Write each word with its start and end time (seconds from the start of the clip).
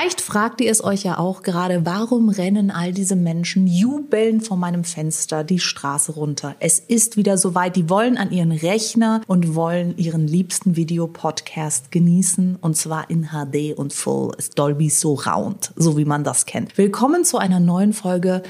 Vielleicht 0.00 0.22
fragt 0.22 0.62
ihr 0.62 0.70
es 0.70 0.82
euch 0.82 1.02
ja 1.02 1.18
auch 1.18 1.42
gerade, 1.42 1.84
warum 1.84 2.30
rennen 2.30 2.70
all 2.70 2.90
diese 2.90 3.16
Menschen 3.16 3.66
jubelnd 3.66 4.46
vor 4.46 4.56
meinem 4.56 4.82
Fenster 4.82 5.44
die 5.44 5.58
Straße 5.58 6.12
runter? 6.12 6.56
Es 6.58 6.78
ist 6.78 7.18
wieder 7.18 7.36
soweit, 7.36 7.76
die 7.76 7.90
wollen 7.90 8.16
an 8.16 8.30
ihren 8.30 8.50
Rechner 8.50 9.20
und 9.26 9.54
wollen 9.54 9.98
ihren 9.98 10.26
liebsten 10.26 10.74
Videopodcast 10.74 11.92
genießen 11.92 12.56
und 12.62 12.78
zwar 12.78 13.10
in 13.10 13.28
HD 13.28 13.76
und 13.76 13.92
Full 13.92 14.32
Dolby 14.54 14.88
Surround, 14.88 15.74
so 15.76 15.98
wie 15.98 16.06
man 16.06 16.24
das 16.24 16.46
kennt. 16.46 16.78
Willkommen 16.78 17.26
zu 17.26 17.36
einer 17.36 17.60
neuen 17.60 17.92
Folge 17.92 18.42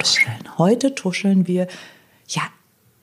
Tuscheln. 0.00 0.58
Heute 0.58 0.96
tuscheln 0.96 1.46
wir, 1.46 1.68
ja, 2.26 2.42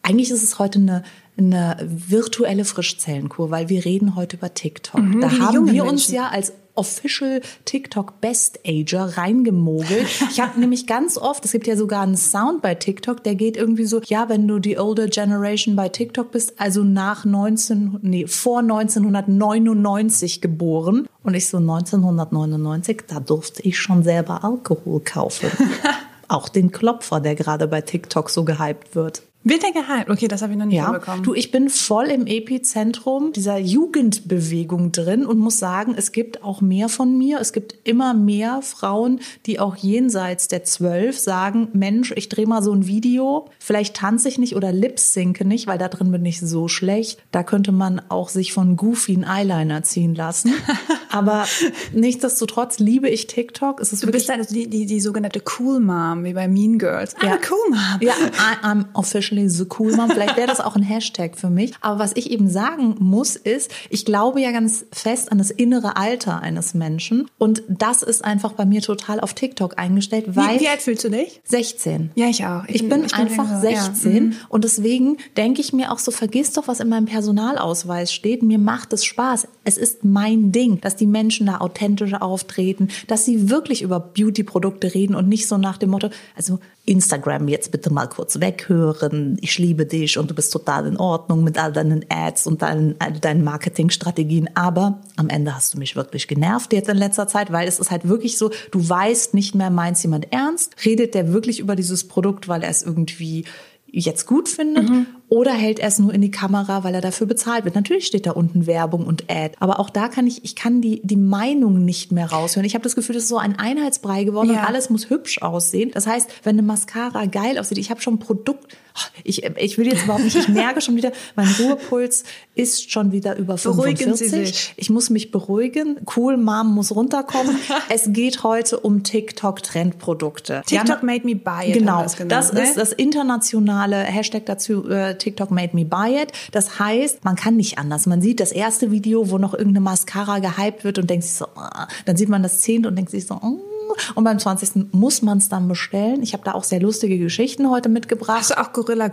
eigentlich 0.02 0.32
ist 0.32 0.44
es 0.44 0.60
heute 0.60 0.80
eine 0.80 1.04
eine 1.36 1.78
virtuelle 1.82 2.64
Frischzellenkur, 2.64 3.50
weil 3.50 3.68
wir 3.68 3.86
reden 3.86 4.16
heute 4.16 4.38
über 4.38 4.54
TikTok. 4.54 5.02
Mhm, 5.02 5.22
da 5.22 5.32
haben 5.32 5.72
wir 5.72 5.84
uns 5.84 6.10
Menschen. 6.10 6.14
ja 6.14 6.30
als 6.30 6.54
Official 6.76 7.42
TikTok 7.66 8.20
Best 8.22 8.60
Ager 8.66 9.18
reingemogelt. 9.18 10.08
Ich 10.30 10.40
habe 10.40 10.60
nämlich 10.60 10.88
ganz 10.88 11.18
oft, 11.18 11.46
es 11.46 11.52
gibt 11.52 11.68
ja 11.68 11.76
sogar 11.76 12.02
einen 12.02 12.18
Sound 12.18 12.62
bei 12.62 12.76
TikTok, 12.76 13.24
der 13.24 13.36
geht 13.36 13.58
irgendwie 13.58 13.86
so, 13.86 14.02
ja, 14.06 14.30
wenn 14.30 14.48
du 14.48 14.60
die 14.60 14.78
older 14.78 15.08
Generation 15.08 15.76
bei 15.76 15.90
TikTok 15.90 16.32
bist, 16.32 16.60
also 16.60 16.84
nach 16.84 17.26
19, 17.26 18.00
nee, 18.02 18.28
vor 18.28 18.60
1999 18.60 20.42
geboren. 20.42 21.08
Und 21.24 21.36
ich 21.36 21.48
so 21.48 21.58
1999, 21.58 23.04
da 23.08 23.20
durfte 23.20 23.62
ich 23.64 23.80
schon 23.80 24.04
selber 24.04 24.44
Alkohol 24.44 25.00
kaufen. 25.02 25.50
Auch 26.28 26.50
den 26.50 26.72
Klopfer, 26.72 27.20
der 27.20 27.36
gerade 27.36 27.68
bei 27.68 27.82
TikTok 27.82 28.30
so 28.30 28.44
gehypt 28.44 28.96
wird. 28.96 29.24
Wird 29.44 29.64
der 29.64 29.72
gehypt? 29.72 30.10
Okay, 30.10 30.28
das 30.28 30.42
habe 30.42 30.54
ich 30.54 30.60
noch 30.60 30.66
nicht 30.66 30.76
Ja, 30.78 30.92
mitbekommen. 30.92 31.24
du, 31.24 31.34
ich 31.34 31.52
bin 31.52 31.70
voll 31.70 32.06
im 32.06 32.28
Epizentrum 32.28 33.34
dieser 33.34 33.58
Jugendbewegung 33.58 34.92
drin 34.92 35.26
und 35.26 35.38
muss 35.40 35.60
sagen, 35.60 35.96
es 35.98 36.12
gibt 36.12 36.44
auch 36.44 36.62
mehr 36.62 36.90
von 36.90 37.18
mir. 37.18 37.40
Es 37.40 37.52
gibt 37.54 37.76
immer 37.84 38.14
mehr 38.14 38.62
Frauen, 38.62 39.20
die 39.46 39.60
auch 39.60 39.76
jenseits 39.76 40.48
der 40.48 40.64
zwölf 40.64 41.20
sagen, 41.20 41.68
Mensch, 41.74 42.14
ich 42.16 42.30
drehe 42.30 42.48
mal 42.48 42.64
so 42.64 42.72
ein 42.74 42.88
Video. 42.88 43.50
Vielleicht 43.60 43.96
tanze 43.96 44.30
ich 44.30 44.38
nicht 44.38 44.56
oder 44.56 44.72
lip-synke 44.72 45.46
nicht, 45.46 45.68
weil 45.68 45.78
da 45.78 45.88
drin 45.90 46.12
bin 46.12 46.26
ich 46.26 46.40
so 46.40 46.68
schlecht. 46.68 47.20
Da 47.32 47.44
könnte 47.44 47.72
man 47.72 48.02
auch 48.10 48.30
sich 48.30 48.54
von 48.54 48.78
Goofy 48.78 49.14
einen 49.16 49.26
Eyeliner 49.26 49.84
ziehen 49.84 50.16
lassen. 50.16 50.54
Aber 51.10 51.46
nichtsdestotrotz 51.94 52.80
liebe 52.80 53.08
ich 53.10 53.28
TikTok. 53.28 53.80
Es 53.80 53.94
ist 53.94 54.04
du 54.04 54.12
bist 54.12 54.30
halt 54.30 54.50
die, 54.52 54.68
die, 54.68 54.86
die 54.86 55.00
sogenannte 55.00 55.42
Cool 55.60 55.80
Mom, 55.80 56.24
wie 56.24 56.34
bei 56.34 56.48
Mean 56.48 56.80
Girls. 56.80 57.16
Ah, 57.22 57.38
cool 57.50 57.70
Mom. 57.72 58.00
Ja, 58.02 58.14
I, 58.14 58.66
I'm 58.66 58.86
officially 59.34 59.50
the 59.50 59.66
cool 59.80 59.96
mom. 59.96 60.10
Vielleicht 60.10 60.38
wäre 60.38 60.48
das 60.48 60.60
auch 60.60 60.76
ein 60.76 60.84
Hashtag 60.84 61.38
für 61.38 61.50
mich. 61.50 61.74
Aber 61.82 62.00
was 62.00 62.12
ich 62.16 62.32
eben 62.32 62.50
sagen 62.50 62.96
muss, 63.00 63.36
ist, 63.36 63.72
ich 63.90 64.06
glaube 64.06 64.42
ja 64.42 64.52
ganz 64.52 64.86
fest 64.92 65.32
an 65.32 65.38
das 65.38 65.52
innere 65.52 65.98
Alter 65.98 66.42
eines 66.42 66.74
Menschen. 66.74 67.30
Und 67.38 67.64
das 67.68 68.04
ist 68.04 68.24
einfach 68.24 68.54
bei 68.54 68.66
mir 68.66 68.82
total 68.82 69.20
auf 69.20 69.34
TikTok 69.34 69.78
eingestellt, 69.78 70.36
weil 70.36 70.56
Wie, 70.56 70.62
wie 70.62 70.68
alt 70.68 70.82
fühlst 70.82 71.04
du 71.04 71.10
dich? 71.10 71.42
16. 71.46 72.12
Ja, 72.16 72.28
ich 72.28 72.46
auch. 72.46 72.64
Ich, 72.68 72.88
bin, 72.88 73.12
einfach 73.14 73.62
jünger. 73.62 73.70
Ja, 73.70 73.84
16 73.84 74.24
mhm. 74.24 74.36
und 74.50 74.64
deswegen 74.64 75.18
denke 75.38 75.62
ich 75.62 75.74
mir 75.74 75.92
auch 75.92 76.00
so, 76.00 76.12
vergiss 76.12 76.54
doch, 76.54 76.68
was 76.68 76.80
in 76.80 76.90
meinem 76.90 77.06
Personalausweis 77.06 78.14
steht. 78.14 78.44
Mir 78.44 78.60
macht 78.60 78.94
es 78.94 79.06
Spaß. 79.06 79.48
Es 79.64 79.78
ist 79.78 80.04
mein 80.04 80.52
Ding, 80.52 80.82
dass 80.82 80.96
die 80.96 81.08
Menschen 81.08 81.48
da 81.48 81.60
authentisch 81.60 82.14
auftreten, 82.14 82.90
dass 83.08 83.26
sie 83.26 83.50
wirklich 83.50 83.82
über 83.82 84.00
Beauty-Produkte 84.00 84.94
reden 84.94 85.16
und 85.16 85.30
nicht 85.30 85.48
so 85.48 85.58
nach 85.58 85.78
dem 85.78 85.92
Motto, 85.92 86.10
also 86.36 86.60
Instagram 86.86 87.48
jetzt 87.48 87.72
bitte 87.72 87.92
mal 87.92 88.08
kurz 88.08 88.42
weghören, 88.42 89.38
ich 89.40 89.58
liebe 89.58 89.86
dich 89.86 90.18
und 90.18 90.30
du 90.30 90.36
bist 90.36 90.52
total 90.52 90.86
in 90.86 90.98
Ordnung 90.98 91.44
mit 91.44 91.58
all 91.58 91.72
deinen 91.72 92.06
Ads 92.10 92.48
und 92.48 92.62
deinen, 92.62 92.96
all 93.00 93.14
deinen 93.14 93.44
Marketingstrategien. 93.44 94.50
Aber 94.54 95.00
am 95.16 95.30
Ende 95.30 95.56
hast 95.56 95.74
du 95.74 95.78
mich 95.78 95.96
wirklich 95.96 96.28
genervt 96.28 96.74
jetzt 96.74 96.90
in 96.90 96.98
letzter 96.98 97.28
Zeit, 97.28 97.52
weil 97.52 97.68
es 97.68 97.80
ist 97.80 97.90
halt 97.90 98.08
wirklich 98.08 98.38
so, 98.38 98.52
du 98.72 98.90
weißt 98.90 99.34
nicht 99.34 99.56
mehr, 99.56 99.70
meint 99.70 100.02
jemand 100.04 100.34
ernst? 100.34 100.76
Redet 100.84 101.14
der 101.14 101.32
wirklich 101.32 101.60
über 101.60 101.78
dieses 101.78 102.08
Produkt, 102.08 102.50
weil 102.50 102.64
er 102.64 102.70
es 102.70 102.84
irgendwie 102.84 103.46
jetzt 103.94 104.26
gut 104.26 104.50
findet 104.50 104.90
oder 105.30 105.54
hält 105.54 105.80
er 105.80 105.88
es 105.88 106.00
nur 106.00 106.14
in 106.14 106.22
die 106.22 106.32
Kamera, 106.32 106.84
weil 106.84 106.94
er 106.94 107.02
dafür 107.02 107.26
bezahlt 107.28 107.66
wird. 107.66 107.76
Natürlich 107.76 108.06
steht 108.06 108.26
da 108.26 108.32
unten 108.32 108.68
Werbung 108.68 109.06
und 109.06 109.32
Ad, 109.32 109.56
aber 109.60 109.80
auch 109.80 109.90
da 109.90 110.08
kann 110.08 110.28
ich, 110.28 110.44
ich 110.44 110.56
kann 110.56 110.82
die, 110.82 111.02
die 111.04 111.16
Meinung 111.16 111.84
nicht 111.86 112.12
mehr 112.12 112.32
raushören. 112.32 112.66
Ich 112.66 112.76
habe 112.76 112.84
das 112.84 112.96
Gefühl, 112.96 113.16
das 113.16 113.24
ist 113.24 113.30
so 113.30 113.38
ein 113.38 113.58
Einheitsbrei 113.58 114.26
geworden 114.26 114.50
und 114.50 114.56
Ja. 114.56 114.66
alles 114.66 114.90
muss 114.90 115.10
hübsch 115.10 115.42
aussehen. 115.42 115.92
Das 115.94 116.06
heißt, 116.06 116.30
wenn 116.44 116.56
eine 116.56 116.62
Mascara 116.62 117.26
geil 117.26 117.58
aussieht, 117.58 117.78
ich 117.80 117.90
habe 117.90 118.02
schon 118.02 118.16
ein 118.16 118.20
Produkt, 118.20 118.78
ich, 119.24 119.44
ich 119.44 119.78
will 119.78 119.88
jetzt 119.88 120.04
überhaupt 120.04 120.24
nicht, 120.24 120.36
ich 120.36 120.48
merke 120.50 120.82
schon 120.82 120.96
wieder, 120.96 121.12
mein 121.36 121.48
Ruhepuls 121.60 122.26
ist 122.54 122.92
schon 122.92 123.12
wieder 123.12 123.36
über 123.38 123.56
Beruhigen 123.56 124.16
Sie 124.16 124.30
45. 124.30 124.48
sich. 124.48 124.74
Ich 124.78 124.90
muss 124.92 125.10
mich 125.10 125.32
beruhigen. 125.32 126.00
Cool 126.16 126.38
Mom 126.38 126.76
muss 126.76 126.96
runterkommen. 126.96 127.56
es 127.90 128.06
geht 128.10 128.44
heute 128.44 128.80
um 128.80 129.02
TikTok-Trendprodukte. 129.04 130.62
TikTok 130.68 131.02
made 131.02 131.26
me 131.26 131.36
buy 131.36 131.70
it. 131.70 131.74
Genau, 131.74 132.04
es 132.04 132.16
genannt, 132.16 132.32
das 132.32 132.54
ne? 132.54 132.62
ist 132.62 132.78
das 132.78 132.92
internationale 132.94 133.98
Hashtag 133.98 134.46
dazu, 134.46 134.88
äh, 134.88 135.18
TikTok 135.24 135.52
made 135.52 135.76
me 135.76 135.86
buy 135.86 136.22
it. 136.22 136.32
Das 136.52 136.80
heißt, 136.80 137.24
man 137.24 137.36
kann 137.36 137.56
nicht 137.56 137.78
anders. 137.78 138.06
Man 138.06 138.22
sieht 138.22 138.40
das 138.40 138.52
erste 138.52 138.92
Video, 138.92 139.30
wo 139.30 139.38
noch 139.38 139.54
irgendeine 139.54 139.82
Mascara 139.82 140.40
gehypt 140.40 140.84
wird 140.84 141.00
und 141.00 141.10
denkt 141.10 141.26
sich 141.26 141.34
so, 141.34 141.46
ah. 141.56 141.88
dann 142.06 142.18
sieht 142.18 142.30
man 142.30 142.44
das 142.44 142.62
zehnte 142.62 142.90
und 142.90 142.96
denkt 142.96 143.12
sich 143.12 143.26
so, 143.26 143.36
mm. 143.36 143.73
Und 144.16 144.24
beim 144.24 144.40
20. 144.40 144.94
muss 144.94 145.22
man 145.22 145.38
es 145.38 145.50
dann 145.50 145.68
bestellen. 145.68 146.22
Ich 146.24 146.34
habe 146.34 146.44
da 146.44 146.54
auch 146.54 146.64
sehr 146.64 146.80
lustige 146.80 147.18
Geschichten 147.18 147.70
heute 147.70 147.90
mitgebracht. 147.90 148.40
Hast 148.40 148.52
du 148.52 148.60
auch 148.60 148.74
Gorilla, 148.74 149.10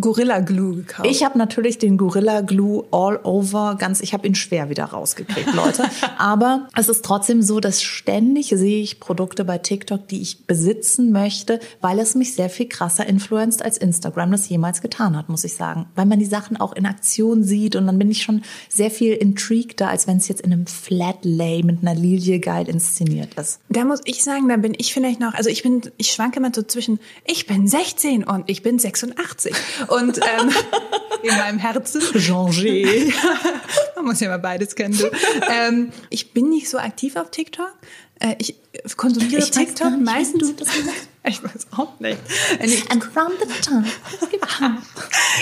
Gorilla 0.00 0.40
Glue 0.40 0.76
gekauft? 0.76 1.08
Ich 1.08 1.24
habe 1.24 1.38
natürlich 1.38 1.78
den 1.78 1.96
Gorilla 1.96 2.40
Glue 2.40 2.84
all 2.90 3.18
over 3.24 3.76
ganz, 3.78 4.00
ich 4.00 4.12
habe 4.12 4.26
ihn 4.26 4.34
schwer 4.34 4.70
wieder 4.70 4.84
rausgekriegt, 4.84 5.54
Leute. 5.54 5.84
Aber 6.18 6.68
es 6.76 6.88
ist 6.88 7.04
trotzdem 7.04 7.42
so, 7.42 7.60
dass 7.60 7.82
ständig 7.82 8.48
sehe 8.48 8.82
ich 8.82 9.00
Produkte 9.00 9.44
bei 9.44 9.58
TikTok, 9.58 10.08
die 10.08 10.20
ich 10.22 10.46
besitzen 10.46 11.12
möchte, 11.12 11.60
weil 11.80 11.98
es 11.98 12.14
mich 12.14 12.34
sehr 12.34 12.50
viel 12.50 12.68
krasser 12.68 13.06
influenzt, 13.06 13.62
als 13.62 13.78
Instagram 13.78 14.30
das 14.30 14.48
jemals 14.48 14.80
getan 14.80 15.16
hat, 15.16 15.28
muss 15.28 15.44
ich 15.44 15.54
sagen. 15.54 15.86
Weil 15.94 16.06
man 16.06 16.18
die 16.18 16.26
Sachen 16.26 16.56
auch 16.56 16.74
in 16.74 16.86
Aktion 16.86 17.44
sieht 17.44 17.76
und 17.76 17.86
dann 17.86 17.98
bin 17.98 18.10
ich 18.10 18.22
schon 18.22 18.42
sehr 18.68 18.90
viel 18.90 19.14
intrigueder, 19.14 19.88
als 19.88 20.06
wenn 20.06 20.18
es 20.18 20.28
jetzt 20.28 20.42
in 20.42 20.52
einem 20.52 20.66
Flat 20.66 21.18
Lay 21.22 21.62
mit 21.62 21.82
einer 21.82 21.94
Lilie 21.94 22.40
geil 22.40 22.68
inszeniert 22.68 23.34
ist. 23.34 23.60
Da 23.68 23.84
muss 23.84 24.00
ich 24.08 24.24
sagen, 24.24 24.48
da 24.48 24.56
bin 24.56 24.74
ich 24.76 24.94
vielleicht 24.94 25.20
noch, 25.20 25.34
also 25.34 25.50
ich 25.50 25.62
bin, 25.62 25.82
ich 25.98 26.12
schwanke 26.12 26.38
immer 26.38 26.50
so 26.54 26.62
zwischen, 26.62 26.98
ich 27.24 27.46
bin 27.46 27.68
16 27.68 28.24
und 28.24 28.48
ich 28.48 28.62
bin 28.62 28.78
86. 28.78 29.54
Und 29.88 30.18
ähm, 30.18 30.50
in 31.22 31.36
meinem 31.36 31.58
Herzen. 31.58 32.00
Changé. 32.00 33.12
Man 33.96 34.06
muss 34.06 34.20
ja 34.20 34.28
mal 34.28 34.38
beides 34.38 34.74
kennen. 34.74 34.96
Du. 34.96 35.10
Ähm, 35.50 35.92
ich 36.08 36.32
bin 36.32 36.48
nicht 36.48 36.70
so 36.70 36.78
aktiv 36.78 37.16
auf 37.16 37.30
TikTok. 37.30 37.72
Äh, 38.20 38.36
ich 38.38 38.56
konsumiere 38.96 39.42
Ich 39.42 39.50
TikTok 39.50 40.00
meistens. 40.00 40.48
du 40.48 40.64
das 40.64 40.74
gemacht 40.74 41.07
ich 41.24 41.42
weiß 41.42 41.66
auch 41.76 41.98
nicht. 42.00 42.18
Ich, 42.62 42.90
And 42.90 43.04
from 43.04 43.32
the 43.40 43.60
time. 43.60 43.84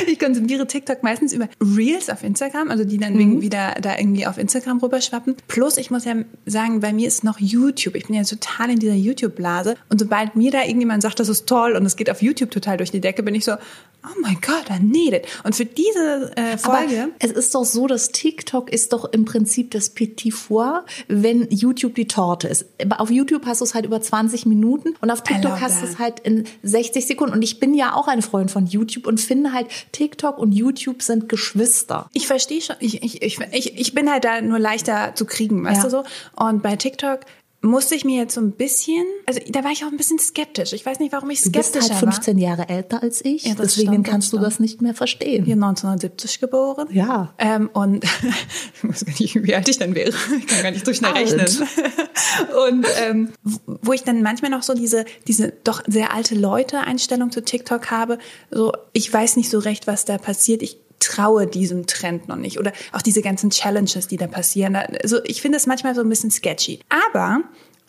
ich 0.07 0.19
konsumiere 0.19 0.67
TikTok 0.67 1.03
meistens 1.03 1.33
über 1.33 1.49
Reels 1.61 2.11
auf 2.11 2.23
Instagram, 2.23 2.71
also 2.71 2.85
die 2.85 2.99
dann 2.99 3.15
Mhm. 3.15 3.41
wieder 3.41 3.75
da 3.81 3.97
irgendwie 3.99 4.27
auf 4.27 4.39
Instagram 4.39 4.79
rüberschwappen. 4.79 5.37
Plus, 5.49 5.77
ich 5.77 5.91
muss 5.91 6.05
ja 6.05 6.15
sagen, 6.45 6.81
bei 6.81 6.93
mir 6.93 7.07
ist 7.09 7.25
noch 7.25 7.39
YouTube. 7.41 7.95
Ich 7.95 8.07
bin 8.07 8.17
ja 8.17 8.23
total 8.25 8.71
in 8.71 8.79
dieser 8.79 8.95
YouTube-Blase. 8.95 9.77
Und 9.89 9.99
sobald 10.01 10.37
mir 10.37 10.51
da 10.51 10.63
irgendjemand 10.65 11.03
sagt, 11.03 11.21
das 11.21 11.29
ist 11.29 11.47
toll 11.47 11.73
und 11.77 11.87
es 11.87 11.97
geht 11.97 12.11
auf 12.11 12.23
YouTube 12.23 12.51
total 12.51 12.77
durch 12.77 12.91
die 12.91 13.01
Decke, 13.01 13.23
bin 13.23 13.35
ich 13.35 13.45
so, 13.45 13.53
oh 13.53 14.21
mein 14.23 14.39
Gott, 14.41 14.65
I 14.71 14.83
need 14.83 15.13
it. 15.15 15.27
Und 15.45 15.55
für 15.55 15.65
diese 15.65 16.33
äh, 16.37 16.59
Folge. 16.59 17.03
Aber 17.05 17.13
es 17.19 17.31
ist 17.31 17.55
doch 17.55 17.65
so, 17.65 17.87
dass 17.87 18.11
TikTok 18.11 18.71
ist 18.73 18.93
doch 18.93 19.13
im 19.13 19.25
Prinzip 19.25 19.71
das 19.73 19.91
Petit 19.91 20.33
Four, 20.35 20.85
wenn 21.09 21.49
YouTube 21.51 21.95
die 21.95 22.07
Torte 22.07 22.49
ist. 22.49 22.67
Auf 22.99 23.11
YouTube 23.11 23.47
hast 23.47 23.61
du 23.61 23.65
es 23.65 23.75
halt 23.75 23.85
über 23.87 24.01
20 24.01 24.47
Minuten 24.47 24.95
und 25.01 25.11
auf 25.11 25.23
TikTok 25.23 25.61
hast 25.61 25.76
that. 25.81 25.91
es 25.91 25.99
halt 25.99 26.21
in 26.21 26.45
60 26.63 27.07
Sekunden. 27.07 27.35
Und 27.35 27.43
ich 27.43 27.61
bin 27.61 27.75
ja 27.75 27.95
auch 27.95 28.09
ein 28.09 28.23
Freund 28.23 28.51
von 28.51 28.67
YouTube 28.67 29.07
und 29.07 29.21
finde 29.21 29.53
halt, 29.53 29.67
TikTok 29.93 30.39
und 30.39 30.53
YouTube 30.53 31.03
sind 31.03 31.29
Geschwister. 31.29 32.09
Ich 32.13 32.27
verstehe 32.27 32.61
schon, 32.61 32.77
ich, 32.81 33.03
ich, 33.03 33.23
ich, 33.23 33.39
ich, 33.53 33.79
ich 33.79 33.95
bin 33.95 34.11
halt 34.11 34.25
da 34.25 34.41
nur 34.41 34.59
leichter 34.59 35.15
zu 35.15 35.25
kriegen, 35.27 35.65
weißt 35.65 35.79
Ja. 35.79 35.83
du 35.85 35.91
so? 35.91 36.05
Und 36.35 36.63
bei 36.63 36.77
TikTok 36.77 37.21
musste 37.63 37.95
ich 37.95 38.05
mir 38.05 38.21
jetzt 38.21 38.35
so 38.35 38.41
ein 38.41 38.53
bisschen, 38.53 39.05
also 39.27 39.41
da 39.49 39.65
war 39.65 39.73
ich 39.73 39.85
auch 39.85 39.89
ein 39.91 39.97
bisschen 39.97 40.19
skeptisch. 40.19 40.73
Ich 40.73 40.87
weiß 40.87 40.99
nicht, 41.01 41.13
warum 41.13 41.31
ich 41.31 41.43
Du 41.43 41.51
bist 41.51 41.75
halt 41.75 41.93
15 41.93 42.39
Jahre 42.39 42.69
älter 42.69 43.03
als 43.03 43.25
ich, 43.25 43.45
Ja, 43.45 43.55
deswegen 43.55 43.89
stimmt, 43.93 44.07
kannst 44.07 44.33
du 44.33 44.37
stimmt. 44.37 44.47
das 44.47 44.61
nicht 44.61 44.83
mehr 44.83 44.95
verstehen. 44.95 45.41
war. 45.41 45.47
Hier 45.47 45.55
1970 45.55 46.41
geboren. 46.41 46.89
Ja. 46.93 47.35
Ähm, 47.39 47.69
und 47.73 48.05
ich 48.75 48.89
weiß 48.89 49.05
gar 49.07 49.13
nicht, 49.19 49.45
wie 49.45 49.55
alt 49.55 49.69
ich 49.69 49.79
dann 49.79 49.95
wäre. 49.95 50.11
Ich 50.39 50.47
kann 50.47 50.63
gar 50.63 50.71
nicht 50.71 50.87
so 50.87 50.93
schnell 50.93 51.13
Alt. 51.13 51.33
rechnen. 51.33 51.69
Und 52.69 52.87
ähm, 53.03 53.33
wo 53.67 53.93
ich 53.93 54.03
dann 54.03 54.23
manchmal 54.23 54.51
noch 54.51 54.63
so 54.63 54.75
diese, 54.75 55.05
diese 55.27 55.53
doch 55.65 55.83
sehr 55.87 56.13
alte 56.13 56.35
Leute-Einstellung 56.35 57.31
zu 57.31 57.43
TikTok 57.43 57.91
habe, 57.91 58.19
so 58.51 58.73
ich 58.93 59.13
weiß 59.13 59.37
nicht 59.37 59.51
so 59.51 59.59
recht, 59.59 59.87
was 59.87 60.05
da 60.05 60.19
passiert. 60.19 60.63
Ich 60.63 60.79
traue 60.99 61.47
diesem 61.47 61.87
Trend 61.87 62.29
noch 62.29 62.37
nicht. 62.37 62.59
Oder 62.59 62.73
auch 62.93 63.03
diese 63.03 63.23
ganzen 63.23 63.51
Challenges, 63.51 64.09
die 64.09 64.17
da 64.17 64.27
passieren. 64.27 64.77
Also 64.77 65.23
ich 65.25 65.43
finde 65.43 65.59
es 65.59 65.67
manchmal 65.67 65.95
so 65.95 66.01
ein 66.01 66.09
bisschen 66.09 66.31
sketchy. 66.31 66.81
Aber 66.89 67.43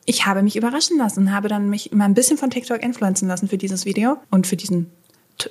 ich 0.05 0.25
habe 0.25 0.41
mich 0.41 0.55
überraschen 0.55 0.97
lassen 0.97 1.33
habe 1.33 1.49
dann 1.49 1.69
mich 1.69 1.91
mal 1.91 2.05
ein 2.05 2.13
bisschen 2.13 2.37
von 2.37 2.49
TikTok 2.49 2.81
influenzen 2.81 3.27
lassen 3.27 3.47
für 3.47 3.57
dieses 3.57 3.85
Video 3.85 4.17
und 4.31 4.47
für 4.47 4.55
diesen 4.55 4.89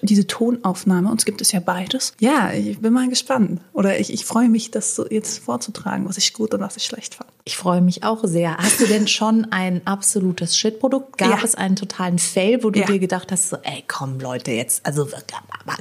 diese 0.02 0.26
Tonaufnahme. 0.26 1.10
Uns 1.10 1.24
gibt 1.24 1.40
es 1.40 1.52
ja 1.52 1.60
beides. 1.60 2.14
Ja, 2.18 2.52
ich 2.52 2.78
bin 2.78 2.92
mal 2.92 3.08
gespannt. 3.08 3.60
Oder 3.72 3.98
ich, 3.98 4.12
ich 4.12 4.24
freue 4.24 4.48
mich, 4.48 4.70
das 4.70 5.00
jetzt 5.10 5.38
vorzutragen, 5.38 6.08
was 6.08 6.18
ich 6.18 6.32
gut 6.32 6.54
und 6.54 6.60
was 6.60 6.76
ich 6.76 6.84
schlecht 6.84 7.14
fand. 7.14 7.30
Ich 7.44 7.56
freue 7.56 7.80
mich 7.80 8.02
auch 8.02 8.24
sehr. 8.24 8.56
Hast 8.56 8.80
du 8.80 8.86
denn 8.86 9.06
schon 9.06 9.46
ein 9.52 9.86
absolutes 9.86 10.56
Shit-Produkt? 10.56 11.18
Gab 11.18 11.38
ja. 11.38 11.44
es 11.44 11.54
einen 11.54 11.76
totalen 11.76 12.18
Fail, 12.18 12.64
wo 12.64 12.70
du 12.70 12.80
ja. 12.80 12.86
dir 12.86 12.98
gedacht 12.98 13.30
hast, 13.30 13.48
so, 13.48 13.56
ey, 13.62 13.84
komm 13.86 14.18
Leute, 14.18 14.50
jetzt, 14.50 14.84
also 14.84 15.08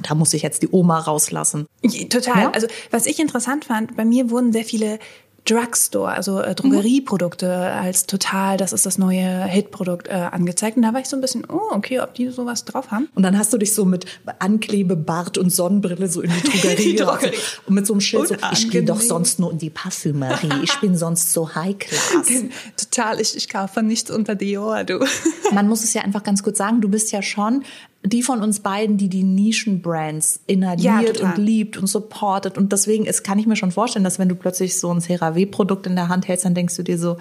da 0.02 0.14
muss 0.14 0.32
ich 0.34 0.42
jetzt 0.42 0.62
die 0.62 0.68
Oma 0.70 1.00
rauslassen? 1.00 1.66
Total. 2.08 2.42
Ja? 2.42 2.50
Also 2.50 2.68
was 2.90 3.06
ich 3.06 3.18
interessant 3.18 3.64
fand, 3.64 3.96
bei 3.96 4.04
mir 4.04 4.30
wurden 4.30 4.52
sehr 4.52 4.64
viele 4.64 4.98
Drugstore, 5.46 6.10
also 6.12 6.40
äh, 6.40 6.54
Drogerieprodukte 6.54 7.46
mhm. 7.46 7.84
als 7.84 8.06
total, 8.06 8.56
das 8.56 8.72
ist 8.72 8.84
das 8.84 8.98
neue 8.98 9.44
Hitprodukt 9.44 10.08
äh, 10.08 10.12
angezeigt. 10.12 10.76
Und 10.76 10.82
da 10.82 10.92
war 10.92 11.00
ich 11.00 11.06
so 11.06 11.16
ein 11.16 11.20
bisschen, 11.20 11.44
oh, 11.48 11.60
okay, 11.70 12.00
ob 12.00 12.14
die 12.14 12.28
sowas 12.30 12.64
drauf 12.64 12.90
haben. 12.90 13.08
Und 13.14 13.22
dann 13.22 13.38
hast 13.38 13.52
du 13.52 13.58
dich 13.58 13.74
so 13.74 13.84
mit 13.84 14.06
Anklebe, 14.38 14.96
Bart 14.96 15.38
und 15.38 15.50
Sonnenbrille 15.50 16.08
so 16.08 16.20
in 16.20 16.30
die 16.30 16.40
Drogerie, 16.50 16.76
die 16.76 16.96
Drogerie. 16.96 17.36
und 17.66 17.74
mit 17.74 17.86
so 17.86 17.94
einem 17.94 18.00
Schild 18.00 18.28
so, 18.28 18.36
ich 18.52 18.70
gehe 18.70 18.82
doch 18.82 19.00
sonst 19.00 19.38
nur 19.38 19.52
in 19.52 19.58
die 19.58 19.70
Parfümerie, 19.70 20.50
ich 20.62 20.74
bin 20.80 20.96
sonst 20.96 21.32
so 21.32 21.54
High 21.54 21.78
Class. 21.78 22.26
Total, 22.76 23.20
ich, 23.20 23.36
ich 23.36 23.48
kaufe 23.48 23.82
nichts 23.82 24.10
unter 24.10 24.34
Dior, 24.34 24.84
du. 24.84 25.04
Man 25.52 25.68
muss 25.68 25.84
es 25.84 25.94
ja 25.94 26.02
einfach 26.02 26.22
ganz 26.22 26.42
kurz 26.42 26.58
sagen, 26.58 26.80
du 26.80 26.88
bist 26.88 27.12
ja 27.12 27.22
schon 27.22 27.62
die 28.08 28.22
von 28.22 28.42
uns 28.42 28.60
beiden, 28.60 28.96
die 28.96 29.08
die 29.08 29.24
Nischenbrands 29.24 30.40
inhaliert 30.46 31.20
ja, 31.20 31.28
und 31.28 31.38
liebt 31.38 31.76
und 31.76 31.86
supportet. 31.86 32.56
Und 32.56 32.72
deswegen 32.72 33.06
ist, 33.06 33.24
kann 33.24 33.38
ich 33.38 33.46
mir 33.46 33.56
schon 33.56 33.72
vorstellen, 33.72 34.04
dass 34.04 34.18
wenn 34.18 34.28
du 34.28 34.34
plötzlich 34.34 34.78
so 34.78 34.92
ein 34.92 35.00
CeraVe-Produkt 35.00 35.86
in 35.86 35.96
der 35.96 36.08
Hand 36.08 36.28
hältst, 36.28 36.44
dann 36.44 36.54
denkst 36.54 36.76
du 36.76 36.82
dir 36.82 36.98
so, 36.98 37.16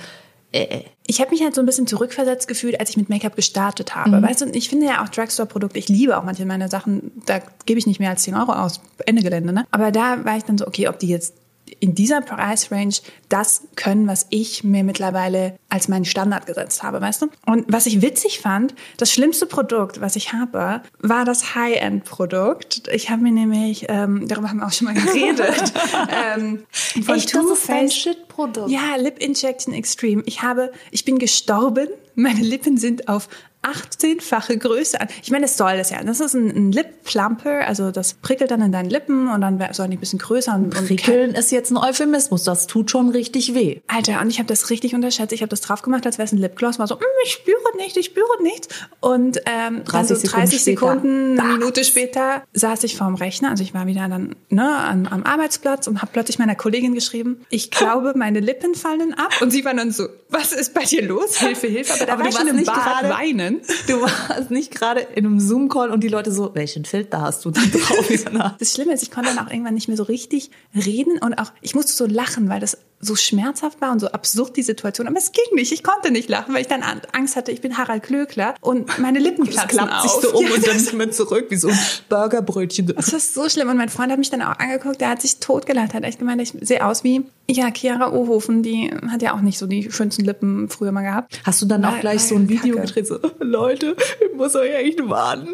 äh, 0.51 0.63
äh. 0.63 0.83
Ich 1.07 1.21
habe 1.21 1.31
mich 1.31 1.43
halt 1.43 1.53
so 1.53 1.61
ein 1.61 1.65
bisschen 1.65 1.85
zurückversetzt 1.85 2.47
gefühlt, 2.47 2.79
als 2.79 2.89
ich 2.89 2.97
mit 2.97 3.09
Make-up 3.09 3.35
gestartet 3.35 3.95
habe. 3.95 4.17
Mhm. 4.17 4.23
Weißt 4.23 4.41
du, 4.41 4.45
ich 4.51 4.69
finde 4.69 4.87
ja 4.87 5.03
auch 5.03 5.09
Drugstore-Produkte, 5.09 5.77
ich 5.77 5.89
liebe 5.89 6.17
auch 6.17 6.23
manche 6.23 6.45
meiner 6.45 6.67
Sachen, 6.67 7.11
da 7.25 7.39
gebe 7.65 7.79
ich 7.79 7.87
nicht 7.87 7.99
mehr 7.99 8.09
als 8.09 8.23
10 8.23 8.35
Euro 8.35 8.53
aus, 8.53 8.81
Ende 9.05 9.21
Gelände. 9.21 9.53
Ne? 9.53 9.65
Aber 9.71 9.91
da 9.91 10.23
war 10.23 10.37
ich 10.37 10.43
dann 10.43 10.57
so, 10.57 10.67
okay, 10.67 10.87
ob 10.87 10.99
die 10.99 11.07
jetzt 11.07 11.33
in 11.79 11.95
dieser 11.95 12.21
Preisrange 12.21 12.95
das 13.29 13.67
können, 13.75 14.07
was 14.07 14.27
ich 14.29 14.63
mir 14.63 14.83
mittlerweile 14.83 15.57
als 15.69 15.87
meinen 15.87 16.05
Standard 16.05 16.45
gesetzt 16.45 16.83
habe, 16.83 17.01
weißt 17.01 17.23
du? 17.23 17.27
Und 17.45 17.65
was 17.67 17.85
ich 17.85 18.01
witzig 18.01 18.39
fand, 18.39 18.75
das 18.97 19.11
schlimmste 19.11 19.45
Produkt, 19.45 19.99
was 19.99 20.15
ich 20.15 20.33
habe, 20.33 20.81
war 20.99 21.25
das 21.25 21.55
High-End-Produkt. 21.55 22.87
Ich 22.93 23.09
habe 23.09 23.23
mir 23.23 23.31
nämlich, 23.31 23.85
ähm, 23.89 24.27
darüber 24.27 24.49
haben 24.49 24.59
wir 24.59 24.67
auch 24.67 24.73
schon 24.73 24.85
mal 24.85 24.93
geredet, 24.93 25.73
ähm, 26.35 26.65
von 27.03 27.15
Echt, 27.15 27.31
Too 27.31 27.55
Faced 27.55 28.27
Produkt. 28.27 28.69
Ja, 28.69 28.95
Lip 28.97 29.19
Injection 29.19 29.73
Extreme. 29.73 30.23
Ich 30.25 30.41
habe, 30.41 30.71
ich 30.91 31.05
bin 31.05 31.19
gestorben. 31.19 31.87
Meine 32.15 32.41
Lippen 32.41 32.77
sind 32.77 33.09
auf 33.09 33.27
18-fache 33.65 34.57
Größe 34.57 34.99
an. 34.99 35.07
Ich 35.23 35.31
meine, 35.31 35.43
das 35.45 35.57
soll 35.57 35.77
das 35.77 35.89
ja. 35.89 36.03
Das 36.03 36.19
ist 36.19 36.33
ein, 36.33 36.49
ein 36.49 36.71
Lip 36.71 37.03
Plumper, 37.03 37.67
also 37.67 37.91
das 37.91 38.15
prickelt 38.15 38.51
dann 38.51 38.61
in 38.61 38.71
deinen 38.71 38.89
Lippen 38.89 39.29
und 39.29 39.41
dann 39.41 39.63
sollen 39.73 39.91
die 39.91 39.97
ein 39.97 39.99
bisschen 39.99 40.19
größer. 40.19 40.55
Und, 40.55 40.71
Prickeln 40.71 41.29
und 41.29 41.37
ist 41.37 41.51
jetzt 41.51 41.71
ein 41.71 41.77
Euphemismus, 41.77 42.43
das 42.43 42.67
tut 42.67 42.91
schon 42.91 43.09
richtig 43.09 43.53
weh. 43.53 43.79
Alter, 43.87 44.21
und 44.21 44.29
ich 44.29 44.39
habe 44.39 44.47
das 44.47 44.69
richtig 44.69 44.95
unterschätzt. 44.95 45.33
Ich 45.33 45.41
habe 45.41 45.49
das 45.49 45.61
drauf 45.61 45.81
gemacht, 45.81 46.05
als 46.05 46.17
wäre 46.17 46.25
es 46.25 46.31
ein 46.31 46.37
Lipgloss. 46.37 46.79
War 46.79 46.87
so, 46.87 46.95
mm, 46.95 46.99
ich 47.23 47.31
spüre 47.31 47.55
nicht, 47.77 47.97
ich 47.97 48.07
spüre 48.07 48.41
nichts. 48.41 48.67
Und 48.99 49.41
ähm, 49.45 49.83
30 49.83 49.95
also 49.95 50.27
30 50.27 50.63
Sekunden, 50.63 51.35
Sekunden 51.35 51.39
eine 51.39 51.57
Minute 51.57 51.83
später 51.83 52.43
saß 52.53 52.83
ich 52.83 52.97
vorm 52.97 53.15
Rechner. 53.15 53.51
Also 53.51 53.63
ich 53.63 53.73
war 53.73 53.85
wieder 53.87 54.07
dann 54.07 54.35
ne, 54.49 54.77
am, 54.77 55.05
am 55.07 55.23
Arbeitsplatz 55.23 55.87
und 55.87 56.01
habe 56.01 56.11
plötzlich 56.11 56.39
meiner 56.39 56.55
Kollegin 56.55 56.93
geschrieben, 56.93 57.45
ich 57.49 57.71
glaube, 57.71 58.13
meine 58.15 58.39
Lippen 58.39 58.75
fallen 58.75 59.13
ab. 59.13 59.41
Und 59.41 59.51
sie 59.51 59.63
war 59.65 59.73
dann 59.73 59.91
so, 59.91 60.07
was 60.29 60.53
ist 60.53 60.73
bei 60.73 60.83
dir 60.83 61.03
los? 61.03 61.37
Hilfe, 61.37 61.67
Hilfe. 61.67 61.93
Aber 61.93 62.05
da 62.05 62.13
Aber 62.13 62.23
war 62.23 62.29
ich 62.29 62.35
schon 62.35 62.47
im 62.47 62.63
Bad 62.63 63.09
weinen. 63.09 63.54
Du 63.87 64.01
warst 64.01 64.51
nicht 64.51 64.73
gerade 64.73 65.01
in 65.01 65.25
einem 65.25 65.39
Zoom-Call 65.39 65.89
und 65.91 66.03
die 66.03 66.07
Leute 66.07 66.31
so, 66.31 66.53
welchen 66.53 66.85
Filter 66.85 67.21
hast 67.21 67.45
du 67.45 67.51
da 67.51 67.61
drauf? 67.61 68.55
das 68.59 68.73
Schlimme 68.73 68.93
ist, 68.93 69.03
ich 69.03 69.11
konnte 69.11 69.33
dann 69.33 69.45
auch 69.45 69.51
irgendwann 69.51 69.73
nicht 69.75 69.87
mehr 69.87 69.97
so 69.97 70.03
richtig 70.03 70.51
reden 70.75 71.17
und 71.19 71.35
auch, 71.35 71.51
ich 71.61 71.75
musste 71.75 71.93
so 71.93 72.05
lachen, 72.05 72.49
weil 72.49 72.59
das 72.59 72.77
so 72.99 73.15
schmerzhaft 73.15 73.81
war 73.81 73.91
und 73.91 73.99
so 73.99 74.07
absurd 74.07 74.55
die 74.57 74.63
Situation. 74.63 75.07
Aber 75.07 75.17
es 75.17 75.31
ging 75.31 75.43
nicht. 75.53 75.71
Ich 75.71 75.83
konnte 75.83 76.11
nicht 76.11 76.29
lachen, 76.29 76.53
weil 76.53 76.61
ich 76.61 76.67
dann 76.67 76.83
Angst 77.11 77.35
hatte, 77.35 77.51
ich 77.51 77.61
bin 77.61 77.77
Harald 77.77 78.03
Klöckler 78.03 78.55
und 78.61 78.99
meine 78.99 79.19
Lippen 79.19 79.45
platzen 79.45 79.69
klappt 79.69 80.01
sich 80.01 80.11
so 80.11 80.33
um 80.33 80.45
und 80.45 80.67
dann 80.67 80.79
sind 80.79 80.97
wir 80.97 81.11
zurück 81.11 81.47
wie 81.49 81.57
so 81.57 81.69
ein 81.69 81.79
Burgerbrötchen. 82.09 82.87
Das 82.87 83.13
ist 83.13 83.33
so 83.33 83.49
schlimm. 83.49 83.69
Und 83.69 83.77
mein 83.77 83.89
Freund 83.89 84.11
hat 84.11 84.19
mich 84.19 84.29
dann 84.29 84.41
auch 84.41 84.57
angeguckt, 84.59 85.01
der 85.01 85.09
hat 85.09 85.21
sich 85.21 85.39
totgelacht, 85.39 85.93
hat 85.93 86.03
echt 86.03 86.19
gemeint, 86.19 86.41
ich 86.41 86.53
sehe 86.61 86.85
aus 86.85 87.03
wie, 87.03 87.25
ja, 87.49 87.69
Chiara 87.71 88.11
Ohofen, 88.11 88.63
die 88.63 88.91
hat 89.09 89.21
ja 89.21 89.35
auch 89.35 89.41
nicht 89.41 89.59
so 89.59 89.67
die 89.67 89.91
schönsten 89.91 90.23
Lippen 90.23 90.69
früher 90.69 90.91
mal 90.91 91.03
gehabt. 91.03 91.39
Hast 91.43 91.61
du 91.61 91.65
dann 91.65 91.85
auch 91.85 91.99
gleich 91.99 92.23
so 92.23 92.35
ein 92.35 92.49
Video 92.49 92.75
Kacke. 92.75 92.87
gedreht, 92.87 93.07
so, 93.07 93.19
Leute, 93.39 93.95
ich 94.19 94.35
muss 94.35 94.55
euch 94.55 94.73
echt 94.73 95.07
warnen. 95.07 95.53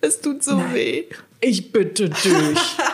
Es 0.00 0.20
tut 0.20 0.42
so 0.42 0.56
Nein. 0.56 0.74
weh. 0.74 1.04
Ich 1.40 1.72
bitte 1.72 2.08
dich. 2.08 2.22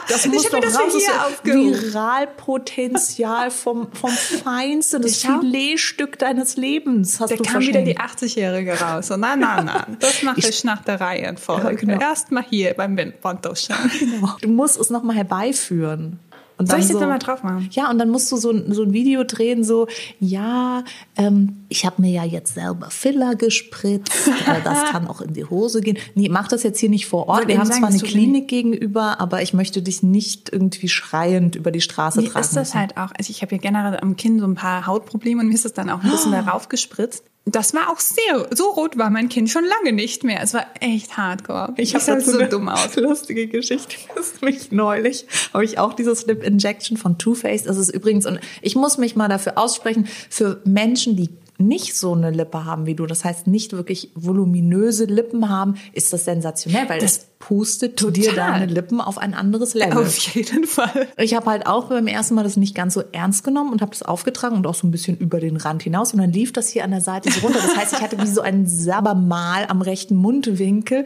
Das 0.08 0.26
muss 0.26 0.48
doch 0.48 0.60
das 0.60 0.78
raus. 0.78 0.92
Das 0.92 1.44
Viralpotenzial 1.44 3.50
vom, 3.50 3.92
vom 3.92 4.10
Feinsten, 4.10 5.02
das 5.02 5.22
Filetstück 5.22 6.18
deines 6.18 6.56
Lebens 6.56 7.20
hast 7.20 7.30
da 7.30 7.36
du 7.36 7.44
kam 7.44 7.60
wieder 7.60 7.82
die 7.82 7.98
80-Jährige 7.98 8.80
raus. 8.80 9.08
So, 9.08 9.16
nein, 9.16 9.40
nein, 9.40 9.66
nein. 9.66 9.82
Das 10.00 10.22
mache 10.22 10.40
ich, 10.40 10.48
ich 10.48 10.64
nach 10.64 10.82
der 10.84 11.00
Reihe 11.00 11.34
Ja, 11.48 11.72
genau. 11.72 12.00
Erst 12.00 12.32
mal 12.32 12.44
hier 12.48 12.74
beim 12.74 12.96
Windpontoschen. 12.96 13.74
Genau. 13.98 14.36
Du 14.40 14.48
musst 14.48 14.78
es 14.78 14.90
nochmal 14.90 15.16
herbeiführen. 15.16 16.18
Und 16.62 16.70
Soll 16.70 16.78
ich 16.78 16.86
das 16.86 17.00
so, 17.00 17.00
mal 17.00 17.18
drauf 17.18 17.42
machen? 17.42 17.68
Ja, 17.72 17.90
und 17.90 17.98
dann 17.98 18.08
musst 18.08 18.30
du 18.30 18.36
so, 18.36 18.52
ein, 18.52 18.72
so 18.72 18.84
ein 18.84 18.92
Video 18.92 19.24
drehen, 19.24 19.64
so, 19.64 19.88
ja, 20.20 20.84
ähm, 21.16 21.64
ich 21.68 21.84
habe 21.84 22.00
mir 22.00 22.12
ja 22.12 22.24
jetzt 22.24 22.54
selber 22.54 22.88
Filler 22.90 23.34
gespritzt, 23.34 24.28
äh, 24.46 24.62
das 24.62 24.84
kann 24.92 25.08
auch 25.08 25.20
in 25.20 25.34
die 25.34 25.44
Hose 25.44 25.80
gehen. 25.80 25.98
Nee, 26.14 26.28
mach 26.28 26.46
das 26.46 26.62
jetzt 26.62 26.78
hier 26.78 26.88
nicht 26.88 27.06
vor 27.06 27.28
Ort. 27.28 27.48
Wir 27.48 27.58
haben 27.58 27.66
sagen, 27.66 27.80
zwar 27.80 27.90
eine 27.90 27.98
Klinik 27.98 28.46
gegenüber, 28.46 29.20
aber 29.20 29.42
ich 29.42 29.54
möchte 29.54 29.82
dich 29.82 30.04
nicht 30.04 30.52
irgendwie 30.52 30.88
schreiend 30.88 31.56
über 31.56 31.72
die 31.72 31.80
Straße 31.80 32.22
Wie 32.22 32.28
tragen. 32.28 32.44
ist 32.44 32.56
das 32.56 32.68
müssen. 32.68 32.80
halt 32.80 32.96
auch? 32.96 33.10
Also 33.18 33.30
ich 33.30 33.42
habe 33.42 33.56
ja 33.56 33.60
generell 33.60 33.98
am 33.98 34.16
Kinn 34.16 34.38
so 34.38 34.46
ein 34.46 34.54
paar 34.54 34.86
Hautprobleme 34.86 35.40
und 35.40 35.48
mir 35.48 35.54
ist 35.54 35.64
das 35.64 35.72
dann 35.72 35.90
auch 35.90 36.04
ein 36.04 36.10
bisschen 36.10 36.32
oh. 36.32 36.36
darauf 36.36 36.68
gespritzt 36.68 37.24
das 37.44 37.74
war 37.74 37.90
auch 37.90 37.98
sehr, 37.98 38.48
so 38.52 38.70
rot 38.70 38.96
war 38.96 39.10
mein 39.10 39.28
Kind 39.28 39.50
schon 39.50 39.64
lange 39.64 39.92
nicht 39.92 40.22
mehr. 40.22 40.40
Es 40.42 40.54
war 40.54 40.66
echt 40.80 41.16
hardcore. 41.16 41.74
Ich, 41.76 41.94
ich 41.94 42.08
habe 42.08 42.20
so 42.20 42.38
eine 42.38 42.48
dumm 42.48 42.68
aus. 42.68 42.94
Lustige 42.96 43.48
Geschichte. 43.48 43.96
Das 44.14 44.28
ist 44.28 44.42
mich 44.42 44.70
neulich. 44.70 45.26
Habe 45.52 45.64
ich 45.64 45.78
auch 45.78 45.94
dieses 45.94 46.26
Lip 46.26 46.44
Injection 46.44 46.96
von 46.96 47.18
Too 47.18 47.34
Faced. 47.34 47.66
Das 47.66 47.76
ist 47.76 47.88
übrigens, 47.88 48.26
und 48.26 48.38
ich 48.60 48.76
muss 48.76 48.98
mich 48.98 49.16
mal 49.16 49.28
dafür 49.28 49.58
aussprechen, 49.58 50.06
für 50.30 50.60
Menschen, 50.64 51.16
die 51.16 51.30
nicht 51.58 51.96
so 51.96 52.12
eine 52.12 52.30
Lippe 52.30 52.64
haben 52.64 52.86
wie 52.86 52.94
du, 52.94 53.06
das 53.06 53.24
heißt 53.24 53.46
nicht 53.46 53.72
wirklich 53.72 54.10
voluminöse 54.14 55.04
Lippen 55.04 55.48
haben, 55.48 55.74
ist 55.92 56.12
das 56.12 56.24
sensationell, 56.24 56.88
weil 56.88 57.00
das 57.00 57.28
pustet 57.42 57.96
total. 57.96 58.12
dir 58.12 58.32
deine 58.34 58.66
Lippen 58.66 59.00
auf 59.00 59.18
ein 59.18 59.34
anderes 59.34 59.74
Level. 59.74 59.98
Auf 59.98 60.16
jeden 60.34 60.64
Fall. 60.64 61.08
Ich 61.16 61.34
habe 61.34 61.50
halt 61.50 61.66
auch 61.66 61.88
beim 61.88 62.06
ersten 62.06 62.36
Mal 62.36 62.44
das 62.44 62.56
nicht 62.56 62.74
ganz 62.74 62.94
so 62.94 63.02
ernst 63.10 63.42
genommen 63.42 63.72
und 63.72 63.82
habe 63.82 63.90
das 63.90 64.02
aufgetragen 64.02 64.56
und 64.56 64.66
auch 64.66 64.76
so 64.76 64.86
ein 64.86 64.92
bisschen 64.92 65.16
über 65.16 65.40
den 65.40 65.56
Rand 65.56 65.82
hinaus 65.82 66.12
und 66.12 66.20
dann 66.20 66.32
lief 66.32 66.52
das 66.52 66.68
hier 66.68 66.84
an 66.84 66.92
der 66.92 67.00
Seite 67.00 67.32
so 67.32 67.40
runter. 67.40 67.58
Das 67.60 67.76
heißt, 67.76 67.94
ich 67.94 68.00
hatte 68.00 68.16
wie 68.22 68.28
so 68.28 68.42
ein 68.42 68.68
Sabbermal 68.68 69.66
am 69.66 69.82
rechten 69.82 70.14
Mundwinkel, 70.14 71.04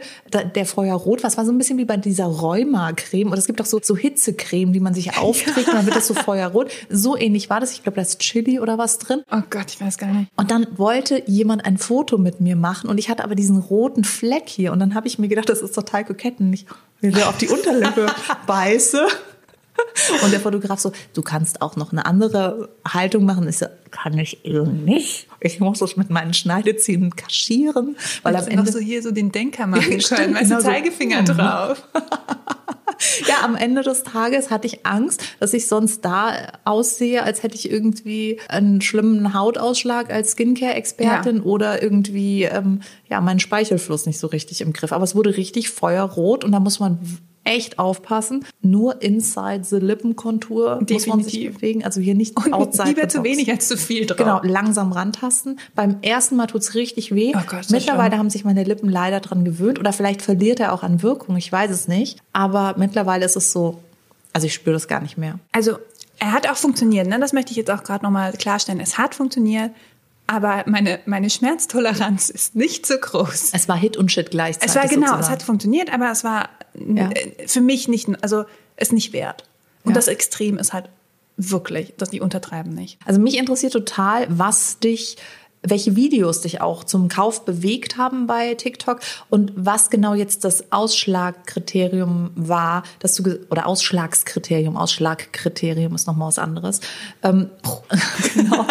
der 0.55 0.65
vorher 0.67 0.93
rot 0.93 1.23
war. 1.23 1.29
Es 1.29 1.37
war 1.37 1.45
so 1.45 1.51
ein 1.51 1.57
bisschen 1.57 1.79
wie 1.79 1.85
bei 1.85 1.97
dieser 1.97 2.25
Rheuma-Creme 2.25 3.31
und 3.31 3.37
es 3.37 3.47
gibt 3.47 3.59
auch 3.59 3.65
so, 3.65 3.79
so 3.81 3.97
Hitzecreme, 3.97 4.73
die 4.73 4.79
man 4.79 4.93
sich 4.93 5.17
aufträgt 5.17 5.69
und 5.69 5.73
dann 5.73 5.85
wird 5.85 5.95
das 5.95 6.05
so 6.05 6.13
feuerrot. 6.13 6.69
So 6.89 7.17
ähnlich 7.17 7.49
war 7.49 7.59
das. 7.59 7.71
Ich 7.71 7.81
glaube, 7.81 7.95
da 7.95 8.03
ist 8.03 8.19
Chili 8.19 8.59
oder 8.59 8.77
was 8.77 8.99
drin. 8.99 9.23
Oh 9.31 9.41
Gott, 9.49 9.71
ich 9.71 9.81
weiß 9.81 9.97
gar 9.97 10.13
nicht. 10.13 10.29
Und 10.35 10.51
dann 10.51 10.67
wollte 10.77 11.23
jemand 11.25 11.65
ein 11.65 11.79
Foto 11.79 12.19
mit 12.19 12.41
mir 12.41 12.55
machen 12.55 12.91
und 12.91 12.99
ich 12.99 13.09
hatte 13.09 13.23
aber 13.23 13.33
diesen 13.33 13.57
roten 13.57 14.03
Fleck 14.03 14.43
hier 14.47 14.71
und 14.71 14.79
dann 14.79 14.93
habe 14.93 15.07
ich 15.07 15.17
mir 15.17 15.29
gedacht, 15.29 15.49
das 15.49 15.61
ist 15.63 15.73
total 15.73 16.05
kokett 16.05 16.26
und 16.39 16.53
ich 16.53 16.65
will 17.01 17.23
auf 17.23 17.37
die 17.37 17.47
Unterlippe 17.47 18.07
beiße. 18.47 19.07
Und 20.23 20.31
der 20.31 20.39
Fotograf 20.39 20.79
so, 20.79 20.91
du 21.13 21.21
kannst 21.21 21.61
auch 21.61 21.75
noch 21.75 21.91
eine 21.91 22.05
andere 22.05 22.69
Haltung 22.87 23.25
machen. 23.25 23.47
Ich 23.47 23.57
so, 23.57 23.65
kann 23.91 24.17
ich 24.17 24.45
eben 24.45 24.85
nicht. 24.85 25.27
Ich 25.39 25.59
muss 25.59 25.79
das 25.79 25.97
mit 25.97 26.09
meinen 26.09 26.33
Schneideziehen 26.33 27.15
kaschieren. 27.15 27.95
Weil 28.23 28.35
am 28.35 28.47
Ende 28.47 28.63
noch 28.63 28.71
so 28.71 28.79
hier 28.79 29.01
so 29.01 29.11
den 29.11 29.31
Denker 29.31 29.67
machen 29.67 29.83
können, 29.83 30.01
stimmt, 30.01 30.35
weißt 30.35 30.49
genau 30.49 30.61
Zeigefinger 30.61 31.25
so. 31.25 31.33
drauf. 31.33 31.83
ja, 33.27 33.43
am 33.43 33.55
Ende 33.55 33.81
des 33.81 34.03
Tages 34.03 34.49
hatte 34.49 34.67
ich 34.67 34.85
Angst, 34.85 35.23
dass 35.39 35.53
ich 35.53 35.67
sonst 35.67 36.03
da 36.05 36.53
aussehe, 36.63 37.23
als 37.23 37.43
hätte 37.43 37.55
ich 37.55 37.69
irgendwie 37.69 38.39
einen 38.47 38.81
schlimmen 38.81 39.33
Hautausschlag 39.33 40.11
als 40.11 40.31
Skincare-Expertin 40.31 41.37
ja. 41.37 41.43
oder 41.43 41.81
irgendwie 41.81 42.43
ähm, 42.43 42.81
ja 43.09 43.21
meinen 43.21 43.39
Speichelfluss 43.39 44.05
nicht 44.05 44.19
so 44.19 44.27
richtig 44.27 44.61
im 44.61 44.73
Griff. 44.73 44.91
Aber 44.91 45.03
es 45.03 45.15
wurde 45.15 45.37
richtig 45.37 45.69
feuerrot 45.69 46.43
und 46.43 46.51
da 46.51 46.59
muss 46.59 46.79
man 46.79 46.99
echt 47.47 47.79
aufpassen. 47.79 48.45
Nur 48.61 49.01
inside 49.01 49.63
the 49.63 49.77
Lippenkontur 49.77 50.79
muss 50.87 51.07
man 51.07 51.23
sich 51.23 51.53
bewegen. 51.53 51.83
Also 51.83 52.01
hier 52.01 52.13
nicht 52.13 52.37
Und 52.37 52.53
outside 52.53 52.89
lieber 52.89 53.07
zu 53.07 53.23
wenig 53.23 53.49
als 53.49 53.67
zu 53.67 53.77
viel 53.77 54.05
drauf. 54.05 54.17
Genau, 54.17 54.41
langsam 54.43 54.91
rantasten. 54.91 55.59
Beim 55.73 55.97
ersten 56.01 56.35
Mal 56.35 56.47
tut's 56.47 56.75
richtig 56.75 57.15
weh. 57.15 57.33
Oh 57.35 57.39
Gott, 57.47 57.69
mittlerweile 57.71 58.09
schlimm. 58.09 58.19
haben 58.19 58.29
sich 58.29 58.43
meine 58.43 58.63
Lippen 58.63 58.89
leider 58.89 59.21
dran 59.21 59.45
gewöhnt. 59.45 59.79
Oder 59.79 59.93
vielleicht 59.93 60.21
verliert 60.21 60.59
er 60.59 60.73
auch 60.73 60.83
an 60.83 61.01
Wirkung. 61.01 61.37
Ich 61.37 61.51
weiß 61.51 61.71
es 61.71 61.87
nicht. 61.87 62.19
Aber 62.33 62.75
mittlerweile 62.77 63.25
ist 63.25 63.37
es 63.37 63.51
so, 63.51 63.79
also 64.33 64.45
ich 64.45 64.53
spüre 64.53 64.73
das 64.73 64.87
gar 64.87 65.01
nicht 65.01 65.17
mehr. 65.17 65.39
Also 65.53 65.77
er 66.19 66.33
hat 66.33 66.49
auch 66.49 66.57
funktioniert. 66.57 67.07
Ne? 67.07 67.19
Das 67.19 67.31
möchte 67.31 67.51
ich 67.51 67.57
jetzt 67.57 67.71
auch 67.71 67.83
gerade 67.83 68.03
nochmal 68.03 68.33
klarstellen. 68.33 68.79
Es 68.79 68.97
hat 68.97 69.15
funktioniert 69.15 69.71
aber 70.27 70.63
meine, 70.67 70.99
meine 71.05 71.29
Schmerztoleranz 71.29 72.29
ist 72.29 72.55
nicht 72.55 72.85
so 72.85 72.97
groß. 72.97 73.51
Es 73.53 73.67
war 73.67 73.77
Hit 73.77 73.97
und 73.97 74.11
Shit 74.11 74.29
gleichzeitig. 74.31 74.69
Es 74.69 74.75
war 74.75 74.83
genau, 74.87 75.07
sozusagen. 75.07 75.21
es 75.23 75.29
hat 75.29 75.43
funktioniert, 75.43 75.93
aber 75.93 76.11
es 76.11 76.23
war 76.23 76.49
Ja. 76.75 77.09
äh, 77.11 77.47
für 77.47 77.61
mich 77.61 77.87
nicht, 77.87 78.07
also 78.21 78.45
es 78.75 78.91
nicht 78.91 79.13
wert. 79.13 79.43
Und 79.83 79.91
Ja. 79.91 79.95
das 79.95 80.07
Extrem 80.07 80.57
ist 80.57 80.73
halt 80.73 80.89
wirklich, 81.37 81.93
dass 81.97 82.09
die 82.09 82.19
untertreiben 82.21 82.73
nicht. 82.73 82.99
Also 83.05 83.19
mich 83.19 83.37
interessiert 83.37 83.71
total, 83.73 84.25
was 84.29 84.79
dich, 84.79 85.17
welche 85.69 85.95
Videos 85.95 86.41
dich 86.41 86.61
auch 86.61 86.83
zum 86.83 87.09
Kauf 87.09 87.45
bewegt 87.45 87.97
haben 87.97 88.27
bei 88.27 88.55
TikTok 88.55 88.99
und 89.29 89.51
was 89.55 89.89
genau 89.89 90.13
jetzt 90.13 90.43
das 90.43 90.71
Ausschlagkriterium 90.71 92.31
war, 92.35 92.83
dass 92.99 93.15
du 93.15 93.39
oder 93.49 93.67
Ausschlagskriterium, 93.67 94.77
Ausschlagkriterium 94.77 95.95
ist 95.95 96.07
nochmal 96.07 96.29
was 96.29 96.39
anderes. 96.39 96.81
Ähm, 97.23 97.49
genau. 98.33 98.65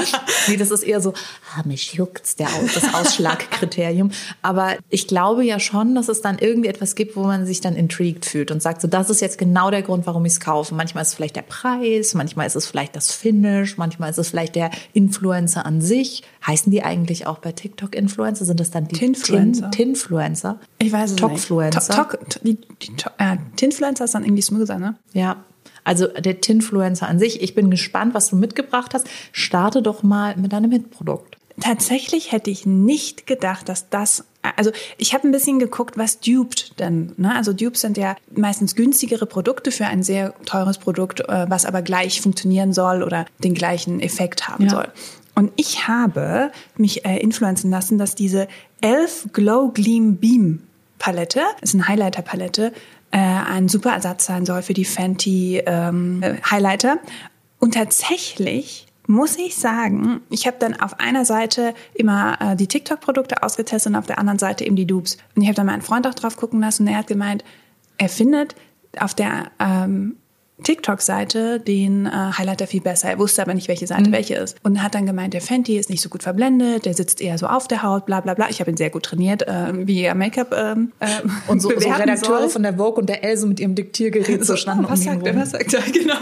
Nee, 0.49 0.57
das 0.57 0.71
ist 0.71 0.83
eher 0.83 1.01
so, 1.01 1.13
ah, 1.55 1.63
mich 1.65 1.95
juckt's 1.95 2.37
der 2.37 2.49
das 2.75 2.95
Ausschlagkriterium. 2.95 4.11
Aber 4.43 4.77
ich 4.91 5.07
glaube 5.07 5.45
ja 5.45 5.59
schon, 5.61 5.95
dass 5.95 6.09
es 6.09 6.21
dann 6.21 6.39
irgendwie 6.39 6.69
etwas 6.69 6.95
gibt, 6.95 7.17
wo 7.17 7.23
man 7.23 7.47
sich 7.47 7.61
dann 7.61 7.77
intrigued 7.77 8.25
fühlt 8.25 8.51
und 8.51 8.63
sagt, 8.63 8.81
so 8.81 8.89
das 8.89 9.11
ist 9.11 9.21
jetzt 9.21 9.39
genau 9.39 9.71
der 9.71 9.83
Grund, 9.83 10.07
warum 10.07 10.25
ich 10.25 10.33
es 10.33 10.41
kaufe. 10.41 10.75
Manchmal 10.75 11.03
ist 11.03 11.09
es 11.09 11.15
vielleicht 11.15 11.37
der 11.37 11.43
Preis, 11.43 12.15
manchmal 12.15 12.47
ist 12.47 12.57
es 12.57 12.67
vielleicht 12.67 12.97
das 12.97 13.13
Finish, 13.13 13.77
manchmal 13.77 14.11
ist 14.11 14.19
es 14.19 14.29
vielleicht 14.29 14.55
der 14.55 14.71
Influencer 14.93 15.67
an 15.67 15.81
sich. 15.81 16.23
Heißen 16.47 16.71
die 16.71 16.83
eigentlich 16.87 17.27
auch 17.27 17.39
bei 17.39 17.53
TikTok 17.53 17.95
Influencer? 17.95 18.45
Sind 18.45 18.61
das 18.61 18.71
dann 18.71 18.89
die 18.89 18.95
Tinfluencer. 18.97 19.71
Tin- 19.71 19.89
Tinfluencer? 19.95 20.59
Ich 20.79 20.93
weiß 20.93 21.11
es 21.11 21.17
Tokfluencer? 21.17 21.81
nicht. 21.81 21.97
Tok, 21.97 22.19
die, 22.43 22.55
die, 22.55 22.93
äh, 23.19 23.37
Tinfluencer 23.57 24.05
ist 24.05 24.15
dann 24.15 24.25
irgendwie 24.25 24.43
Smoother, 24.43 24.79
ne? 24.79 24.95
Ja. 25.13 25.45
Also 25.85 26.07
der 26.09 26.41
Tinfluencer 26.41 27.07
an 27.09 27.19
sich. 27.19 27.43
Ich 27.43 27.55
bin 27.55 27.71
gespannt, 27.71 28.15
was 28.15 28.29
du 28.31 28.37
mitgebracht 28.37 28.95
hast. 28.95 29.07
Starte 29.33 29.83
doch 29.83 30.03
mal 30.03 30.37
mit 30.37 30.53
deinem 30.53 30.71
Hitprodukt. 30.73 31.37
Tatsächlich 31.61 32.33
hätte 32.33 32.51
ich 32.51 32.67
nicht 32.67 33.27
gedacht, 33.27 33.69
dass 33.71 33.89
das, 33.89 34.25
also 34.57 34.73
ich 34.99 35.15
habe 35.15 35.27
ein 35.27 35.33
bisschen 35.33 35.59
geguckt, 35.59 35.97
was 35.97 36.21
duped 36.21 36.79
denn. 36.81 37.13
Ne? 37.17 37.35
Also 37.35 37.55
Dupes 37.55 37.81
sind 37.81 37.97
ja 37.97 38.15
meistens 38.35 38.75
günstigere 38.75 39.25
Produkte 39.25 39.71
für 39.71 39.87
ein 39.87 40.03
sehr 40.03 40.35
teures 40.45 40.77
Produkt, 40.77 41.21
äh, 41.21 41.47
was 41.49 41.65
aber 41.65 41.81
gleich 41.81 42.21
funktionieren 42.21 42.75
soll 42.75 43.03
oder 43.03 43.25
den 43.43 43.55
gleichen 43.55 44.01
Effekt 44.01 44.49
haben 44.49 44.65
Ja. 44.65 44.71
soll. 44.71 44.89
Und 45.37 45.53
ich 45.57 45.87
habe 45.87 46.51
mich 46.77 47.05
äh, 47.05 47.19
influenzen 47.19 47.71
lassen, 47.71 47.99
dass 47.99 48.15
diese 48.15 48.49
Elf 48.81 49.29
Glow 49.33 49.71
Gleam 49.73 50.17
Beam 50.17 50.63
Palette, 50.99 51.43
ist 51.61 51.75
eine 51.75 51.87
Highlighter 51.87 52.23
Palette, 52.23 52.73
äh, 53.11 53.19
ein 53.19 53.69
super 53.69 53.93
Ersatz 53.93 54.25
sein 54.25 54.47
soll 54.47 54.63
für 54.63 54.73
die 54.73 54.87
Fenty 54.87 55.63
ähm, 55.67 56.23
äh, 56.23 56.37
Highlighter. 56.51 56.99
Und 57.59 57.75
tatsächlich 57.75 58.87
muss 59.07 59.37
ich 59.37 59.57
sagen, 59.57 60.23
ich 60.31 60.47
habe 60.47 60.57
dann 60.59 60.81
auf 60.81 60.99
einer 61.01 61.27
Seite 61.27 61.75
immer 61.93 62.39
äh, 62.41 62.57
die 62.57 62.67
TikTok-Produkte 62.67 63.43
ausgetestet 63.43 63.93
und 63.93 63.97
auf 63.97 64.07
der 64.07 64.19
anderen 64.19 64.39
Seite 64.39 64.65
eben 64.65 64.75
die 64.75 64.87
Dupes. 64.87 65.19
Und 65.35 65.43
ich 65.43 65.49
habe 65.49 65.57
dann 65.57 65.67
meinen 65.67 65.83
Freund 65.83 66.07
auch 66.07 66.15
drauf 66.15 66.37
gucken 66.37 66.61
lassen 66.61 66.85
und 66.85 66.89
er 66.89 66.99
hat 66.99 67.07
gemeint, 67.07 67.45
er 67.99 68.09
findet 68.09 68.57
auf 68.99 69.15
der 69.15 69.51
ähm, 69.59 70.17
TikTok-Seite 70.63 71.61
den 71.61 72.07
äh, 72.07 72.11
Highlighter 72.11 72.67
viel 72.67 72.81
besser. 72.81 73.11
Er 73.11 73.19
wusste 73.19 73.43
aber 73.43 73.55
nicht, 73.55 73.69
welche 73.69 73.85
Mhm. 73.85 73.89
Seite 73.89 74.13
welche 74.13 74.35
ist. 74.37 74.57
Und 74.63 74.83
hat 74.83 74.95
dann 74.95 75.05
gemeint, 75.07 75.35
der 75.35 75.41
Fenty 75.43 75.77
ist 75.77 75.91
nicht 75.91 76.01
so 76.03 76.09
gut 76.09 76.23
verblendet, 76.23 76.87
der 76.87 76.95
sitzt 76.95 77.21
eher 77.21 77.37
so 77.39 77.47
auf 77.47 77.69
der 77.69 77.83
Haut, 77.83 78.07
bla 78.07 78.21
bla 78.21 78.35
bla. 78.35 78.49
Ich 78.49 78.61
habe 78.61 78.71
ihn 78.71 78.77
sehr 78.77 78.91
gut 78.91 79.03
trainiert, 79.05 79.45
ähm, 79.47 79.87
wie 79.87 80.03
er 80.03 80.15
Make-up 80.15 80.55
ähm, 80.57 80.93
ähm, 81.01 81.31
Und 81.49 81.61
so, 81.61 81.69
so 81.69 81.89
Redakteure 81.91 82.41
soll. 82.41 82.49
von 82.49 82.63
der 82.63 82.75
Vogue 82.75 83.01
und 83.01 83.09
der 83.09 83.23
Else 83.23 83.47
mit 83.47 83.61
ihrem 83.61 83.75
Diktiergerät 83.75 84.45
so 84.47 84.57
standen 84.57 84.87
oh, 84.87 84.91
was 84.91 85.01
um 85.01 85.05
sagt 85.07 85.27
er, 85.27 85.37
was 85.37 85.51
sagt 85.51 85.75
er, 85.75 85.83
genau. 85.83 86.15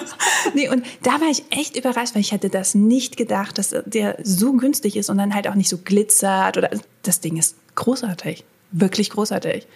Nee, 0.54 0.68
und 0.68 0.84
da 1.02 1.12
war 1.12 1.30
ich 1.30 1.44
echt 1.50 1.76
überrascht, 1.76 2.14
weil 2.14 2.22
ich 2.22 2.32
hatte 2.32 2.48
das 2.50 2.74
nicht 2.74 3.16
gedacht, 3.16 3.58
dass 3.58 3.74
der 3.86 4.16
so 4.22 4.52
günstig 4.54 4.96
ist 4.96 5.10
und 5.10 5.18
dann 5.18 5.34
halt 5.34 5.48
auch 5.48 5.54
nicht 5.54 5.68
so 5.68 5.78
glitzert 5.78 6.56
oder 6.58 6.70
das 7.02 7.20
Ding 7.20 7.36
ist 7.36 7.56
großartig. 7.76 8.44
Wirklich 8.72 9.10
großartig. 9.10 9.66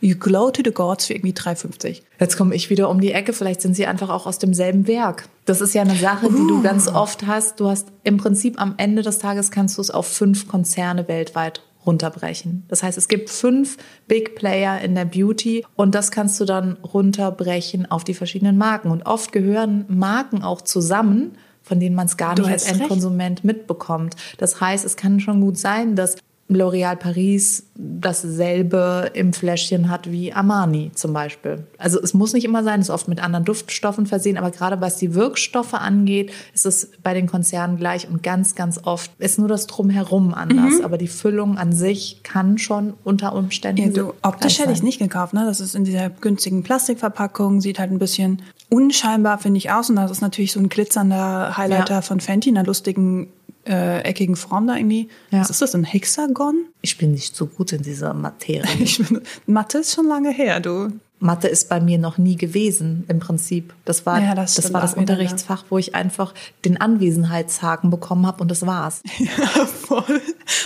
You 0.00 0.16
glow 0.16 0.50
to 0.50 0.62
the 0.64 0.70
gods 0.70 1.06
für 1.06 1.14
irgendwie 1.14 1.32
3,50. 1.32 2.02
Jetzt 2.20 2.36
komme 2.36 2.54
ich 2.54 2.70
wieder 2.70 2.88
um 2.88 3.00
die 3.00 3.12
Ecke. 3.12 3.32
Vielleicht 3.32 3.60
sind 3.60 3.74
sie 3.74 3.86
einfach 3.86 4.10
auch 4.10 4.26
aus 4.26 4.38
demselben 4.38 4.86
Werk. 4.86 5.28
Das 5.44 5.60
ist 5.60 5.74
ja 5.74 5.82
eine 5.82 5.96
Sache, 5.96 6.28
die 6.28 6.46
du 6.46 6.62
ganz 6.62 6.86
oft 6.88 7.26
hast. 7.26 7.58
Du 7.58 7.68
hast 7.68 7.88
im 8.04 8.16
Prinzip 8.16 8.60
am 8.60 8.74
Ende 8.76 9.02
des 9.02 9.18
Tages 9.18 9.50
kannst 9.50 9.76
du 9.76 9.82
es 9.82 9.90
auf 9.90 10.06
fünf 10.06 10.46
Konzerne 10.46 11.08
weltweit 11.08 11.62
runterbrechen. 11.84 12.64
Das 12.68 12.82
heißt, 12.82 12.98
es 12.98 13.08
gibt 13.08 13.30
fünf 13.30 13.76
Big 14.06 14.36
Player 14.36 14.80
in 14.80 14.94
der 14.94 15.04
Beauty 15.04 15.64
und 15.74 15.94
das 15.94 16.10
kannst 16.10 16.38
du 16.38 16.44
dann 16.44 16.76
runterbrechen 16.84 17.90
auf 17.90 18.04
die 18.04 18.14
verschiedenen 18.14 18.58
Marken. 18.58 18.90
Und 18.90 19.06
oft 19.06 19.32
gehören 19.32 19.84
Marken 19.88 20.42
auch 20.42 20.60
zusammen, 20.60 21.32
von 21.62 21.80
denen 21.80 21.96
man 21.96 22.06
es 22.06 22.16
gar 22.16 22.34
nicht 22.34 22.46
als 22.46 22.64
hast 22.64 22.70
recht. 22.70 22.80
Endkonsument 22.82 23.42
mitbekommt. 23.42 24.16
Das 24.36 24.60
heißt, 24.60 24.84
es 24.84 24.96
kann 24.96 25.18
schon 25.18 25.40
gut 25.40 25.58
sein, 25.58 25.96
dass 25.96 26.16
L'Oréal 26.50 26.96
Paris 26.96 27.64
dasselbe 27.74 29.10
im 29.14 29.32
Fläschchen 29.32 29.90
hat 29.90 30.10
wie 30.10 30.32
Armani 30.32 30.90
zum 30.94 31.12
Beispiel. 31.12 31.66
Also 31.76 32.00
es 32.00 32.14
muss 32.14 32.32
nicht 32.32 32.44
immer 32.44 32.64
sein, 32.64 32.80
es 32.80 32.88
ist 32.88 32.94
oft 32.94 33.06
mit 33.06 33.22
anderen 33.22 33.44
Duftstoffen 33.44 34.06
versehen, 34.06 34.36
aber 34.38 34.50
gerade 34.50 34.80
was 34.80 34.96
die 34.96 35.14
Wirkstoffe 35.14 35.74
angeht, 35.74 36.32
ist 36.54 36.66
es 36.66 36.90
bei 37.02 37.12
den 37.14 37.26
Konzernen 37.26 37.76
gleich 37.76 38.08
und 38.08 38.22
ganz, 38.22 38.54
ganz 38.54 38.80
oft 38.82 39.10
ist 39.18 39.38
nur 39.38 39.48
das 39.48 39.66
Drumherum 39.66 40.32
anders. 40.34 40.80
Aber 40.82 40.96
die 40.98 41.08
Füllung 41.08 41.58
an 41.58 41.72
sich 41.72 42.20
kann 42.22 42.58
schon 42.58 42.94
unter 43.04 43.34
Umständen 43.34 43.82
Ja, 43.82 43.88
du, 43.88 44.12
optisch 44.22 44.58
hätte 44.58 44.72
ich 44.72 44.82
nicht 44.82 44.98
gekauft, 44.98 45.34
ne? 45.34 45.44
Das 45.44 45.60
ist 45.60 45.74
in 45.74 45.84
dieser 45.84 46.08
günstigen 46.10 46.62
Plastikverpackung, 46.62 47.60
sieht 47.60 47.78
halt 47.78 47.90
ein 47.90 47.98
bisschen 47.98 48.42
unscheinbar, 48.70 49.38
finde 49.38 49.58
ich, 49.58 49.70
aus. 49.70 49.90
Und 49.90 49.96
das 49.96 50.10
ist 50.10 50.20
natürlich 50.20 50.52
so 50.52 50.60
ein 50.60 50.68
glitzernder 50.68 51.56
Highlighter 51.56 51.94
Ja. 51.94 52.02
von 52.02 52.20
Fenty, 52.20 52.50
in 52.50 52.58
einer 52.58 52.66
lustigen, 52.66 53.28
äh, 53.68 54.00
eckigen 54.00 54.36
Form 54.36 54.66
da 54.66 54.76
irgendwie. 54.76 55.08
Ja. 55.30 55.40
Was 55.40 55.50
ist 55.50 55.62
das, 55.62 55.74
ein 55.74 55.84
Hexagon? 55.84 56.64
Ich 56.80 56.98
bin 56.98 57.12
nicht 57.12 57.36
so 57.36 57.46
gut 57.46 57.72
in 57.72 57.82
dieser 57.82 58.14
Materie. 58.14 58.64
Bin, 59.08 59.20
Mathe 59.46 59.78
ist 59.78 59.94
schon 59.94 60.06
lange 60.06 60.30
her, 60.30 60.60
du. 60.60 60.90
Mathe 61.20 61.48
ist 61.48 61.68
bei 61.68 61.80
mir 61.80 61.98
noch 61.98 62.16
nie 62.16 62.36
gewesen 62.36 63.04
im 63.08 63.18
Prinzip. 63.18 63.74
Das 63.84 64.06
war 64.06 64.20
Ja, 64.20 64.34
das 64.34 64.54
das, 64.54 64.72
war 64.72 64.80
das 64.80 64.94
Unterrichtsfach, 64.94 65.64
wo 65.68 65.78
ich 65.78 65.94
einfach 65.94 66.32
den 66.64 66.80
Anwesenheitshaken 66.80 67.90
bekommen 67.90 68.26
habe 68.26 68.40
und 68.40 68.50
das 68.50 68.66
war's. 68.66 69.02
Ja, 69.18 69.66
voll. 69.66 70.20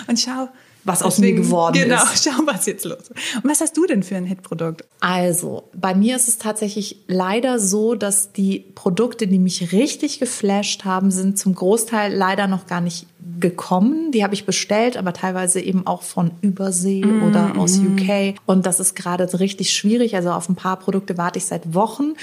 Und 0.06 0.20
schau. 0.20 0.48
Was 0.84 1.02
aus 1.02 1.18
mir 1.18 1.32
geworden 1.32 1.74
genau, 1.74 2.02
ist. 2.12 2.24
schau, 2.28 2.42
was 2.46 2.66
jetzt 2.66 2.84
los 2.84 2.98
ist. 3.02 3.36
Und 3.36 3.50
was 3.50 3.60
hast 3.60 3.76
du 3.76 3.86
denn 3.86 4.02
für 4.02 4.16
ein 4.16 4.24
Hitprodukt? 4.24 4.84
Also, 5.00 5.64
bei 5.74 5.94
mir 5.94 6.16
ist 6.16 6.28
es 6.28 6.38
tatsächlich 6.38 6.96
leider 7.06 7.58
so, 7.58 7.94
dass 7.94 8.32
die 8.32 8.60
Produkte, 8.74 9.26
die 9.26 9.38
mich 9.38 9.72
richtig 9.72 10.18
geflasht 10.18 10.84
haben, 10.84 11.10
sind 11.10 11.38
zum 11.38 11.54
Großteil 11.54 12.12
leider 12.12 12.48
noch 12.48 12.66
gar 12.66 12.80
nicht 12.80 13.06
gekommen. 13.38 14.10
Die 14.12 14.24
habe 14.24 14.34
ich 14.34 14.46
bestellt, 14.46 14.96
aber 14.96 15.12
teilweise 15.12 15.60
eben 15.60 15.86
auch 15.86 16.02
von 16.02 16.32
Übersee 16.40 17.04
oder 17.04 17.56
aus 17.58 17.78
UK. 17.78 18.34
Und 18.46 18.66
das 18.66 18.80
ist 18.80 18.96
gerade 18.96 19.38
richtig 19.38 19.72
schwierig. 19.72 20.16
Also 20.16 20.30
auf 20.30 20.48
ein 20.48 20.56
paar 20.56 20.78
Produkte 20.78 21.18
warte 21.18 21.38
ich 21.38 21.44
seit 21.44 21.74
Wochen. 21.74 22.14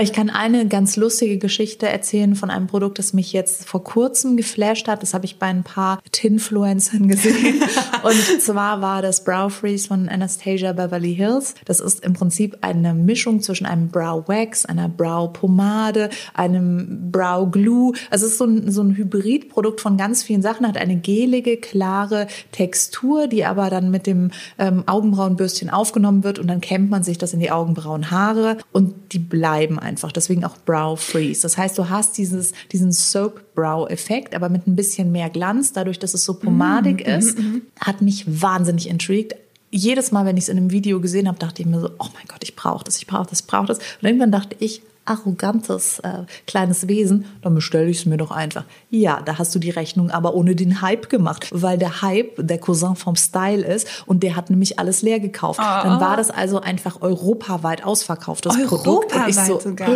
Ich 0.00 0.12
kann 0.12 0.30
eine 0.30 0.68
ganz 0.68 0.96
lustige 0.96 1.38
Geschichte 1.38 1.88
erzählen 1.88 2.36
von 2.36 2.50
einem 2.50 2.68
Produkt, 2.68 3.00
das 3.00 3.14
mich 3.14 3.32
jetzt 3.32 3.68
vor 3.68 3.82
kurzem 3.82 4.36
geflasht 4.36 4.86
hat. 4.86 5.02
Das 5.02 5.12
habe 5.12 5.24
ich 5.24 5.40
bei 5.40 5.46
ein 5.46 5.64
paar 5.64 5.98
Tinfluencern 6.12 7.08
gesehen. 7.08 7.62
Und 8.04 8.40
zwar 8.40 8.80
war 8.80 9.02
das 9.02 9.24
Brow 9.24 9.52
Freeze 9.52 9.88
von 9.88 10.08
Anastasia 10.08 10.72
Beverly 10.72 11.16
Hills. 11.16 11.54
Das 11.64 11.80
ist 11.80 12.04
im 12.04 12.12
Prinzip 12.12 12.58
eine 12.60 12.94
Mischung 12.94 13.40
zwischen 13.40 13.66
einem 13.66 13.88
Brow 13.88 14.28
Wax, 14.28 14.66
einer 14.66 14.88
Brow 14.88 15.32
Pomade, 15.32 16.10
einem 16.32 17.10
Brow 17.10 17.50
Glue. 17.50 17.94
Also 18.10 18.26
es 18.26 18.32
ist 18.32 18.38
so 18.38 18.44
ein, 18.44 18.70
so 18.70 18.82
ein 18.82 18.96
Hybridprodukt 18.96 19.80
von 19.80 19.96
ganz 19.96 20.22
vielen 20.22 20.42
Sachen, 20.42 20.66
hat 20.68 20.76
eine 20.76 21.00
gelige, 21.00 21.56
klare 21.56 22.28
Textur, 22.52 23.26
die 23.26 23.44
aber 23.44 23.68
dann 23.68 23.90
mit 23.90 24.06
dem 24.06 24.30
ähm, 24.58 24.84
Augenbrauenbürstchen 24.86 25.70
aufgenommen 25.70 26.22
wird 26.22 26.38
und 26.38 26.46
dann 26.46 26.60
kämmt 26.60 26.88
man 26.88 27.02
sich 27.02 27.18
das 27.18 27.34
in 27.34 27.40
die 27.40 27.50
Augenbrauenhaare 27.50 28.58
und 28.72 28.94
die 29.12 29.18
bleiben 29.18 29.78
einfach. 29.88 30.12
Deswegen 30.12 30.44
auch 30.44 30.56
Brow 30.58 30.98
Freeze. 31.00 31.42
Das 31.42 31.58
heißt, 31.58 31.76
du 31.76 31.88
hast 31.88 32.16
dieses, 32.16 32.52
diesen 32.70 32.92
Soap 32.92 33.54
Brow 33.54 33.90
Effekt, 33.90 34.34
aber 34.34 34.48
mit 34.48 34.66
ein 34.66 34.76
bisschen 34.76 35.10
mehr 35.10 35.30
Glanz, 35.30 35.72
dadurch, 35.72 35.98
dass 35.98 36.14
es 36.14 36.24
so 36.24 36.34
pomadig 36.34 37.00
ist, 37.00 37.36
hat 37.80 38.00
mich 38.02 38.24
wahnsinnig 38.40 38.88
intrigued. 38.88 39.34
Jedes 39.70 40.12
Mal, 40.12 40.24
wenn 40.24 40.36
ich 40.36 40.44
es 40.44 40.48
in 40.48 40.56
einem 40.56 40.70
Video 40.70 41.00
gesehen 41.00 41.28
habe, 41.28 41.38
dachte 41.38 41.62
ich 41.62 41.68
mir 41.68 41.80
so, 41.80 41.90
oh 41.98 42.06
mein 42.14 42.24
Gott, 42.28 42.42
ich 42.42 42.56
brauche 42.56 42.84
das, 42.84 42.96
ich 42.98 43.06
brauche 43.06 43.28
das, 43.28 43.40
ich 43.40 43.46
brauche 43.46 43.66
das. 43.66 43.78
Und 43.78 44.06
irgendwann 44.06 44.32
dachte 44.32 44.56
ich, 44.60 44.82
arrogantes 45.08 45.98
äh, 46.00 46.24
kleines 46.46 46.88
Wesen, 46.88 47.26
dann 47.42 47.54
bestelle 47.54 47.88
ich 47.88 48.00
es 48.00 48.06
mir 48.06 48.16
doch 48.16 48.30
einfach. 48.30 48.64
Ja, 48.90 49.20
da 49.24 49.38
hast 49.38 49.54
du 49.54 49.58
die 49.58 49.70
Rechnung 49.70 50.10
aber 50.10 50.34
ohne 50.34 50.54
den 50.54 50.82
Hype 50.82 51.08
gemacht, 51.08 51.48
weil 51.52 51.78
der 51.78 52.02
Hype 52.02 52.34
der 52.38 52.58
Cousin 52.58 52.96
vom 52.96 53.16
Style 53.16 53.64
ist 53.64 54.04
und 54.06 54.22
der 54.22 54.36
hat 54.36 54.50
nämlich 54.50 54.78
alles 54.78 55.02
leer 55.02 55.20
gekauft. 55.20 55.60
Dann 55.60 56.00
war 56.00 56.16
das 56.16 56.30
also 56.30 56.60
einfach 56.60 57.02
europaweit 57.02 57.84
ausverkauftes 57.84 58.56
Produkt 58.66 59.14
und 59.14 59.28
ich 59.28 59.36
so, 59.36 59.54
Europaweit 59.54 59.62
sogar. 59.62 59.88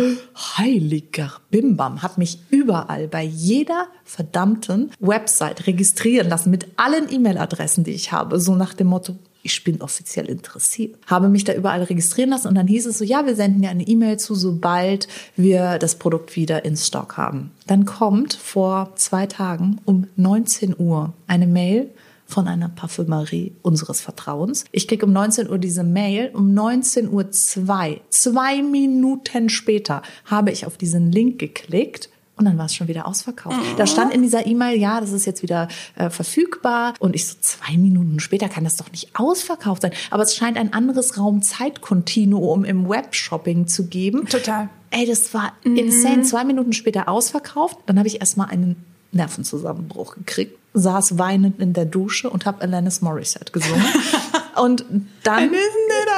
heiliger 0.57 1.31
Bimbam, 1.49 2.01
hat 2.01 2.17
mich 2.17 2.39
überall 2.49 3.07
bei 3.07 3.23
jeder 3.23 3.87
verdammten 4.03 4.91
Website 4.99 5.67
registrieren 5.67 6.29
lassen 6.29 6.51
mit 6.51 6.67
allen 6.77 7.11
E-Mail-Adressen, 7.11 7.83
die 7.83 7.91
ich 7.91 8.11
habe, 8.11 8.39
so 8.39 8.55
nach 8.55 8.73
dem 8.73 8.87
Motto, 8.87 9.15
ich 9.43 9.63
bin 9.63 9.81
offiziell 9.81 10.25
interessiert. 10.25 10.95
Habe 11.05 11.29
mich 11.29 11.43
da 11.43 11.53
überall 11.53 11.83
registrieren 11.83 12.31
lassen 12.31 12.47
und 12.47 12.55
dann 12.55 12.67
hieß 12.67 12.85
es 12.87 12.97
so, 12.97 13.03
ja, 13.03 13.25
wir 13.25 13.35
senden 13.35 13.61
dir 13.61 13.69
eine 13.69 13.87
E-Mail 13.87 14.17
zu, 14.17 14.33
sobald 14.35 15.07
wir 15.35 15.77
das 15.77 15.95
Produkt 15.95 16.35
wieder 16.35 16.65
in 16.65 16.77
Stock 16.77 17.17
haben. 17.17 17.51
Dann 17.67 17.85
kommt 17.85 18.33
vor 18.33 18.93
zwei 18.95 19.27
Tagen 19.27 19.79
um 19.85 20.07
19 20.15 20.75
Uhr 20.77 21.13
eine 21.27 21.45
Mail 21.45 21.91
von 22.25 22.47
einer 22.47 22.69
Parfümerie 22.69 23.53
unseres 23.61 24.01
Vertrauens. 24.01 24.63
Ich 24.71 24.87
kriege 24.87 25.05
um 25.05 25.13
19 25.13 25.49
Uhr 25.49 25.59
diese 25.59 25.83
Mail. 25.83 26.31
Um 26.33 26.53
19 26.53 27.09
Uhr 27.09 27.29
zwei, 27.31 28.01
zwei 28.09 28.63
Minuten 28.63 29.49
später 29.49 30.01
habe 30.25 30.51
ich 30.51 30.65
auf 30.65 30.77
diesen 30.77 31.11
Link 31.11 31.37
geklickt 31.37 32.09
und 32.35 32.45
dann 32.45 32.57
war 32.57 32.65
es 32.65 32.73
schon 32.73 32.87
wieder 32.87 33.07
ausverkauft. 33.07 33.57
Mhm. 33.57 33.77
Da 33.77 33.85
stand 33.85 34.13
in 34.13 34.23
dieser 34.23 34.47
E-Mail, 34.47 34.79
ja, 34.79 34.99
das 34.99 35.11
ist 35.11 35.25
jetzt 35.25 35.43
wieder 35.43 35.67
äh, 35.95 36.09
verfügbar. 36.09 36.95
Und 36.99 37.15
ich 37.15 37.27
so, 37.27 37.35
zwei 37.41 37.77
Minuten 37.77 38.19
später 38.19 38.49
kann 38.49 38.63
das 38.63 38.75
doch 38.75 38.91
nicht 38.91 39.11
ausverkauft 39.13 39.83
sein. 39.83 39.91
Aber 40.09 40.23
es 40.23 40.35
scheint 40.35 40.57
ein 40.57 40.73
anderes 40.73 41.17
Raumzeitkontinuum 41.17 42.65
im 42.65 42.89
Webshopping 42.89 43.67
zu 43.67 43.85
geben. 43.87 44.25
Total. 44.27 44.69
Ey, 44.89 45.05
das 45.05 45.33
war 45.35 45.53
mhm. 45.63 45.75
insane. 45.75 46.23
Zwei 46.23 46.43
Minuten 46.43 46.73
später 46.73 47.07
ausverkauft. 47.07 47.77
Dann 47.85 47.99
habe 47.99 48.07
ich 48.07 48.19
erstmal 48.19 48.49
einen 48.49 48.83
Nervenzusammenbruch 49.11 50.15
gekriegt, 50.15 50.57
saß 50.73 51.19
weinend 51.19 51.59
in 51.59 51.73
der 51.73 51.85
Dusche 51.85 52.31
und 52.31 52.47
habe 52.47 52.61
Alanis 52.61 53.01
Morissette 53.01 53.51
gesungen. 53.51 53.85
und 54.55 54.85
dann... 55.23 55.43
And 55.43 55.51
isn't 55.53 55.91
it 56.01 56.09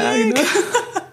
ironic? 0.00 0.38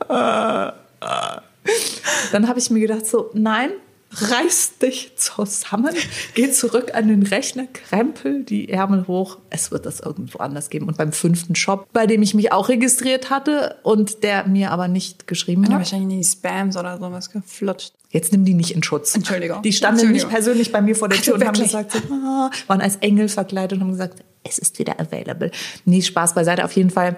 Ja, 0.10 0.74
genau. 1.00 1.42
dann 2.32 2.48
habe 2.48 2.58
ich 2.58 2.72
mir 2.72 2.80
gedacht 2.80 3.06
so, 3.06 3.30
nein, 3.34 3.70
reiß 4.12 4.80
dich 4.80 5.12
zusammen, 5.16 5.94
geh 6.34 6.52
zurück 6.52 6.94
an 6.96 7.08
den 7.08 7.24
Rechner, 7.24 7.68
krempel 7.68 8.44
die 8.44 8.70
Ärmel 8.70 9.08
hoch. 9.08 9.38
Es 9.50 9.72
wird 9.72 9.86
das 9.86 10.00
irgendwo 10.00 10.40
anders 10.40 10.70
geben. 10.70 10.88
Und 10.88 10.98
beim 10.98 11.12
fünften 11.12 11.56
Shop, 11.56 11.88
bei 11.94 12.08
dem 12.08 12.22
ich 12.22 12.34
mich 12.34 12.52
auch 12.52 12.70
registriert 12.70 13.30
hatte 13.30 13.78
und 13.84 14.24
der 14.24 14.48
mir 14.48 14.72
aber 14.72 14.88
nicht 14.88 15.28
geschrieben 15.28 15.66
hat. 15.66 15.74
Wahrscheinlich 15.74 16.16
in 16.16 16.22
die 16.22 16.28
Spams 16.28 16.76
oder 16.78 16.98
sowas 16.98 17.30
geflutscht. 17.30 17.94
Jetzt 18.10 18.32
nimm 18.32 18.44
die 18.44 18.56
nicht 18.56 18.72
in 18.72 18.82
Schutz. 18.82 19.14
Entschuldigung. 19.14 19.62
Die 19.62 19.72
standen 19.72 20.00
Entschuldigung. 20.00 20.30
nicht 20.30 20.36
persönlich 20.36 20.72
bei 20.72 20.82
mir 20.82 20.96
vor 20.96 21.10
der 21.10 21.22
Tür 21.22 21.36
Ach, 21.36 21.42
und 21.42 21.48
haben 21.48 21.62
gesagt, 21.62 21.96
ah, 22.12 22.50
waren 22.68 22.82
als 22.82 22.96
Engel 22.98 23.30
verkleidet 23.30 23.74
und 23.74 23.84
haben 23.84 23.92
gesagt, 23.92 24.24
es 24.44 24.58
ist 24.58 24.80
wieder 24.80 25.00
available. 25.00 25.52
Nee, 25.86 26.02
Spaß 26.02 26.34
beiseite. 26.34 26.66
Auf 26.66 26.72
jeden 26.72 26.90
Fall 26.90 27.18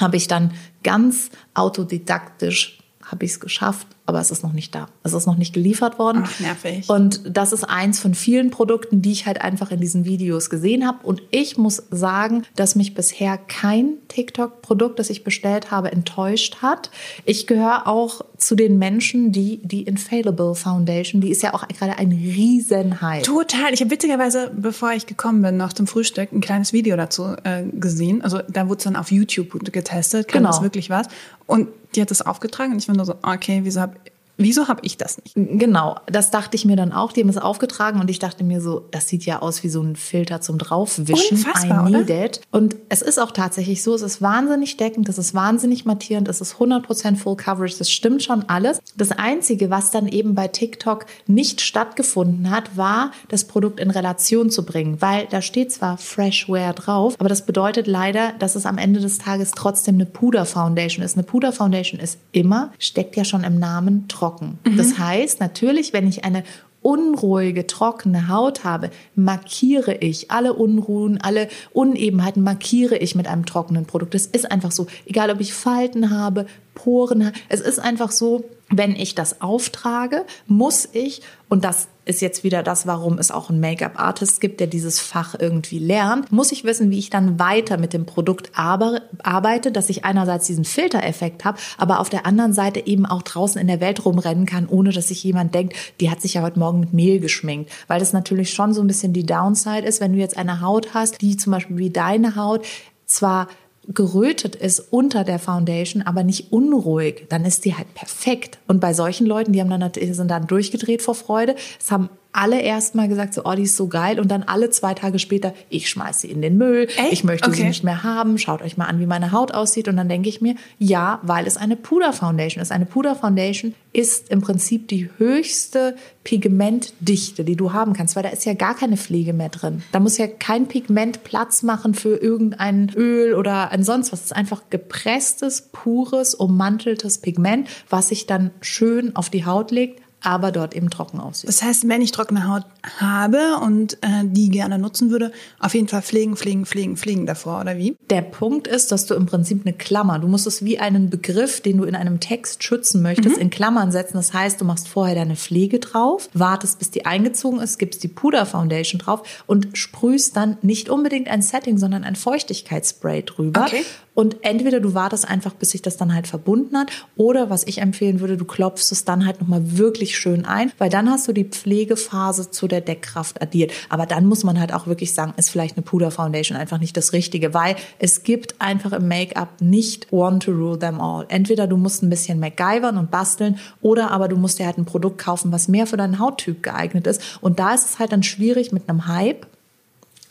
habe 0.00 0.16
ich 0.16 0.26
dann 0.26 0.52
ganz 0.82 1.30
autodidaktisch 1.54 2.78
habe 3.04 3.24
ich 3.24 3.32
es 3.32 3.40
geschafft, 3.40 3.86
aber 4.06 4.20
es 4.20 4.30
ist 4.30 4.42
noch 4.42 4.52
nicht 4.52 4.74
da. 4.74 4.88
Es 5.02 5.14
ist 5.14 5.26
noch 5.26 5.38
nicht 5.38 5.54
geliefert 5.54 5.98
worden. 5.98 6.24
Ach, 6.26 6.40
nervig. 6.40 6.88
Und 6.90 7.22
das 7.24 7.52
ist 7.52 7.64
eins 7.64 8.00
von 8.00 8.14
vielen 8.14 8.50
Produkten, 8.50 9.00
die 9.00 9.12
ich 9.12 9.26
halt 9.26 9.40
einfach 9.40 9.70
in 9.70 9.80
diesen 9.80 10.04
Videos 10.04 10.50
gesehen 10.50 10.86
habe. 10.86 11.06
Und 11.06 11.22
ich 11.30 11.56
muss 11.56 11.84
sagen, 11.90 12.42
dass 12.54 12.76
mich 12.76 12.94
bisher 12.94 13.38
kein 13.38 13.94
TikTok-Produkt, 14.08 14.98
das 14.98 15.08
ich 15.08 15.24
bestellt 15.24 15.70
habe, 15.70 15.90
enttäuscht 15.90 16.56
hat. 16.60 16.90
Ich 17.24 17.46
gehöre 17.46 17.86
auch 17.86 18.20
zu 18.44 18.54
den 18.56 18.78
Menschen, 18.78 19.32
die 19.32 19.58
die 19.62 19.84
Infallible 19.84 20.54
Foundation, 20.54 21.22
die 21.22 21.30
ist 21.30 21.42
ja 21.42 21.54
auch 21.54 21.66
gerade 21.66 21.96
ein 21.98 22.12
Riesenhype. 22.12 23.22
Total. 23.22 23.72
Ich 23.72 23.80
habe 23.80 23.90
witzigerweise, 23.90 24.50
bevor 24.54 24.92
ich 24.92 25.06
gekommen 25.06 25.40
bin, 25.40 25.56
noch 25.56 25.72
zum 25.72 25.86
Frühstück 25.86 26.30
ein 26.30 26.42
kleines 26.42 26.74
Video 26.74 26.94
dazu 26.96 27.36
äh, 27.44 27.64
gesehen. 27.72 28.20
Also 28.22 28.40
da 28.48 28.68
wurde 28.68 28.78
es 28.78 28.84
dann 28.84 28.96
auf 28.96 29.10
YouTube 29.10 29.50
getestet, 29.72 30.28
kann 30.28 30.42
Genau. 30.42 30.50
das 30.50 30.62
wirklich 30.62 30.90
was. 30.90 31.06
Und 31.46 31.68
die 31.94 32.02
hat 32.02 32.10
das 32.10 32.20
aufgetragen 32.20 32.72
und 32.72 32.78
ich 32.78 32.88
war 32.88 32.94
nur 32.94 33.06
so, 33.06 33.14
okay, 33.22 33.60
wieso 33.62 33.80
habe 33.80 33.94
wieso 34.36 34.68
hab 34.68 34.84
ich 34.84 34.96
das 34.96 35.18
nicht? 35.18 35.34
Genau, 35.34 35.96
das 36.06 36.30
dachte 36.30 36.56
ich 36.56 36.64
mir 36.64 36.76
dann 36.76 36.92
auch. 36.92 37.12
Die 37.12 37.20
haben 37.20 37.28
es 37.28 37.38
aufgetragen 37.38 38.00
und 38.00 38.10
ich 38.10 38.18
dachte 38.18 38.44
mir 38.44 38.60
so, 38.60 38.86
das 38.90 39.08
sieht 39.08 39.24
ja 39.24 39.42
aus 39.42 39.62
wie 39.62 39.68
so 39.68 39.82
ein 39.82 39.96
Filter 39.96 40.40
zum 40.40 40.58
Draufwischen. 40.58 41.38
Unfassbar, 41.38 41.88
I 41.88 41.92
need 41.92 42.04
oder? 42.04 42.24
it. 42.24 42.40
Und 42.50 42.76
es 42.88 43.02
ist 43.02 43.18
auch 43.18 43.30
tatsächlich 43.30 43.82
so, 43.82 43.94
es 43.94 44.02
ist 44.02 44.22
wahnsinnig 44.22 44.76
deckend, 44.76 45.08
es 45.08 45.18
ist 45.18 45.34
wahnsinnig 45.34 45.84
mattierend, 45.84 46.28
es 46.28 46.40
ist 46.40 46.56
100% 46.56 47.16
Full 47.16 47.36
Coverage, 47.36 47.76
das 47.78 47.90
stimmt 47.90 48.22
schon 48.22 48.44
alles. 48.48 48.80
Das 48.96 49.12
Einzige, 49.12 49.70
was 49.70 49.90
dann 49.90 50.08
eben 50.08 50.34
bei 50.34 50.48
TikTok 50.48 51.06
nicht 51.26 51.60
stattgefunden 51.60 52.50
hat, 52.50 52.76
war, 52.76 53.12
das 53.28 53.44
Produkt 53.44 53.80
in 53.80 53.90
Relation 53.90 54.50
zu 54.50 54.64
bringen, 54.64 55.00
weil 55.00 55.26
da 55.30 55.42
steht 55.42 55.72
zwar 55.72 55.98
Freshware 55.98 56.74
drauf, 56.74 57.14
aber 57.18 57.28
das 57.28 57.46
bedeutet 57.46 57.86
leider, 57.86 58.32
dass 58.38 58.56
es 58.56 58.66
am 58.66 58.78
Ende 58.78 59.00
des 59.00 59.18
Tages 59.18 59.52
trotzdem 59.52 59.96
eine 59.96 60.06
Puder 60.06 60.44
Foundation 60.44 61.04
ist. 61.04 61.16
Eine 61.16 61.24
Puder 61.24 61.52
Foundation 61.52 62.00
ist 62.00 62.18
immer, 62.32 62.72
steckt 62.78 63.16
ja 63.16 63.24
schon 63.24 63.44
im 63.44 63.58
Namen, 63.58 64.06
trocken. 64.24 64.58
Das 64.76 64.98
heißt, 64.98 65.40
natürlich, 65.40 65.92
wenn 65.92 66.08
ich 66.08 66.24
eine 66.24 66.44
unruhige, 66.80 67.66
trockene 67.66 68.28
Haut 68.28 68.64
habe, 68.64 68.90
markiere 69.14 69.96
ich 69.96 70.30
alle 70.30 70.54
Unruhen, 70.54 71.20
alle 71.20 71.48
Unebenheiten 71.72 72.42
markiere 72.42 72.96
ich 72.96 73.14
mit 73.14 73.26
einem 73.26 73.44
trockenen 73.44 73.86
Produkt. 73.86 74.14
Das 74.14 74.26
ist 74.26 74.50
einfach 74.50 74.70
so. 74.70 74.86
Egal, 75.04 75.30
ob 75.30 75.40
ich 75.40 75.52
Falten 75.52 76.10
habe, 76.10 76.46
Poren 76.74 77.26
habe. 77.26 77.36
Es 77.48 77.60
ist 77.60 77.78
einfach 77.78 78.10
so, 78.10 78.44
wenn 78.70 78.96
ich 78.96 79.14
das 79.14 79.42
auftrage, 79.42 80.24
muss 80.46 80.88
ich, 80.92 81.22
und 81.48 81.64
das 81.64 81.88
ist 82.04 82.20
jetzt 82.20 82.44
wieder 82.44 82.62
das, 82.62 82.86
warum 82.86 83.18
es 83.18 83.30
auch 83.30 83.50
einen 83.50 83.60
Make-up-Artist 83.60 84.40
gibt, 84.40 84.60
der 84.60 84.66
dieses 84.66 85.00
Fach 85.00 85.34
irgendwie 85.38 85.78
lernt, 85.78 86.32
muss 86.32 86.52
ich 86.52 86.64
wissen, 86.64 86.90
wie 86.90 86.98
ich 86.98 87.10
dann 87.10 87.38
weiter 87.38 87.78
mit 87.78 87.92
dem 87.92 88.06
Produkt 88.06 88.50
arbe- 88.54 89.02
arbeite, 89.22 89.72
dass 89.72 89.88
ich 89.88 90.04
einerseits 90.04 90.46
diesen 90.46 90.64
Filtereffekt 90.64 91.44
habe, 91.44 91.58
aber 91.78 92.00
auf 92.00 92.10
der 92.10 92.26
anderen 92.26 92.52
Seite 92.52 92.86
eben 92.86 93.06
auch 93.06 93.22
draußen 93.22 93.60
in 93.60 93.66
der 93.66 93.80
Welt 93.80 94.04
rumrennen 94.04 94.46
kann, 94.46 94.68
ohne 94.68 94.90
dass 94.90 95.08
sich 95.08 95.24
jemand 95.24 95.54
denkt, 95.54 95.74
die 96.00 96.10
hat 96.10 96.20
sich 96.20 96.34
ja 96.34 96.42
heute 96.42 96.58
Morgen 96.58 96.80
mit 96.80 96.92
Mehl 96.92 97.20
geschminkt. 97.20 97.70
Weil 97.86 98.00
das 98.00 98.12
natürlich 98.12 98.52
schon 98.52 98.74
so 98.74 98.80
ein 98.80 98.86
bisschen 98.86 99.12
die 99.12 99.26
Downside 99.26 99.86
ist, 99.86 100.00
wenn 100.00 100.12
du 100.12 100.18
jetzt 100.18 100.36
eine 100.36 100.60
Haut 100.60 100.94
hast, 100.94 101.20
die 101.22 101.36
zum 101.36 101.52
Beispiel 101.52 101.78
wie 101.78 101.90
deine 101.90 102.36
Haut 102.36 102.66
zwar 103.06 103.48
gerötet 103.88 104.56
ist 104.56 104.80
unter 104.92 105.24
der 105.24 105.38
Foundation, 105.38 106.02
aber 106.02 106.22
nicht 106.22 106.52
unruhig, 106.52 107.26
dann 107.28 107.44
ist 107.44 107.64
die 107.64 107.74
halt 107.74 107.92
perfekt. 107.94 108.58
Und 108.66 108.80
bei 108.80 108.94
solchen 108.94 109.26
Leuten, 109.26 109.52
die 109.52 109.60
haben 109.60 109.70
dann 109.70 109.92
sind 109.94 110.30
dann 110.30 110.46
durchgedreht 110.46 111.02
vor 111.02 111.14
Freude. 111.14 111.54
Es 111.80 111.90
haben 111.90 112.08
alle 112.34 112.60
erst 112.60 112.94
mal 112.94 113.08
gesagt, 113.08 113.32
so, 113.32 113.42
oh, 113.44 113.54
die 113.54 113.62
ist 113.62 113.76
so 113.76 113.86
geil. 113.88 114.18
Und 114.20 114.28
dann 114.30 114.42
alle 114.42 114.68
zwei 114.70 114.92
Tage 114.92 115.18
später, 115.18 115.54
ich 115.70 115.88
schmeiß 115.88 116.20
sie 116.20 116.30
in 116.30 116.42
den 116.42 116.58
Müll. 116.58 116.88
Echt? 116.96 117.12
Ich 117.12 117.24
möchte 117.24 117.50
sie 117.50 117.60
Okay. 117.60 117.68
nicht 117.68 117.84
mehr 117.84 118.02
haben. 118.02 118.38
Schaut 118.38 118.60
euch 118.60 118.76
mal 118.76 118.86
an, 118.86 118.98
wie 119.00 119.06
meine 119.06 119.32
Haut 119.32 119.52
aussieht. 119.54 119.88
Und 119.88 119.96
dann 119.96 120.08
denke 120.08 120.28
ich 120.28 120.40
mir, 120.40 120.56
ja, 120.78 121.20
weil 121.22 121.46
es 121.46 121.56
eine 121.56 121.76
Puder 121.76 122.12
Foundation 122.12 122.60
ist. 122.60 122.72
Eine 122.72 122.86
Puder 122.86 123.14
Foundation 123.14 123.74
ist 123.92 124.30
im 124.30 124.40
Prinzip 124.40 124.88
die 124.88 125.08
höchste 125.18 125.94
Pigmentdichte, 126.24 127.44
die 127.44 127.56
du 127.56 127.72
haben 127.72 127.92
kannst, 127.92 128.16
weil 128.16 128.22
da 128.22 128.30
ist 128.30 128.44
ja 128.44 128.54
gar 128.54 128.74
keine 128.74 128.96
Pflege 128.96 129.32
mehr 129.32 129.48
drin. 129.48 129.82
Da 129.92 130.00
muss 130.00 130.18
ja 130.18 130.26
kein 130.26 130.66
Pigment 130.66 131.22
Platz 131.24 131.62
machen 131.62 131.94
für 131.94 132.16
irgendein 132.16 132.90
Öl 132.96 133.34
oder 133.34 133.70
ein 133.70 133.84
sonst 133.84 134.12
was. 134.12 134.20
Es 134.20 134.26
ist 134.26 134.36
einfach 134.36 134.62
gepresstes, 134.70 135.68
pures, 135.72 136.34
ummanteltes 136.34 137.18
Pigment, 137.18 137.68
was 137.88 138.08
sich 138.08 138.26
dann 138.26 138.50
schön 138.60 139.14
auf 139.14 139.30
die 139.30 139.44
Haut 139.44 139.70
legt, 139.70 140.00
aber 140.24 140.52
dort 140.52 140.74
eben 140.74 140.90
trocken 140.90 141.20
aussieht. 141.20 141.48
Das 141.48 141.62
heißt, 141.62 141.86
wenn 141.86 142.00
ich 142.00 142.10
trockene 142.10 142.48
Haut 142.48 142.64
habe 142.98 143.58
und 143.62 143.94
äh, 144.02 144.24
die 144.24 144.48
gerne 144.48 144.78
nutzen 144.78 145.10
würde, 145.10 145.32
auf 145.60 145.74
jeden 145.74 145.86
Fall 145.88 146.02
pflegen, 146.02 146.36
pflegen, 146.36 146.64
pflegen, 146.64 146.96
pflegen 146.96 147.26
davor, 147.26 147.60
oder 147.60 147.76
wie? 147.76 147.96
Der 148.10 148.22
Punkt 148.22 148.66
ist, 148.66 148.90
dass 148.90 149.06
du 149.06 149.14
im 149.14 149.26
Prinzip 149.26 149.62
eine 149.64 149.74
Klammer, 149.74 150.18
du 150.18 150.26
musst 150.26 150.46
es 150.46 150.64
wie 150.64 150.78
einen 150.78 151.10
Begriff, 151.10 151.60
den 151.60 151.76
du 151.76 151.84
in 151.84 151.94
einem 151.94 152.20
Text 152.20 152.64
schützen 152.64 153.02
möchtest, 153.02 153.36
in 153.36 153.50
Klammern 153.50 153.92
setzen. 153.92 154.16
Das 154.16 154.32
heißt, 154.32 154.60
du 154.60 154.64
machst 154.64 154.88
vorher 154.88 155.14
deine 155.14 155.36
Pflege 155.36 155.78
drauf, 155.78 156.28
wartest, 156.32 156.78
bis 156.78 156.90
die 156.90 157.04
eingezogen 157.04 157.60
ist, 157.60 157.78
gibst 157.78 158.02
die 158.02 158.08
Puder 158.08 158.46
Foundation 158.46 158.98
drauf 158.98 159.44
und 159.46 159.76
sprühst 159.76 160.36
dann 160.36 160.56
nicht 160.62 160.88
unbedingt 160.88 161.28
ein 161.28 161.42
Setting, 161.42 161.76
sondern 161.76 162.04
ein 162.04 162.16
Feuchtigkeitsspray 162.16 163.22
drüber. 163.24 163.66
Okay. 163.66 163.82
Und 164.14 164.36
entweder 164.42 164.78
du 164.78 164.94
wartest 164.94 165.28
einfach, 165.28 165.54
bis 165.54 165.70
sich 165.70 165.82
das 165.82 165.96
dann 165.96 166.14
halt 166.14 166.28
verbunden 166.28 166.78
hat, 166.78 166.90
oder 167.16 167.50
was 167.50 167.66
ich 167.66 167.78
empfehlen 167.78 168.20
würde, 168.20 168.36
du 168.36 168.44
klopfst 168.44 168.92
es 168.92 169.04
dann 169.04 169.26
halt 169.26 169.40
nochmal 169.40 169.76
wirklich 169.76 170.13
schön 170.16 170.44
ein, 170.44 170.72
weil 170.78 170.90
dann 170.90 171.10
hast 171.10 171.28
du 171.28 171.32
die 171.32 171.44
Pflegephase 171.44 172.50
zu 172.50 172.68
der 172.68 172.80
Deckkraft 172.80 173.42
addiert. 173.42 173.72
Aber 173.88 174.06
dann 174.06 174.26
muss 174.26 174.44
man 174.44 174.58
halt 174.60 174.72
auch 174.72 174.86
wirklich 174.86 175.14
sagen, 175.14 175.34
ist 175.36 175.50
vielleicht 175.50 175.76
eine 175.76 175.84
Puder 175.84 176.10
Foundation 176.10 176.56
einfach 176.56 176.78
nicht 176.78 176.96
das 176.96 177.12
Richtige, 177.12 177.54
weil 177.54 177.76
es 177.98 178.22
gibt 178.22 178.60
einfach 178.60 178.92
im 178.92 179.08
Make-up 179.08 179.60
nicht 179.60 180.12
one 180.12 180.38
to 180.38 180.52
rule 180.52 180.78
them 180.78 181.00
all. 181.00 181.26
Entweder 181.28 181.66
du 181.66 181.76
musst 181.76 182.02
ein 182.02 182.10
bisschen 182.10 182.40
MacGyvern 182.40 182.98
und 182.98 183.10
basteln, 183.10 183.58
oder 183.80 184.10
aber 184.10 184.28
du 184.28 184.36
musst 184.36 184.58
dir 184.58 184.66
halt 184.66 184.78
ein 184.78 184.84
Produkt 184.84 185.18
kaufen, 185.18 185.52
was 185.52 185.68
mehr 185.68 185.86
für 185.86 185.96
deinen 185.96 186.18
Hauttyp 186.18 186.62
geeignet 186.62 187.06
ist. 187.06 187.38
Und 187.40 187.58
da 187.58 187.74
ist 187.74 187.88
es 187.88 187.98
halt 187.98 188.12
dann 188.12 188.22
schwierig 188.22 188.72
mit 188.72 188.88
einem 188.88 189.06
Hype. 189.06 189.46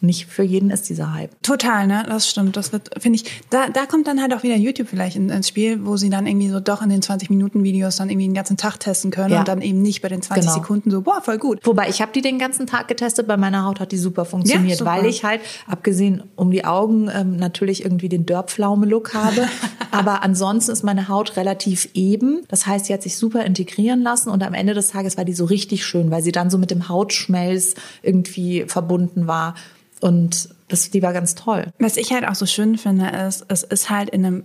Nicht 0.04 0.26
für 0.28 0.44
jeden 0.44 0.70
ist 0.70 0.90
dieser 0.90 1.14
Hype. 1.14 1.32
Total, 1.44 1.88
ne? 1.88 2.04
Das 2.08 2.28
stimmt. 2.30 2.58
Das 2.58 2.74
wird, 2.74 2.90
finde 3.02 3.16
ich, 3.16 3.42
da, 3.50 3.70
da 3.70 3.86
kommt 3.86 4.06
dann 4.06 4.22
halt 4.22 4.34
auch 4.34 4.44
wieder 4.44 4.56
YouTube 4.58 4.90
vielleicht 4.90 5.16
in- 5.16 5.30
ins 5.30 5.48
Spiel, 5.48 5.86
wo 5.86 5.96
sie 5.96 6.10
dann 6.10 6.28
irgendwie 6.28 6.50
so 6.50 6.60
doch 6.60 6.82
in 6.82 6.90
den 6.90 7.02
20-Minuten-Videos 7.02 7.96
dann 7.96 8.10
irgendwie 8.10 8.28
den 8.28 8.34
ganzen 8.34 8.58
Tag 8.58 8.80
testen 8.82 9.12
können 9.12 9.32
Ja. 9.32 9.40
und 9.40 9.48
dann 9.48 9.62
eben 9.62 9.82
nicht 9.82 10.02
bei 10.02 10.10
den 10.10 10.22
20 10.22 10.44
Genau. 10.44 10.54
Sekunden 10.56 10.92
so, 10.92 11.02
boah, 11.02 11.22
voll 11.22 11.38
gut. 11.38 11.60
Wobei, 11.64 11.88
ich 11.88 12.02
habe 12.02 12.12
die 12.12 12.22
den 12.22 12.38
ganzen 12.38 12.68
Tag 12.68 12.90
getestet, 12.90 13.28
bei 13.28 13.38
meiner 13.38 13.64
Haut 13.66 13.80
hat 13.80 13.94
die 13.94 13.98
super 13.98 14.26
funktioniert, 14.26 14.80
super. 14.80 14.92
weil 14.92 15.06
ich 15.06 15.24
halt, 15.24 15.40
abgesehen 15.68 16.24
um 16.36 16.52
die 16.52 16.66
Augen, 16.66 17.10
ähm, 17.14 17.38
natürlich 17.38 17.86
irgendwie 17.86 18.10
den 18.10 18.26
Dörpflaume-Look 18.26 19.14
habe. 19.14 19.48
Aber 19.92 20.22
ansonsten 20.24 20.72
ist 20.72 20.84
meine 20.84 21.08
Haut 21.08 21.38
relativ 21.38 21.88
eben. 21.94 22.42
Das 22.50 22.68
heißt, 22.68 22.88
sie 22.88 22.94
hat 22.94 23.04
sich 23.04 23.16
super 23.16 23.46
integrieren 23.46 24.02
lassen 24.02 24.30
und 24.30 24.44
am 24.44 24.54
Ende 24.54 24.74
des 24.74 24.90
Tages 24.90 25.18
war 25.18 25.24
die 25.24 25.34
so 25.34 25.46
richtig 25.46 25.86
schön, 25.86 26.12
weil 26.12 26.22
sie 26.24 26.32
dann 26.34 26.50
so 26.50 26.58
mit 26.58 26.72
dem 26.72 26.90
Hautschmelz 26.90 27.76
irgendwie 28.02 28.66
verbunden 28.68 29.28
war. 29.28 29.56
Und 30.04 30.50
Das, 30.68 30.90
die 30.90 31.02
war 31.02 31.14
ganz 31.14 31.34
toll. 31.34 31.68
Was 31.80 31.96
ich 31.98 32.12
halt 32.12 32.28
auch 32.28 32.36
so 32.36 32.46
schön 32.46 32.78
finde, 32.78 33.08
ist, 33.08 33.46
es 33.48 33.64
ist 33.64 33.90
halt 33.90 34.10
in 34.10 34.26
einem 34.26 34.44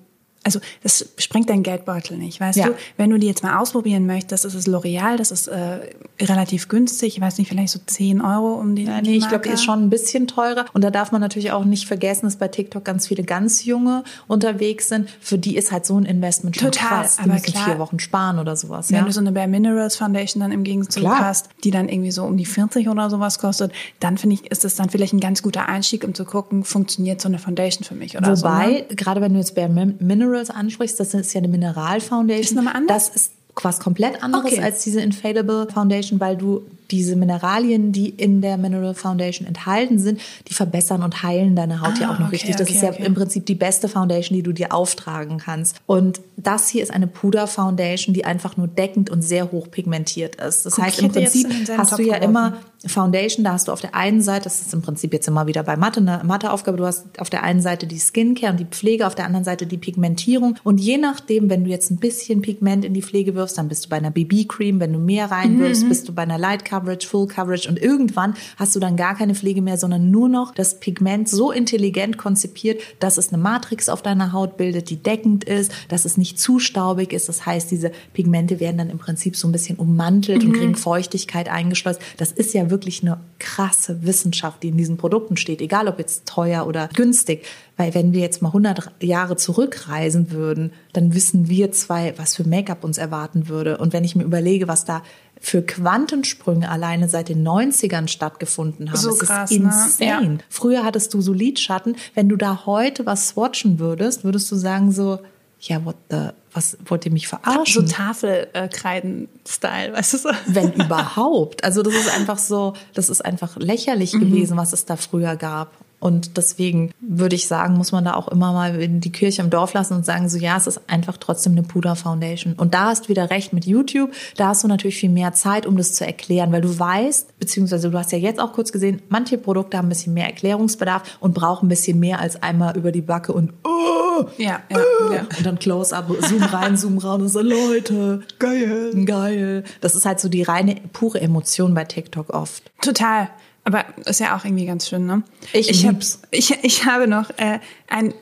also 0.56 0.61
das 0.82 1.06
sprengt 1.18 1.50
dein 1.50 1.62
Geldbeutel 1.62 2.16
nicht, 2.16 2.40
weißt 2.40 2.58
Ja. 2.58 2.66
du? 2.68 2.74
Wenn 2.96 3.11
du 3.11 3.18
die 3.18 3.26
jetzt 3.26 3.42
mal 3.42 3.58
ausprobieren 3.58 4.06
möchtest, 4.06 4.44
das 4.44 4.54
ist 4.54 4.66
L'Oreal, 4.66 5.16
das 5.16 5.30
ist 5.30 5.46
äh, 5.48 5.78
relativ 6.20 6.68
günstig, 6.68 7.16
ich 7.16 7.20
weiß 7.20 7.38
nicht, 7.38 7.48
vielleicht 7.48 7.72
so 7.72 7.78
10 7.84 8.20
Euro 8.20 8.54
um 8.54 8.74
die 8.74 8.84
Ja, 8.84 9.00
nee, 9.00 9.16
ich 9.16 9.28
glaube, 9.28 9.44
die 9.46 9.54
ist 9.54 9.62
schon 9.64 9.82
ein 9.84 9.90
bisschen 9.90 10.26
teurer. 10.26 10.64
Und 10.72 10.82
da 10.84 10.90
darf 10.90 11.12
man 11.12 11.20
natürlich 11.20 11.52
auch 11.52 11.64
nicht 11.64 11.87
vergessen, 11.87 12.26
dass 12.26 12.37
bei 12.37 12.48
TikTok 12.48 12.84
ganz 12.84 13.06
viele 13.06 13.22
ganz 13.22 13.64
junge 13.64 14.04
unterwegs 14.26 14.88
sind. 14.88 15.08
Für 15.20 15.38
die 15.38 15.56
ist 15.56 15.72
halt 15.72 15.87
so 15.87 15.98
ein 15.98 16.04
Investment 16.04 16.56
schon 16.56 16.70
Total, 16.72 16.88
krass. 17.02 17.16
Die 17.16 17.22
aber 17.24 17.32
müssen 17.34 17.52
klar. 17.52 17.64
vier 17.64 17.78
Wochen 17.78 17.98
sparen 17.98 18.38
oder 18.38 18.56
sowas. 18.56 18.90
Wenn 18.90 18.98
ja? 18.98 19.04
du 19.04 19.12
so 19.12 19.20
eine 19.20 19.32
Bare 19.32 19.48
Minerals 19.48 19.96
Foundation 19.96 20.40
dann 20.40 20.52
im 20.52 20.64
Gegenzug 20.64 21.02
Klar. 21.02 21.18
hast, 21.20 21.48
die 21.64 21.70
dann 21.70 21.88
irgendwie 21.88 22.11
so 22.11 22.24
um 22.24 22.37
die 22.37 22.46
40 22.46 22.88
oder 22.88 23.11
sowas 23.11 23.38
kostet, 23.38 23.72
dann 24.00 24.18
finde 24.18 24.34
ich, 24.34 24.50
ist 24.50 24.64
das 24.64 24.74
dann 24.76 24.88
vielleicht 24.90 25.12
ein 25.12 25.20
ganz 25.20 25.42
guter 25.42 25.68
Einstieg, 25.68 26.04
um 26.04 26.14
zu 26.14 26.24
gucken, 26.24 26.64
funktioniert 26.64 27.20
so 27.20 27.28
eine 27.28 27.38
Foundation 27.38 27.84
für 27.84 27.94
mich 27.94 28.16
oder 28.16 28.34
so. 28.37 28.44
Wobei, 28.44 28.68
Ne? 28.68 28.84
gerade 28.96 29.20
wenn 29.20 29.32
du 29.32 29.38
jetzt 29.38 29.54
Bare 29.54 29.68
Min- 29.68 29.96
Minerals 30.38 30.51
ansprichst, 30.51 31.01
das 31.01 31.14
ist 31.14 31.33
ja 31.35 31.38
eine 31.38 31.48
Mineralfoundation. 31.48 32.42
Ist 32.42 32.55
nochmal 32.55 32.77
anders? 32.77 33.09
Das 33.11 33.16
ist 33.16 33.33
was 33.61 33.81
komplett 33.81 34.22
anderes 34.22 34.53
Okay. 34.53 34.62
als 34.62 34.85
diese 34.85 35.01
Infallible 35.01 35.66
Foundation, 35.72 36.20
weil 36.20 36.37
du 36.37 36.62
diese 36.90 37.16
Mineralien, 37.16 37.92
die 37.92 38.09
in 38.09 38.40
der 38.40 38.57
Mineral 38.57 38.94
Foundation 38.94 39.46
enthalten 39.46 39.98
sind, 39.98 40.20
die 40.48 40.55
verbessern 40.55 41.03
und 41.03 41.22
heilen 41.22 41.55
deine 41.55 41.81
Haut 41.81 41.98
ja 41.98 42.09
Ah, 42.09 42.14
auch 42.14 42.18
noch 42.18 42.27
okay, 42.29 42.37
richtig. 42.37 42.57
Das 42.57 42.66
okay, 42.68 42.77
ist 42.77 42.83
ja 42.83 42.90
okay. 42.90 43.05
im 43.05 43.14
Prinzip 43.14 43.46
die 43.46 43.55
beste 43.55 43.88
Foundation, 43.88 44.37
die 44.37 44.42
du 44.42 44.53
dir 44.53 44.72
auftragen 44.72 45.38
kannst. 45.38 45.77
Und 45.87 46.20
das 46.37 46.68
hier 46.68 46.83
ist 46.83 46.90
eine 46.92 47.07
Puder 47.07 47.46
Foundation, 47.46 48.14
die 48.14 48.24
einfach 48.24 48.57
nur 48.57 48.68
deckend 48.68 49.11
und 49.11 49.22
sehr 49.22 49.53
hoch 49.53 49.70
pigmentiert 49.70 50.37
ist. 50.37 50.64
Das 50.64 50.77
Guck, 50.77 50.85
heißt, 50.85 51.01
im 51.01 51.12
Prinzip 51.12 51.46
hast 51.77 51.92
du 51.92 51.96
Topf 51.96 52.07
ja 52.07 52.18
geworfen. 52.18 52.24
immer 52.24 52.57
Foundation, 52.87 53.44
da 53.44 53.53
hast 53.53 53.66
du 53.68 53.72
auf 53.72 53.81
der 53.81 53.94
einen 53.94 54.22
Seite, 54.22 54.44
das 54.44 54.61
ist 54.61 54.72
im 54.72 54.83
Prinzip 54.83 55.12
jetzt 55.12 55.27
immer 55.27 55.46
wieder 55.48 55.64
bei 55.64 55.77
Mathe, 55.77 56.01
eine 56.01 56.22
Matheaufgabe, 56.24 56.77
du 56.77 56.87
hast 56.87 57.20
auf 57.20 57.29
der 57.29 57.42
einen 57.42 57.61
Seite 57.61 57.87
die 57.88 57.98
Skincare 57.98 58.53
und 58.53 58.61
die 58.61 58.66
Pflege, 58.66 59.07
auf 59.07 59.16
der 59.16 59.24
anderen 59.24 59.44
Seite 59.44 59.66
die 59.66 59.79
Pigmentierung. 59.79 60.57
Und 60.62 60.79
je 60.79 60.96
nachdem, 60.96 61.51
wenn 61.51 61.64
du 61.64 61.70
jetzt 61.70 61.90
ein 61.90 61.96
bisschen 61.96 62.40
Pigment 62.40 62.85
in 62.85 62.94
die 62.94 63.03
Pflege 63.03 63.35
wirfst, 63.35 63.59
dann 63.59 63.68
bist 63.68 63.85
du 63.85 63.88
bei 63.88 63.96
einer 63.96 64.12
BB-Cream, 64.12 64.79
wenn 64.79 64.92
du 64.92 65.01
mehr 65.01 65.31
reinwirfst, 65.31 65.88
bist 65.88 66.09
du 66.09 66.12
bei 66.14 66.22
einer 66.22 66.38
Light 66.38 66.64
Coverage, 66.78 67.06
Full 67.06 67.26
Coverage 67.26 67.68
und 67.68 67.78
irgendwann 67.78 68.34
hast 68.56 68.74
du 68.76 68.80
dann 68.80 68.96
gar 68.96 69.16
keine 69.16 69.34
Pflege 69.34 69.62
mehr, 69.62 69.76
sondern 69.76 70.10
nur 70.10 70.28
noch 70.28 70.54
das 70.54 70.78
Pigment 70.78 71.28
so 71.28 71.50
intelligent 71.50 72.18
konzipiert, 72.18 72.80
dass 73.00 73.18
es 73.18 73.32
eine 73.32 73.42
Matrix 73.42 73.88
auf 73.88 74.02
deiner 74.02 74.32
Haut 74.32 74.56
bildet, 74.56 74.90
die 74.90 75.02
deckend 75.02 75.44
ist, 75.44 75.72
dass 75.88 76.04
es 76.04 76.16
nicht 76.16 76.38
zu 76.38 76.58
staubig 76.58 77.12
ist. 77.12 77.28
Das 77.28 77.46
heißt, 77.46 77.70
diese 77.70 77.90
Pigmente 78.12 78.60
werden 78.60 78.78
dann 78.78 78.90
im 78.90 78.98
Prinzip 78.98 79.36
so 79.36 79.48
ein 79.48 79.52
bisschen 79.52 79.76
ummantelt 79.76 80.44
und 80.44 80.52
kriegen 80.52 80.76
Feuchtigkeit 80.76 81.48
eingeschleust. 81.48 82.00
Das 82.16 82.30
ist 82.30 82.54
ja 82.54 82.70
wirklich 82.70 83.02
eine 83.02 83.18
krasse 83.38 84.04
Wissenschaft, 84.04 84.62
die 84.62 84.68
in 84.68 84.76
diesen 84.76 84.96
Produkten 84.96 85.36
steht, 85.36 85.60
egal 85.60 85.88
ob 85.88 85.98
jetzt 85.98 86.26
teuer 86.26 86.66
oder 86.66 86.88
günstig. 86.94 87.44
Weil 87.76 87.94
wenn 87.94 88.12
wir 88.12 88.20
jetzt 88.20 88.42
mal 88.42 88.48
100 88.48 88.90
Jahre 89.00 89.36
zurückreisen 89.36 90.32
würden, 90.32 90.72
dann 90.92 91.14
wissen 91.14 91.48
wir 91.48 91.70
zwei, 91.70 92.12
was 92.18 92.34
für 92.34 92.42
Make-up 92.42 92.82
uns 92.82 92.98
erwarten 92.98 93.48
würde. 93.48 93.78
Und 93.78 93.92
wenn 93.92 94.02
ich 94.02 94.16
mir 94.16 94.24
überlege, 94.24 94.66
was 94.66 94.84
da 94.84 95.04
für 95.40 95.62
Quantensprünge 95.62 96.68
alleine 96.68 97.09
seit 97.09 97.29
den 97.29 97.46
90ern 97.46 98.09
stattgefunden 98.09 98.90
haben, 98.90 98.98
So 98.98 99.11
es 99.11 99.20
krass, 99.20 99.51
ist 99.51 99.59
ne? 99.61 99.66
insane. 99.66 100.35
Ja. 100.35 100.44
Früher 100.48 100.85
hattest 100.85 101.14
du 101.14 101.20
so 101.20 101.33
Lidschatten. 101.33 101.96
Wenn 102.14 102.29
du 102.29 102.37
da 102.37 102.66
heute 102.66 103.07
was 103.07 103.29
swatchen 103.29 103.79
würdest, 103.79 104.24
würdest 104.24 104.51
du 104.51 104.57
sagen 104.57 104.92
so, 104.92 105.20
ja, 105.61 105.85
what 105.85 105.96
the, 106.11 106.29
was 106.58 106.76
wollt 106.86 107.06
ihr 107.06 107.12
mich 107.12 107.28
So 107.28 107.36
verarschen? 107.36 107.86
Tafelkreiden-Style, 107.86 109.92
weißt 109.92 110.14
du 110.14 110.18
so? 110.18 110.30
wenn 110.46 110.72
überhaupt. 110.72 111.62
Also 111.62 111.82
das 111.82 111.94
ist 111.94 112.14
einfach 112.14 112.38
so, 112.38 112.74
das 112.94 113.08
ist 113.08 113.24
einfach 113.24 113.56
lächerlich 113.56 114.12
gewesen, 114.12 114.56
was 114.56 114.72
es 114.72 114.84
da 114.84 114.96
früher 114.96 115.36
gab. 115.36 115.70
Und 116.00 116.36
deswegen 116.36 116.92
würde 117.00 117.34
ich 117.34 117.48
sagen, 117.48 117.76
muss 117.76 117.90
man 117.90 118.04
da 118.04 118.14
auch 118.14 118.28
immer 118.28 118.52
mal 118.52 118.80
in 118.80 119.00
die 119.00 119.10
Kirche 119.10 119.42
im 119.42 119.50
Dorf 119.50 119.74
lassen 119.74 119.94
und 119.94 120.06
sagen, 120.06 120.28
so 120.28 120.38
ja, 120.38 120.56
es 120.56 120.68
ist 120.68 120.80
einfach 120.86 121.16
trotzdem 121.16 121.52
eine 121.52 121.64
Puder 121.64 121.96
Foundation. 121.96 122.54
Und 122.54 122.72
da 122.74 122.86
hast 122.86 123.06
du 123.06 123.08
wieder 123.08 123.30
recht 123.30 123.52
mit 123.52 123.66
YouTube. 123.66 124.12
Da 124.36 124.48
hast 124.48 124.62
du 124.62 124.68
natürlich 124.68 124.96
viel 124.96 125.10
mehr 125.10 125.32
Zeit, 125.32 125.66
um 125.66 125.76
das 125.76 125.94
zu 125.94 126.06
erklären, 126.06 126.52
weil 126.52 126.60
du 126.60 126.78
weißt, 126.78 127.40
beziehungsweise 127.40 127.90
du 127.90 127.98
hast 127.98 128.12
ja 128.12 128.18
jetzt 128.18 128.38
auch 128.38 128.52
kurz 128.52 128.70
gesehen, 128.70 129.02
manche 129.08 129.38
Produkte 129.38 129.76
haben 129.76 129.86
ein 129.86 129.88
bisschen 129.88 130.14
mehr 130.14 130.26
Erklärungsbedarf 130.26 131.18
und 131.18 131.34
brauchen 131.34 131.66
ein 131.66 131.68
bisschen 131.68 131.98
mehr 131.98 132.20
als 132.20 132.40
einmal 132.40 132.76
über 132.76 132.92
die 132.92 133.02
Backe 133.02 133.32
und 133.32 133.52
oh, 133.64 134.26
Ja, 134.36 134.60
ja, 134.70 134.78
ja. 135.12 135.20
und 135.36 135.46
dann 135.46 135.58
Close-up, 135.58 136.08
Zoom 136.20 136.47
rein, 136.52 136.76
Zoom 136.76 136.98
raus 136.98 137.20
und 137.20 137.28
so, 137.28 137.40
Leute, 137.40 138.22
geil, 138.38 138.92
geil. 139.04 139.64
Das 139.80 139.94
ist 139.94 140.04
halt 140.04 140.20
so 140.20 140.28
die 140.28 140.42
reine, 140.42 140.76
pure 140.92 141.20
Emotion 141.20 141.74
bei 141.74 141.84
TikTok 141.84 142.30
oft. 142.30 142.70
Total. 142.80 143.28
Aber 143.64 143.84
ist 144.06 144.20
ja 144.20 144.37
auch 144.37 144.44
irgendwie 144.44 144.66
ganz 144.66 144.88
schön, 144.88 145.06
ne? 145.06 145.22
Ich 145.52 145.68
ich, 145.68 145.84
hab, 145.84 145.92
lieb's. 145.92 146.20
ich, 146.30 146.58
ich 146.62 146.87
habe 146.87 147.06
noch 147.06 147.30
äh, 147.37 147.58
ein 147.88 148.14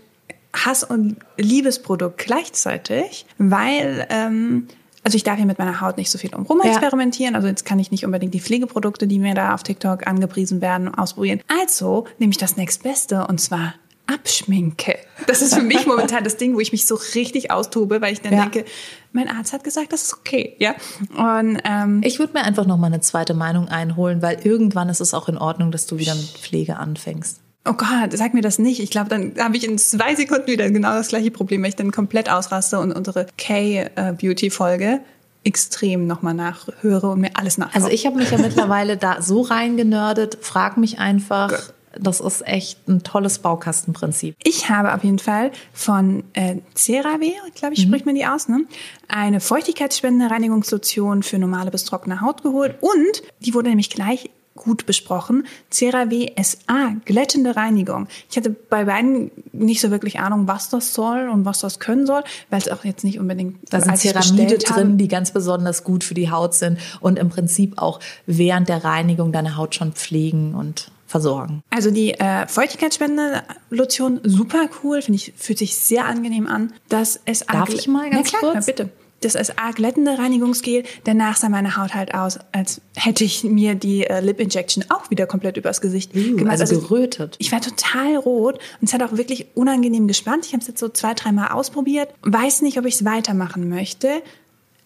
Hass- 0.53 0.85
und 0.85 1.17
Liebesprodukt 1.37 2.19
gleichzeitig, 2.19 3.27
weil 3.39 4.07
ähm, 4.11 4.69
also 5.07 5.15
ich 5.15 5.23
darf 5.23 5.37
hier 5.37 5.47
mit 5.47 5.61
meiner 5.61 5.81
Haut 5.81 5.99
nicht 5.99 6.11
so 6.11 6.19
viel 6.19 6.35
um 6.35 6.47
rumexperimentieren. 6.47 7.37
Also 7.37 7.47
jetzt 7.47 7.65
kann 7.65 7.79
ich 7.79 7.93
nicht 7.93 8.05
unbedingt 8.05 8.35
die 8.35 8.41
Pflegeprodukte, 8.41 9.07
die 9.07 9.21
mir 9.21 9.35
da 9.35 9.55
auf 9.55 9.63
TikTok 9.63 10.05
angepriesen 10.05 10.61
werden, 10.61 10.93
ausprobieren. 10.93 11.43
Also 11.47 12.07
nehme 12.19 12.33
ich 12.33 12.39
das 12.39 12.57
nächstbeste 12.57 13.25
und 13.29 13.41
zwar 13.41 13.75
Abschminke. 14.07 14.97
Das 15.27 15.43
ist 15.43 15.55
für 15.55 15.63
mich 15.63 15.87
momentan 15.87 16.23
das 16.25 16.37
Ding, 16.37 16.55
wo 16.55 16.61
ich 16.61 16.73
mich 16.73 16.87
so 16.87 16.95
richtig 17.15 17.51
austobe, 17.51 18.01
weil 18.01 18.13
ich 18.13 18.21
dann 18.21 18.33
Ja. 18.33 18.43
denke, 18.43 18.65
mein 19.13 19.29
Arzt 19.29 19.53
hat 19.53 19.65
gesagt, 19.65 19.93
das 19.93 20.03
ist 20.03 20.15
okay, 20.15 20.55
ja. 20.59 20.75
Und 21.17 21.59
ähm, 21.65 22.01
Ich 22.05 22.19
würde 22.19 22.35
mir 22.35 22.45
einfach 22.45 22.67
noch 22.67 22.77
mal 22.77 22.87
eine 22.89 23.01
zweite 23.01 23.35
Meinung 23.35 23.69
einholen, 23.69 24.23
weil 24.23 24.39
irgendwann 24.45 24.89
ist 24.89 25.01
es 25.01 25.15
auch 25.15 25.29
in 25.29 25.39
Ordnung, 25.39 25.73
dass 25.73 25.87
du 25.87 25.99
wieder 25.99 26.15
mit 26.15 26.25
Pflege 26.27 26.77
anfängst. 26.77 27.41
Oh 27.69 27.73
Gott, 27.73 28.13
sag 28.13 28.33
mir 28.33 28.43
das 28.43 28.61
nicht. 28.61 28.79
Ich 28.81 28.91
glaube, 28.91 29.09
dann 29.09 29.35
habe 29.41 29.57
ich 29.57 29.65
in 29.67 29.77
zwei 29.79 30.15
Sekunden 30.15 30.47
wieder 30.47 30.71
genau 30.71 30.91
das 30.95 31.09
gleiche 31.09 31.33
Problem, 31.33 31.63
weil 31.63 31.71
ich 31.71 31.77
dann 31.77 31.91
komplett 31.91 32.31
ausraste 32.31 32.79
und 32.79 32.93
unsere 32.93 33.27
K-Beauty-Folge 33.39 35.01
extrem 35.45 36.07
nochmal 36.07 36.35
nachhöre 36.35 37.09
und 37.11 37.21
mir 37.21 37.31
alles 37.35 37.57
nachhöre. 37.59 37.77
Also 37.77 37.89
ich 37.89 38.05
habe 38.07 38.17
mich 38.17 38.31
ja 38.31 38.39
mittlerweile 38.39 38.97
da 38.97 39.23
so 39.23 39.43
reingenördet, 39.43 40.39
frag 40.41 40.77
mich 40.77 40.99
einfach, 40.99 41.53
das 42.01 42.21
ist 42.21 42.47
echt 42.47 42.89
ein 42.89 43.03
tolles 43.03 43.39
Baukastenprinzip. 43.39 44.37
Ich 44.45 44.69
habe 44.69 44.95
auf 44.95 45.05
jeden 45.05 45.19
Fall 45.19 45.53
von 45.73 46.25
äh, 46.33 46.57
CeraVe, 46.75 47.33
glaube 47.55 47.75
ich, 47.75 47.83
spricht 47.83 48.07
man 48.07 48.15
die 48.15 48.27
aus, 48.27 48.49
ne? 48.49 48.65
eine 49.09 49.41
feuchtigkeitsspendende 49.41 50.33
Reinigungslotion 50.33 51.23
für 51.23 51.39
normale 51.39 51.71
bis 51.71 51.85
trockene 51.85 52.21
Haut 52.21 52.43
geholt 52.43 52.77
und 52.81 53.23
die 53.41 53.55
wurde 53.55 53.69
nämlich 53.69 53.91
gleich 53.91 54.31
gut 54.57 54.87
besprochen. 54.87 55.47
CeraVe 55.71 56.33
SA, 56.43 56.97
glättende 57.05 57.55
Reinigung. 57.55 58.09
Ich 58.31 58.37
hatte 58.37 58.51
bei 58.51 58.87
beiden 58.87 59.31
nicht 59.53 59.81
so 59.81 59.91
wirklich 59.91 60.19
Ahnung, 60.19 60.49
was 60.49 60.71
das 60.71 60.95
soll 60.95 61.29
und 61.29 61.45
was 61.45 61.61
das 61.61 61.79
können 61.79 62.07
soll, 62.07 62.25
weil 62.51 62.59
es 62.59 62.69
auch 62.69 62.85
jetzt 62.85 63.05
nicht 63.05 63.21
unbedingt 63.21 63.59
Da 63.71 63.81
sind 63.81 63.99
Ceramide 63.99 64.59
drin, 64.59 64.99
die 64.99 65.09
ganz 65.09 65.31
besonders 65.31 65.85
gut 65.85 66.03
für 66.03 66.15
die 66.15 66.31
Haut 66.31 66.55
sind 66.55 66.79
und 67.01 67.19
im 67.19 67.29
Prinzip 67.29 67.75
auch 67.77 68.01
während 68.25 68.69
der 68.69 68.83
Reinigung 68.83 69.31
deine 69.31 69.57
Haut 69.57 69.75
schon 69.75 69.93
pflegen 69.93 70.55
und 70.55 70.91
versorgen. 71.17 71.63
Also 71.71 71.91
die 71.91 72.13
äh, 72.13 72.47
feuchtigkeitsspendende 72.47 73.43
Lotion, 73.71 74.21
super 74.23 74.69
cool, 74.83 75.01
finde 75.01 75.17
ich, 75.17 75.33
fühlt 75.37 75.59
sich 75.59 75.77
sehr 75.77 76.05
angenehm 76.05 76.47
an. 76.47 76.75
Das 76.89 77.21
SA 77.31 77.53
Darf 77.53 77.71
ich 77.71 77.89
mal 77.89 78.11
ganz 78.11 78.29
klar, 78.29 78.41
kurz? 78.41 78.55
Na, 78.55 78.61
bitte. 78.61 78.91
Das 79.23 79.33
SA 79.33 79.71
glättende 79.75 80.19
Reinigungsgel, 80.19 80.85
danach 81.05 81.39
sah 81.39 81.49
meine 81.49 81.79
Haut 81.79 81.95
halt 81.95 82.13
aus, 82.13 82.39
als 82.53 82.83
hätte 82.95 83.25
ich 83.25 83.45
mir 83.45 83.75
die 83.75 84.05
äh, 84.05 84.21
Lip 84.21 84.41
Injection 84.41 84.85
auch 84.91 85.11
wieder 85.11 85.27
komplett 85.27 85.57
übers 85.57 85.81
Gesicht 85.81 86.13
gemacht. 86.13 86.61
also 86.61 86.79
gerötet. 86.79 87.37
Ich 87.39 87.51
war 87.51 87.63
total 87.63 88.17
rot 88.17 88.59
und 88.81 88.89
es 88.89 88.93
hat 88.93 89.03
auch 89.03 89.17
wirklich 89.17 89.47
unangenehm 89.55 90.07
gespannt. 90.07 90.45
Ich 90.45 90.53
habe 90.53 90.61
es 90.61 90.69
jetzt 90.69 90.81
so 90.81 90.91
zwei, 90.91 91.15
dreimal 91.15 91.49
ausprobiert, 91.49 92.11
weiß 92.23 92.61
nicht, 92.61 92.79
ob 92.79 92.85
ich 92.85 92.97
es 92.97 93.05
weitermachen 93.07 93.71
möchte. 93.71 94.23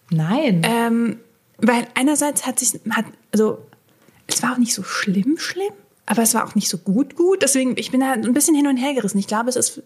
Nein. 0.09 0.61
Ähm, 0.63 1.17
weil 1.57 1.87
einerseits 1.95 2.45
hat 2.45 2.57
sich, 2.57 2.79
hat, 2.89 3.05
also, 3.33 3.57
es 4.27 4.41
war 4.41 4.53
auch 4.53 4.57
nicht 4.57 4.73
so 4.73 4.83
schlimm, 4.83 5.35
schlimm, 5.37 5.73
aber 6.11 6.23
es 6.23 6.33
war 6.33 6.45
auch 6.45 6.55
nicht 6.55 6.67
so 6.67 6.77
gut, 6.77 7.15
gut. 7.15 7.41
Deswegen, 7.41 7.77
ich 7.77 7.89
bin 7.89 8.01
da 8.01 8.11
ein 8.11 8.33
bisschen 8.33 8.53
hin 8.53 8.67
und 8.67 8.75
her 8.75 8.93
gerissen. 8.93 9.17
Ich 9.17 9.27
glaube, 9.27 9.49
es 9.49 9.55
ist 9.55 9.81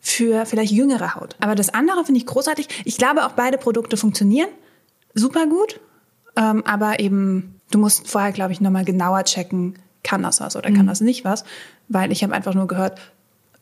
für 0.00 0.44
vielleicht 0.44 0.70
jüngere 0.70 1.14
Haut. 1.14 1.34
Aber 1.40 1.54
das 1.54 1.72
andere 1.72 2.04
finde 2.04 2.18
ich 2.18 2.26
großartig. 2.26 2.68
Ich 2.84 2.98
glaube, 2.98 3.24
auch 3.24 3.32
beide 3.32 3.56
Produkte 3.56 3.96
funktionieren 3.96 4.48
super 5.14 5.46
gut. 5.46 5.80
Ähm, 6.36 6.62
aber 6.66 7.00
eben, 7.00 7.58
du 7.70 7.78
musst 7.78 8.06
vorher, 8.06 8.32
glaube 8.32 8.52
ich, 8.52 8.60
nochmal 8.60 8.84
genauer 8.84 9.24
checken, 9.24 9.78
kann 10.02 10.22
das 10.22 10.40
was 10.40 10.56
oder 10.56 10.70
kann 10.72 10.86
das 10.86 11.00
nicht 11.00 11.24
was. 11.24 11.42
Weil 11.88 12.12
ich 12.12 12.22
habe 12.22 12.34
einfach 12.34 12.52
nur 12.52 12.66
gehört, 12.66 13.00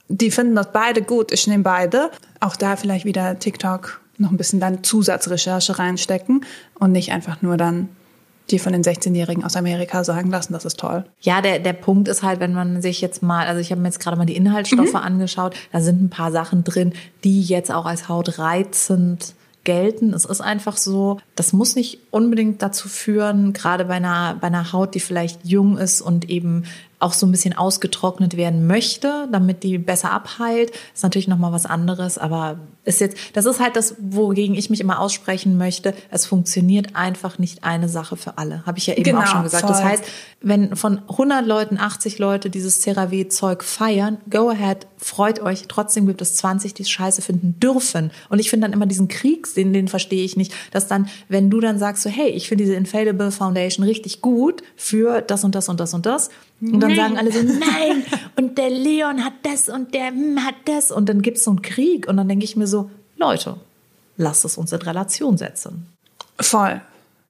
die 0.08 0.32
finden 0.32 0.56
das 0.56 0.72
beide 0.72 1.02
gut, 1.02 1.30
ich 1.30 1.46
nehme 1.46 1.62
beide. 1.62 2.10
Auch 2.40 2.56
da 2.56 2.74
vielleicht 2.74 3.04
wieder 3.04 3.38
TikTok 3.38 4.00
noch 4.18 4.32
ein 4.32 4.36
bisschen 4.36 4.58
dann 4.58 4.82
Zusatzrecherche 4.82 5.78
reinstecken 5.78 6.44
und 6.74 6.90
nicht 6.90 7.12
einfach 7.12 7.40
nur 7.40 7.56
dann 7.56 7.88
die 8.50 8.58
von 8.58 8.72
den 8.72 8.82
16-Jährigen 8.82 9.44
aus 9.44 9.56
Amerika 9.56 10.04
sagen 10.04 10.30
lassen, 10.30 10.52
das 10.52 10.64
ist 10.64 10.78
toll. 10.78 11.04
Ja, 11.20 11.40
der, 11.40 11.58
der 11.58 11.72
Punkt 11.72 12.08
ist 12.08 12.22
halt, 12.22 12.40
wenn 12.40 12.52
man 12.52 12.82
sich 12.82 13.00
jetzt 13.00 13.22
mal, 13.22 13.46
also 13.46 13.60
ich 13.60 13.70
habe 13.70 13.80
mir 13.80 13.88
jetzt 13.88 14.00
gerade 14.00 14.16
mal 14.16 14.26
die 14.26 14.36
Inhaltsstoffe 14.36 14.94
angeschaut, 14.94 15.54
da 15.72 15.80
sind 15.80 16.02
ein 16.02 16.10
paar 16.10 16.32
Sachen 16.32 16.64
drin, 16.64 16.92
die 17.24 17.42
jetzt 17.42 17.72
auch 17.72 17.86
als 17.86 18.08
hautreizend 18.08 19.34
gelten. 19.64 20.14
Es 20.14 20.24
ist 20.24 20.40
einfach 20.40 20.76
so, 20.76 21.18
das 21.34 21.52
muss 21.52 21.76
nicht 21.76 21.98
unbedingt 22.10 22.62
dazu 22.62 22.88
führen, 22.88 23.52
gerade 23.52 23.84
bei 23.84 23.94
einer, 23.94 24.36
bei 24.40 24.46
einer 24.46 24.72
Haut, 24.72 24.94
die 24.94 25.00
vielleicht 25.00 25.44
jung 25.44 25.76
ist 25.76 26.00
und 26.00 26.30
eben 26.30 26.64
auch 27.00 27.14
so 27.14 27.26
ein 27.26 27.32
bisschen 27.32 27.56
ausgetrocknet 27.56 28.36
werden 28.36 28.66
möchte, 28.66 29.26
damit 29.32 29.62
die 29.62 29.78
besser 29.78 30.12
abheilt. 30.12 30.70
Ist 30.94 31.02
natürlich 31.02 31.28
nochmal 31.28 31.52
was 31.52 31.66
anderes, 31.66 32.18
aber 32.18 32.60
ist 32.84 33.00
jetzt, 33.00 33.16
das 33.34 33.46
ist 33.46 33.58
halt 33.60 33.76
das, 33.76 33.96
wogegen 33.98 34.54
ich 34.54 34.70
mich 34.70 34.80
immer 34.80 35.00
aussprechen 35.00 35.56
möchte. 35.58 35.94
Es 36.10 36.26
funktioniert 36.26 36.94
einfach 36.96 37.38
nicht 37.38 37.64
eine 37.64 37.88
Sache 37.88 38.16
für 38.16 38.38
alle. 38.38 38.64
Habe 38.66 38.78
ich 38.78 38.86
ja 38.86 38.94
eben 38.94 39.04
Genau, 39.04 39.20
auch 39.20 39.26
schon 39.26 39.42
gesagt. 39.42 39.62
voll. 39.62 39.70
Das 39.70 39.82
heißt, 39.82 40.04
wenn 40.42 40.76
von 40.76 40.98
100 41.08 41.46
Leuten 41.46 41.78
80 41.78 42.18
Leute 42.18 42.50
dieses 42.50 42.80
CeraVe-Zeug 42.82 43.62
feiern, 43.64 44.18
go 44.28 44.50
ahead, 44.50 44.86
freut 44.96 45.40
euch. 45.40 45.64
Trotzdem 45.68 46.06
gibt 46.06 46.20
es 46.20 46.36
20, 46.36 46.74
die 46.74 46.82
es 46.82 46.90
scheiße 46.90 47.22
finden 47.22 47.58
dürfen. 47.60 48.10
Und 48.28 48.38
ich 48.38 48.50
finde 48.50 48.66
dann 48.66 48.74
immer 48.74 48.86
diesen 48.86 49.08
Krieg, 49.08 49.52
den, 49.54 49.72
den 49.72 49.88
verstehe 49.88 50.24
ich 50.24 50.36
nicht, 50.36 50.52
dass 50.70 50.86
dann, 50.86 51.08
wenn 51.28 51.50
du 51.50 51.60
dann 51.60 51.78
sagst 51.78 52.02
so, 52.02 52.10
hey, 52.10 52.28
ich 52.28 52.48
finde 52.48 52.64
diese 52.64 52.74
Infallible 52.74 53.30
Foundation 53.30 53.84
richtig 53.86 54.20
gut 54.20 54.62
für 54.76 55.22
das 55.22 55.44
und 55.44 55.54
das 55.54 55.68
und 55.68 55.80
das 55.80 55.94
und 55.94 56.04
das. 56.06 56.30
Und 56.60 56.80
dann 56.80 56.94
sagen 56.94 57.16
alle 57.16 57.32
so, 57.32 57.42
nein, 57.42 58.04
und 58.36 58.58
der 58.58 58.70
Leon 58.70 59.24
hat 59.24 59.32
das 59.42 59.68
und 59.68 59.94
der 59.94 60.08
hm, 60.08 60.44
hat 60.44 60.56
das. 60.66 60.90
Und 60.90 61.08
dann 61.08 61.22
gibt's 61.22 61.44
so 61.44 61.50
einen 61.50 61.62
Krieg. 61.62 62.06
Und 62.06 62.16
dann 62.16 62.28
denke 62.28 62.44
ich 62.44 62.56
mir 62.56 62.66
so, 62.66 62.90
Leute, 63.16 63.56
lasst 64.16 64.44
es 64.44 64.58
uns 64.58 64.72
in 64.72 64.82
Relation 64.82 65.36
setzen. 65.38 65.86
Voll. 66.38 66.80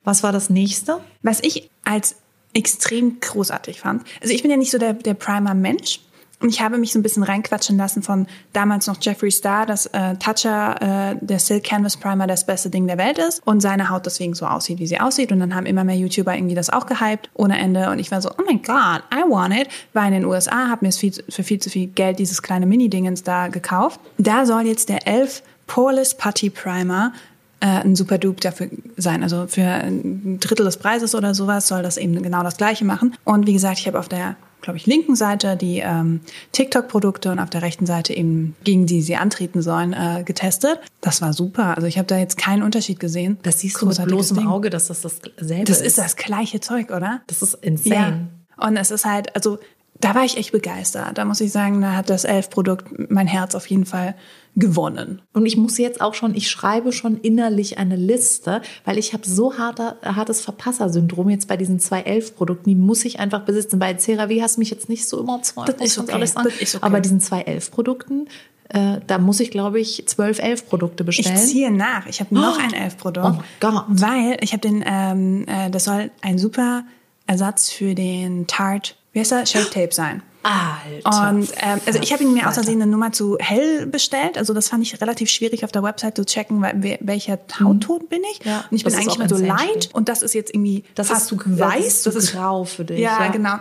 Was 0.05 0.23
war 0.23 0.33
das 0.33 0.51
nächste? 0.51 1.01
Was 1.23 1.41
ich 1.43 1.71
als 1.85 2.17
extrem 2.53 3.21
großartig 3.21 3.81
fand. 3.81 4.05
Also 4.21 4.35
ich 4.35 4.43
bin 4.43 4.51
ja 4.51 4.57
nicht 4.57 4.71
so 4.71 4.79
der, 4.79 4.95
der 4.95 5.15
Primer-Mensch. 5.15 6.01
Und 6.41 6.49
ich 6.49 6.61
habe 6.61 6.79
mich 6.79 6.93
so 6.93 6.99
ein 6.99 7.03
bisschen 7.03 7.23
reinquatschen 7.23 7.77
lassen 7.77 8.03
von 8.03 8.27
damals 8.53 8.87
noch 8.87 8.97
Jeffree 9.01 9.31
Star, 9.31 9.67
dass 9.67 9.87
äh, 9.87 10.17
Toucher, 10.17 11.13
äh, 11.13 11.17
der 11.21 11.39
Silk 11.39 11.65
Canvas 11.65 11.97
Primer, 11.97 12.27
das 12.27 12.47
beste 12.47 12.71
Ding 12.71 12.87
der 12.87 12.99
Welt 12.99 13.19
ist 13.19 13.47
und 13.47 13.61
seine 13.61 13.91
Haut 13.91 14.07
deswegen 14.07 14.35
so 14.35 14.47
aussieht, 14.47 14.79
wie 14.79 14.87
sie 14.87 15.01
aussieht. 15.01 15.33
Und 15.33 15.41
dann 15.41 15.55
haben 15.55 15.67
immer 15.67 15.85
mehr 15.85 15.97
YouTuber 15.97 16.35
irgendwie 16.35 16.55
das 16.55 16.71
auch 16.71 16.87
gehypt, 16.87 17.29
ohne 17.35 17.59
Ende. 17.59 17.91
Und 17.91 17.99
ich 17.99 18.11
war 18.11 18.23
so, 18.23 18.31
oh 18.31 18.43
mein 18.47 18.63
Gott, 18.63 19.03
I 19.13 19.23
want 19.29 19.55
it. 19.55 19.69
War 19.93 20.07
in 20.07 20.13
den 20.13 20.25
USA, 20.25 20.69
habe 20.69 20.87
mir 20.87 20.93
viel, 20.93 21.13
für 21.29 21.43
viel 21.43 21.59
zu 21.59 21.69
viel 21.69 21.89
Geld 21.89 22.19
dieses 22.19 22.43
kleine 22.43 22.67
Mini-Dingens 22.67 23.23
da 23.23 23.49
gekauft. 23.49 24.01
Da 24.17 24.47
soll 24.47 24.67
jetzt 24.67 24.89
der 24.89 25.07
Elf 25.07 25.43
Poreless 25.67 26.17
Putty 26.17 26.51
Primer 26.51 27.13
äh, 27.61 27.67
ein 27.67 27.95
super 27.95 28.19
Dupe 28.19 28.41
dafür 28.41 28.69
sein. 28.97 29.23
Also 29.23 29.47
für 29.47 29.63
ein 29.63 30.41
Drittel 30.41 30.65
des 30.65 30.79
Preises 30.79 31.15
oder 31.15 31.35
sowas 31.35 31.69
soll 31.69 31.83
das 31.83 31.97
eben 31.97 32.21
genau 32.23 32.43
das 32.43 32.57
Gleiche 32.57 32.85
machen. 32.85 33.15
Und 33.25 33.47
wie 33.47 33.53
gesagt, 33.53 33.79
ich 33.79 33.87
habe 33.87 33.99
auf 33.99 34.09
der, 34.09 34.37
glaube 34.61 34.77
ich, 34.77 34.87
linken 34.87 35.17
Seite 35.17 35.57
die 35.57 35.79
ähm, 35.79 36.21
TikTok-Produkte 36.53 37.31
und 37.31 37.39
auf 37.39 37.51
der 37.51 37.63
rechten 37.63 37.87
Seite 37.87 38.15
eben, 38.15 38.57
gegen 38.65 38.87
die 38.87 39.03
sie 39.03 39.17
antreten 39.17 39.63
sollen, 39.63 39.93
äh, 39.93 40.23
getestet. 40.25 40.79
Das 41.01 41.23
war 41.23 41.33
super. 41.33 41.77
Also 41.77 41.87
ich 41.87 41.99
habe 41.99 42.07
da 42.07 42.19
jetzt 42.19 42.37
keinen 42.39 42.63
Unterschied 42.63 43.01
gesehen. 43.01 43.39
Das 43.43 43.61
siehst 43.61 43.81
du 43.81 43.87
mit 43.87 44.03
bloßem 44.05 44.39
Ding. 44.39 44.47
Auge, 44.47 44.71
dass 44.71 44.89
das 44.89 45.01
dasselbe 45.03 45.65
Das 45.65 45.81
ist. 45.81 45.87
ist 45.87 45.99
das 45.99 46.17
gleiche 46.17 46.61
Zeug, 46.61 46.91
oder? 46.91 47.21
Das 47.27 47.43
ist 47.43 47.55
insane. 47.55 48.29
Ja. 48.59 48.67
Und 48.67 48.77
es 48.77 48.91
ist 48.91 49.05
halt, 49.05 49.35
also 49.35 49.59
da 50.01 50.15
war 50.15 50.25
ich 50.25 50.37
echt 50.37 50.53
begeistert. 50.53 51.19
Da 51.19 51.25
muss 51.25 51.41
ich 51.41 51.53
sagen, 51.53 51.81
da 51.81 51.95
hat 51.95 52.11
das 52.11 52.25
Elf-Produkt 52.25 53.11
mein 53.11 53.27
Herz 53.27 53.55
auf 53.55 53.67
jeden 53.67 53.85
Fall 53.85 54.15
gewonnen. 54.57 55.23
Und 55.33 55.47
ich 55.47 55.57
muss 55.57 55.79
jetzt 55.79 56.01
auch 56.01 56.15
schon, 56.15 56.35
ich 56.35 56.51
schreibe 56.51 56.93
schon 56.93 57.19
innerlich 57.21 57.79
eine 57.79 57.97
Liste, 57.97 58.63
weil 58.85 58.99
ich 58.99 59.13
habe 59.13 59.27
so 59.27 59.57
harter, 59.59 59.97
hartes 60.05 60.41
Verpasser-Syndrom 60.41 61.31
jetzt 61.31 61.49
bei 61.49 61.57
diesen 61.57 61.79
211-Produkten, 61.79 62.69
die 62.69 62.75
muss 62.77 63.05
ich 63.05 63.21
einfach 63.21 63.43
besitzen. 63.45 63.79
Bei 63.79 63.95
CeraVe 63.95 64.43
hast 64.43 64.57
du 64.57 64.61
mich 64.61 64.71
jetzt 64.71 64.89
nicht 64.89 65.09
so 65.09 65.21
überzeugt, 65.21 65.69
Das 65.69 65.77
ist 65.81 65.97
ich 65.97 65.99
okay, 66.03 66.21
das 66.21 66.31
ist 66.31 66.75
okay. 66.75 66.79
Aber 66.85 66.93
bei 66.95 67.01
diesen 67.01 67.21
211-Produkten, 67.21 68.27
äh, 68.69 68.99
da 69.07 69.19
muss 69.19 69.41
ich, 69.41 69.51
glaube 69.51 69.81
ich, 69.81 70.05
12, 70.07 70.39
11 70.41 70.69
Produkte 70.69 71.03
Ich 71.05 71.17
bestellen. 71.19 71.37
ziehe 71.39 71.71
nach. 71.71 72.07
Ich 72.07 72.21
habe 72.21 72.35
noch 72.35 72.57
Oh. 72.59 72.61
ein 72.63 72.73
Elf-Produkt. 72.73 73.27
Oh 73.39 73.43
Gott. 73.61 73.85
Weil 73.89 74.37
ich 74.41 74.53
habe 74.53 74.61
den, 74.61 74.85
ähm, 74.87 75.45
äh, 75.49 75.71
das 75.71 75.85
soll 75.85 76.11
ein 76.23 76.39
super 76.39 76.85
Ersatz 77.27 77.71
für 77.71 77.95
den 77.95 78.47
Tarte, 78.47 78.95
wie 79.13 79.21
heißt 79.21 79.31
der? 79.33 79.47
Shape 79.47 79.71
Tape 79.73 79.93
sein. 79.93 80.23
Alter. 80.43 81.31
Und 81.31 81.53
ähm, 81.59 81.81
also 81.87 81.99
ich 82.01 82.13
habe 82.13 82.23
ihn 82.23 82.33
mir 82.33 82.49
aus. 82.49 82.55
Versehen 82.55 82.81
eine 82.81 82.91
Nummer 82.91 83.13
zu 83.13 83.37
hell 83.39 83.87
bestellt. 83.87 84.39
Also 84.39 84.55
das 84.55 84.69
fand 84.69 84.83
ich 84.83 85.01
relativ 85.01 85.31
schwierig 85.31 85.65
auf 85.65 85.73
der 85.73 85.83
Website 85.83 86.17
zu 86.17 86.25
checken, 86.25 86.63
weil, 86.63 86.99
welcher 87.01 87.39
Hautton 87.61 88.09
bin 88.09 88.21
ich. 88.33 88.41
Mhm. 88.45 88.51
Ja, 88.51 88.65
und 88.71 88.77
ich 88.77 88.85
bin 88.85 88.95
eigentlich 88.95 89.19
mal 89.19 89.29
so 89.29 89.37
light 89.37 89.91
und 89.93 90.09
das 90.09 90.23
ist 90.23 90.35
jetzt 90.35 90.55
irgendwie 90.55 90.85
Das 90.95 91.09
fast 91.09 91.31
ist 91.33 91.41
zu 91.41 91.59
weiß. 91.59 92.03
Das 92.03 92.07
ist 92.07 92.07
Das 92.07 92.15
ist- 92.25 92.33
grau 92.33 92.65
für 92.65 92.85
dich. 92.85 93.01
ja, 93.01 93.29
genau. 93.29 93.57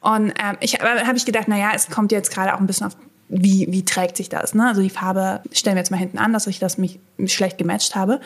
Und 0.00 0.30
ähm, 0.38 0.56
ich 0.60 0.74
habe 0.80 1.06
hab 1.06 1.16
ich 1.16 1.24
gedacht, 1.24 1.44
na 1.48 1.56
ja, 1.58 1.70
es 1.74 1.88
kommt 1.88 2.12
jetzt 2.12 2.30
gerade 2.30 2.54
auch 2.54 2.60
ein 2.60 2.66
bisschen 2.66 2.86
auf 2.88 2.96
wie, 3.30 3.66
wie 3.70 3.84
trägt 3.86 4.18
sich 4.18 4.28
das? 4.28 4.54
Ne? 4.54 4.68
Also 4.68 4.82
die 4.82 4.90
Farbe 4.90 5.40
stellen 5.50 5.76
wir 5.76 5.80
jetzt 5.80 5.90
mal 5.90 5.96
hinten 5.96 6.18
an, 6.18 6.32
dass 6.34 6.46
ich 6.46 6.58
das 6.58 6.76
mich 6.76 7.00
schlecht 7.24 7.56
gematcht 7.56 7.94
habe. 7.96 8.20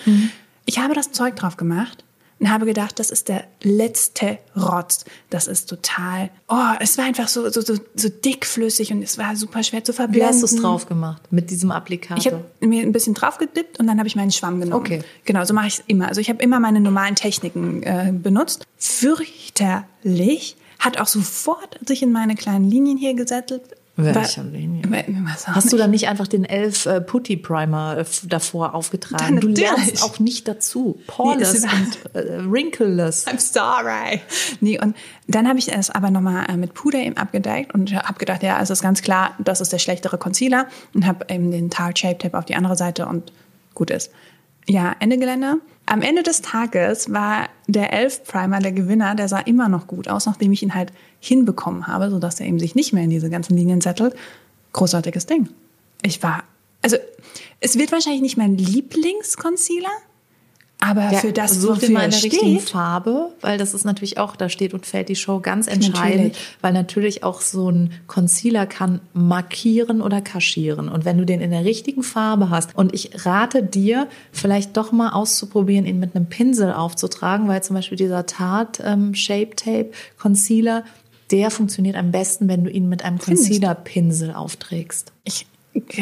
Ich 0.66 0.80
habe 0.80 0.92
das 0.94 1.12
Zeug 1.12 1.36
drauf 1.36 1.56
gemacht 1.56 2.04
und 2.40 2.50
habe 2.50 2.66
gedacht, 2.66 2.98
das 2.98 3.10
ist 3.10 3.28
der 3.28 3.44
letzte 3.62 4.38
Rotz. 4.56 5.04
Das 5.30 5.46
ist 5.46 5.68
total. 5.68 6.30
Oh, 6.48 6.74
es 6.78 6.96
war 6.96 7.04
einfach 7.04 7.28
so, 7.28 7.48
so, 7.50 7.60
so, 7.60 7.74
so 7.94 8.08
dickflüssig 8.08 8.92
und 8.92 9.02
es 9.02 9.18
war 9.18 9.34
super 9.34 9.62
schwer 9.62 9.82
zu 9.82 9.92
Wie 9.92 9.96
verblenden. 9.96 10.28
hast 10.28 10.42
du 10.42 10.46
es 10.46 10.56
drauf 10.56 10.86
gemacht? 10.86 11.22
Mit 11.30 11.50
diesem 11.50 11.70
Applikator? 11.70 12.18
Ich 12.18 12.26
habe 12.26 12.44
mir 12.60 12.82
ein 12.82 12.92
bisschen 12.92 13.14
drauf 13.14 13.38
gedippt 13.38 13.80
und 13.80 13.86
dann 13.86 13.98
habe 13.98 14.06
ich 14.06 14.14
meinen 14.16 14.30
Schwamm 14.30 14.60
genommen. 14.60 14.80
Okay. 14.80 15.02
Genau, 15.24 15.44
so 15.44 15.54
mache 15.54 15.66
ich 15.66 15.74
es 15.78 15.84
immer. 15.86 16.08
Also 16.08 16.20
ich 16.20 16.28
habe 16.28 16.42
immer 16.42 16.60
meine 16.60 16.80
normalen 16.80 17.16
Techniken 17.16 17.82
äh, 17.82 18.12
benutzt. 18.12 18.66
Fürchterlich. 18.76 20.56
Hat 20.78 21.00
auch 21.00 21.08
sofort 21.08 21.76
sich 21.86 22.04
in 22.04 22.12
meine 22.12 22.36
kleinen 22.36 22.70
Linien 22.70 22.98
hier 22.98 23.14
gesettelt. 23.14 23.62
Welche 24.00 24.44
War- 24.44 24.50
Linien? 24.50 24.90
Weil- 24.92 25.06
weiß 25.08 25.48
auch 25.48 25.54
Hast 25.56 25.72
du 25.72 25.76
dann 25.76 25.90
nicht 25.90 26.06
einfach 26.08 26.28
den 26.28 26.44
elf 26.44 26.86
äh, 26.86 27.00
Putty 27.00 27.36
Primer 27.36 27.98
äh, 27.98 28.04
davor 28.28 28.74
aufgetragen? 28.74 29.40
Du 29.40 29.48
lernst 29.48 30.04
auch 30.04 30.20
nicht 30.20 30.46
dazu. 30.46 31.00
Poreless 31.08 31.62
Nee, 31.64 31.68
und 31.68 32.14
äh, 32.14 32.50
wrinkleless. 32.50 33.26
I'm 33.26 33.40
sorry. 33.40 34.20
Nee, 34.60 34.80
und 34.80 34.94
dann 35.26 35.48
habe 35.48 35.58
ich 35.58 35.72
es 35.72 35.90
aber 35.90 36.10
nochmal 36.12 36.46
äh, 36.48 36.56
mit 36.56 36.74
Puder 36.74 37.00
eben 37.00 37.16
abgedeckt 37.16 37.74
und 37.74 37.92
habe 37.92 38.18
gedacht, 38.20 38.44
ja, 38.44 38.60
es 38.62 38.70
ist 38.70 38.82
ganz 38.82 39.02
klar, 39.02 39.32
das 39.40 39.60
ist 39.60 39.72
der 39.72 39.78
schlechtere 39.80 40.16
Concealer 40.16 40.68
und 40.94 41.04
habe 41.04 41.26
eben 41.28 41.50
den 41.50 41.68
Tarte 41.68 42.00
Shape 42.02 42.18
Tape 42.18 42.38
auf 42.38 42.44
die 42.44 42.54
andere 42.54 42.76
Seite 42.76 43.06
und 43.06 43.32
gut 43.74 43.90
ist. 43.90 44.12
Ja, 44.68 44.94
Ende 45.00 45.18
Gelände. 45.18 45.56
Am 45.86 46.02
Ende 46.02 46.22
des 46.22 46.42
Tages 46.42 47.10
war 47.12 47.48
der 47.66 47.92
Elf 47.94 48.22
Primer 48.24 48.60
der 48.60 48.72
Gewinner, 48.72 49.14
der 49.14 49.26
sah 49.28 49.38
immer 49.38 49.68
noch 49.68 49.86
gut 49.86 50.06
aus, 50.06 50.26
nachdem 50.26 50.52
ich 50.52 50.62
ihn 50.62 50.74
halt 50.74 50.92
hinbekommen 51.20 51.86
habe, 51.86 52.10
sodass 52.10 52.40
er 52.40 52.46
eben 52.46 52.58
sich 52.58 52.74
nicht 52.74 52.92
mehr 52.92 53.04
in 53.04 53.10
diese 53.10 53.30
ganzen 53.30 53.56
Linien 53.56 53.80
settelt. 53.80 54.14
Großartiges 54.72 55.26
Ding. 55.26 55.48
Ich 56.02 56.22
war, 56.22 56.44
also 56.82 56.96
es 57.60 57.78
wird 57.78 57.92
wahrscheinlich 57.92 58.22
nicht 58.22 58.36
mein 58.36 58.56
Lieblingsconcealer, 58.56 59.90
aber 60.80 61.10
für 61.10 61.32
das, 61.32 61.60
dir 61.60 61.68
wofür 61.68 62.00
er 62.00 62.12
steht, 62.12 62.62
Farbe, 62.62 63.32
weil 63.40 63.58
das 63.58 63.74
ist 63.74 63.84
natürlich 63.84 64.18
auch, 64.18 64.36
da 64.36 64.48
steht 64.48 64.74
und 64.74 64.86
fällt 64.86 65.08
die 65.08 65.16
Show 65.16 65.40
ganz 65.40 65.66
entscheidend, 65.66 66.34
Natürlich. 66.34 66.56
weil 66.60 66.72
natürlich 66.72 67.24
auch 67.24 67.40
so 67.40 67.68
ein 67.68 67.92
Concealer 68.06 68.64
kann 68.66 69.00
markieren 69.12 70.00
oder 70.00 70.20
kaschieren. 70.20 70.88
Und 70.88 71.04
wenn 71.04 71.18
du 71.18 71.26
den 71.26 71.40
in 71.40 71.50
der 71.50 71.64
richtigen 71.64 72.04
Farbe 72.04 72.50
hast, 72.50 72.76
und 72.76 72.94
ich 72.94 73.26
rate 73.26 73.64
dir, 73.64 74.06
vielleicht 74.30 74.76
doch 74.76 74.92
mal 74.92 75.10
auszuprobieren, 75.10 75.84
ihn 75.84 75.98
mit 75.98 76.14
einem 76.14 76.26
Pinsel 76.26 76.72
aufzutragen, 76.72 77.48
weil 77.48 77.60
zum 77.60 77.74
Beispiel 77.74 77.98
dieser 77.98 78.26
Tarte 78.26 78.84
ähm, 78.84 79.14
Shape 79.14 79.56
Tape 79.56 79.90
Concealer, 80.16 80.84
der 81.30 81.50
funktioniert 81.50 81.96
am 81.96 82.10
besten, 82.10 82.48
wenn 82.48 82.64
du 82.64 82.70
ihn 82.70 82.88
mit 82.88 83.04
einem? 83.04 83.18
Concealer-Pinsel 83.18 84.32
aufträgst. 84.32 85.12
ich 85.24 85.46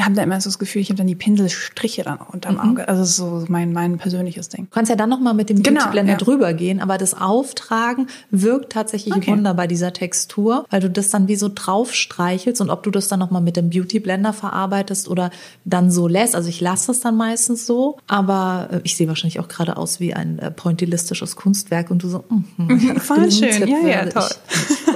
habe 0.00 0.14
da 0.14 0.22
immer 0.22 0.40
so 0.40 0.48
das 0.48 0.58
Gefühl, 0.58 0.80
ich 0.80 0.88
habe 0.88 0.96
dann 0.98 1.06
die 1.06 1.14
Pinselstriche 1.14 2.02
dann 2.02 2.20
auch 2.20 2.32
unterm 2.32 2.58
Auge. 2.58 2.88
Also 2.88 3.02
das 3.02 3.10
ist 3.10 3.16
so 3.16 3.44
mein, 3.48 3.72
mein 3.72 3.98
persönliches 3.98 4.48
Ding. 4.48 4.64
Du 4.64 4.70
kannst 4.70 4.90
ja 4.90 4.96
dann 4.96 5.10
noch 5.10 5.20
mal 5.20 5.34
mit 5.34 5.50
dem 5.50 5.62
Genau, 5.62 5.80
Beauty 5.80 5.92
Blender 5.92 6.12
ja. 6.12 6.18
drüber 6.18 6.54
gehen, 6.54 6.80
aber 6.80 6.98
das 6.98 7.14
Auftragen 7.14 8.08
wirkt 8.30 8.72
tatsächlich 8.72 9.14
Okay. 9.14 9.32
Wunder 9.32 9.54
bei 9.54 9.66
dieser 9.66 9.92
Textur, 9.92 10.64
weil 10.70 10.80
du 10.80 10.88
das 10.90 11.10
dann 11.10 11.28
wie 11.28 11.36
so 11.36 11.50
drauf 11.54 11.92
streichelst 11.94 12.60
und 12.60 12.70
ob 12.70 12.82
du 12.84 12.90
das 12.90 13.08
dann 13.08 13.18
noch 13.18 13.30
mal 13.30 13.40
mit 13.40 13.56
dem 13.56 13.70
Beauty 13.70 14.00
Blender 14.00 14.32
verarbeitest 14.32 15.08
oder 15.08 15.30
dann 15.64 15.90
so 15.90 16.08
lässt. 16.08 16.34
Also 16.34 16.48
ich 16.48 16.60
lasse 16.60 16.92
es 16.92 17.00
dann 17.00 17.16
meistens 17.16 17.66
so, 17.66 17.98
aber 18.06 18.68
äh, 18.72 18.80
ich 18.84 18.96
sehe 18.96 19.08
wahrscheinlich 19.08 19.40
auch 19.40 19.48
gerade 19.48 19.76
aus 19.76 20.00
wie 20.00 20.14
ein 20.14 20.38
äh, 20.38 20.50
pointillistisches 20.50 21.36
Kunstwerk 21.36 21.90
und 21.90 22.02
du 22.02 22.08
so, 22.08 22.24
mhm, 22.56 22.96
voll 23.00 23.30
schön. 23.30 23.50
Tipp 23.50 23.68
Ja, 23.68 23.86
ja, 23.86 24.06
toll. 24.06 24.28
Ich. 24.48 24.94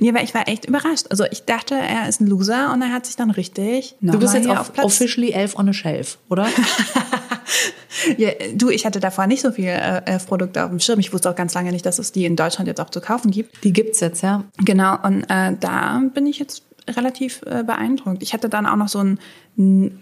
Nee, 0.00 0.10
aber 0.10 0.22
ich 0.22 0.34
war 0.34 0.48
echt 0.48 0.66
überrascht. 0.66 1.06
Also 1.10 1.24
ich 1.30 1.44
dachte, 1.44 1.74
er 1.74 2.08
ist 2.08 2.20
ein 2.20 2.26
Loser 2.26 2.72
und 2.72 2.82
er 2.82 2.92
hat 2.92 3.06
sich 3.06 3.16
dann 3.16 3.30
richtig 3.30 3.94
Du 4.00 4.18
bist 4.18 4.34
jetzt 4.34 4.46
hier 4.46 4.60
auf, 4.60 4.72
officially 4.78 5.32
elf 5.32 5.56
on 5.56 5.68
a 5.68 5.72
shelf, 5.72 6.18
oder? 6.28 6.46
Ja, 8.16 8.30
du, 8.54 8.70
ich 8.70 8.86
hatte 8.86 9.00
davor 9.00 9.26
nicht 9.26 9.42
so 9.42 9.52
viel 9.52 9.66
äh, 9.66 10.02
Elf-Produkte 10.04 10.64
auf 10.64 10.70
dem 10.70 10.80
Schirm. 10.80 11.00
Ich 11.00 11.12
wusste 11.12 11.30
auch 11.30 11.34
ganz 11.34 11.54
lange 11.54 11.72
nicht, 11.72 11.84
dass 11.84 11.98
es 11.98 12.12
die 12.12 12.24
in 12.24 12.36
Deutschland 12.36 12.68
jetzt 12.68 12.80
auch 12.80 12.90
zu 12.90 13.00
kaufen 13.00 13.30
gibt. 13.30 13.64
Die 13.64 13.72
gibt's 13.72 14.00
jetzt, 14.00 14.22
ja. 14.22 14.44
Genau, 14.58 14.96
und 15.02 15.24
äh, 15.24 15.54
da 15.58 16.02
bin 16.14 16.26
ich 16.26 16.38
jetzt 16.38 16.62
relativ 16.96 17.42
äh, 17.46 17.62
beeindruckt. 17.64 18.22
Ich 18.22 18.32
hatte 18.32 18.48
dann 18.48 18.66
auch 18.66 18.76
noch 18.76 18.88
so 18.88 19.02
ein, 19.02 19.18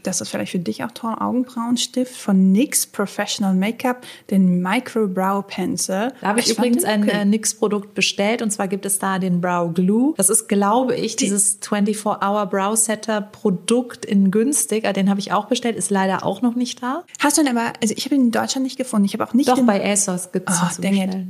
das 0.03 0.21
ist 0.21 0.29
vielleicht 0.29 0.53
für 0.53 0.59
dich 0.59 0.85
auch 0.85 0.91
toll, 0.93 1.15
Augenbrauenstift 1.19 2.15
von 2.15 2.53
NYX 2.53 2.89
Professional 2.89 3.55
Makeup, 3.55 4.03
den 4.31 4.61
Micro 4.61 5.09
Brow 5.09 5.47
Pencil. 5.47 6.13
Da 6.21 6.29
habe 6.29 6.41
ich, 6.41 6.51
ich 6.51 6.59
übrigens 6.59 6.85
ein 6.85 7.09
äh, 7.09 7.25
NYX-Produkt 7.25 7.95
bestellt 7.95 8.43
und 8.43 8.51
zwar 8.51 8.69
gibt 8.69 8.85
es 8.85 8.99
da 8.99 9.19
den 9.19 9.41
Brow 9.41 9.73
Glue. 9.73 10.15
Das 10.17 10.29
ist, 10.29 10.49
glaube 10.49 10.95
ich, 10.95 11.17
Die, 11.17 11.25
dieses 11.25 11.61
24-Hour 11.63 12.47
Brow 12.47 12.77
Setter 12.77 13.23
Produkt 13.23 14.05
in 14.05 14.31
günstig. 14.31 14.87
Ah, 14.87 14.93
den 14.93 15.09
habe 15.09 15.21
ich 15.21 15.33
auch 15.33 15.47
bestellt, 15.47 15.77
ist 15.77 15.91
leider 15.91 16.25
auch 16.25 16.43
noch 16.43 16.55
nicht 16.55 16.83
da. 16.83 17.05
Hast 17.19 17.39
du 17.39 17.43
denn 17.43 17.57
aber, 17.57 17.73
also 17.81 17.95
ich 17.97 18.05
habe 18.05 18.15
ihn 18.15 18.27
in 18.27 18.31
Deutschland 18.31 18.65
nicht 18.65 18.77
gefunden. 18.77 19.07
Ich 19.07 19.15
habe 19.15 19.25
auch 19.25 19.35
nicht 19.35 19.49
Doch, 19.49 19.61
bei 19.63 19.83
ASOS 19.91 20.33
gibt 20.33 20.51
es 20.51 20.61
oh, 20.61 20.83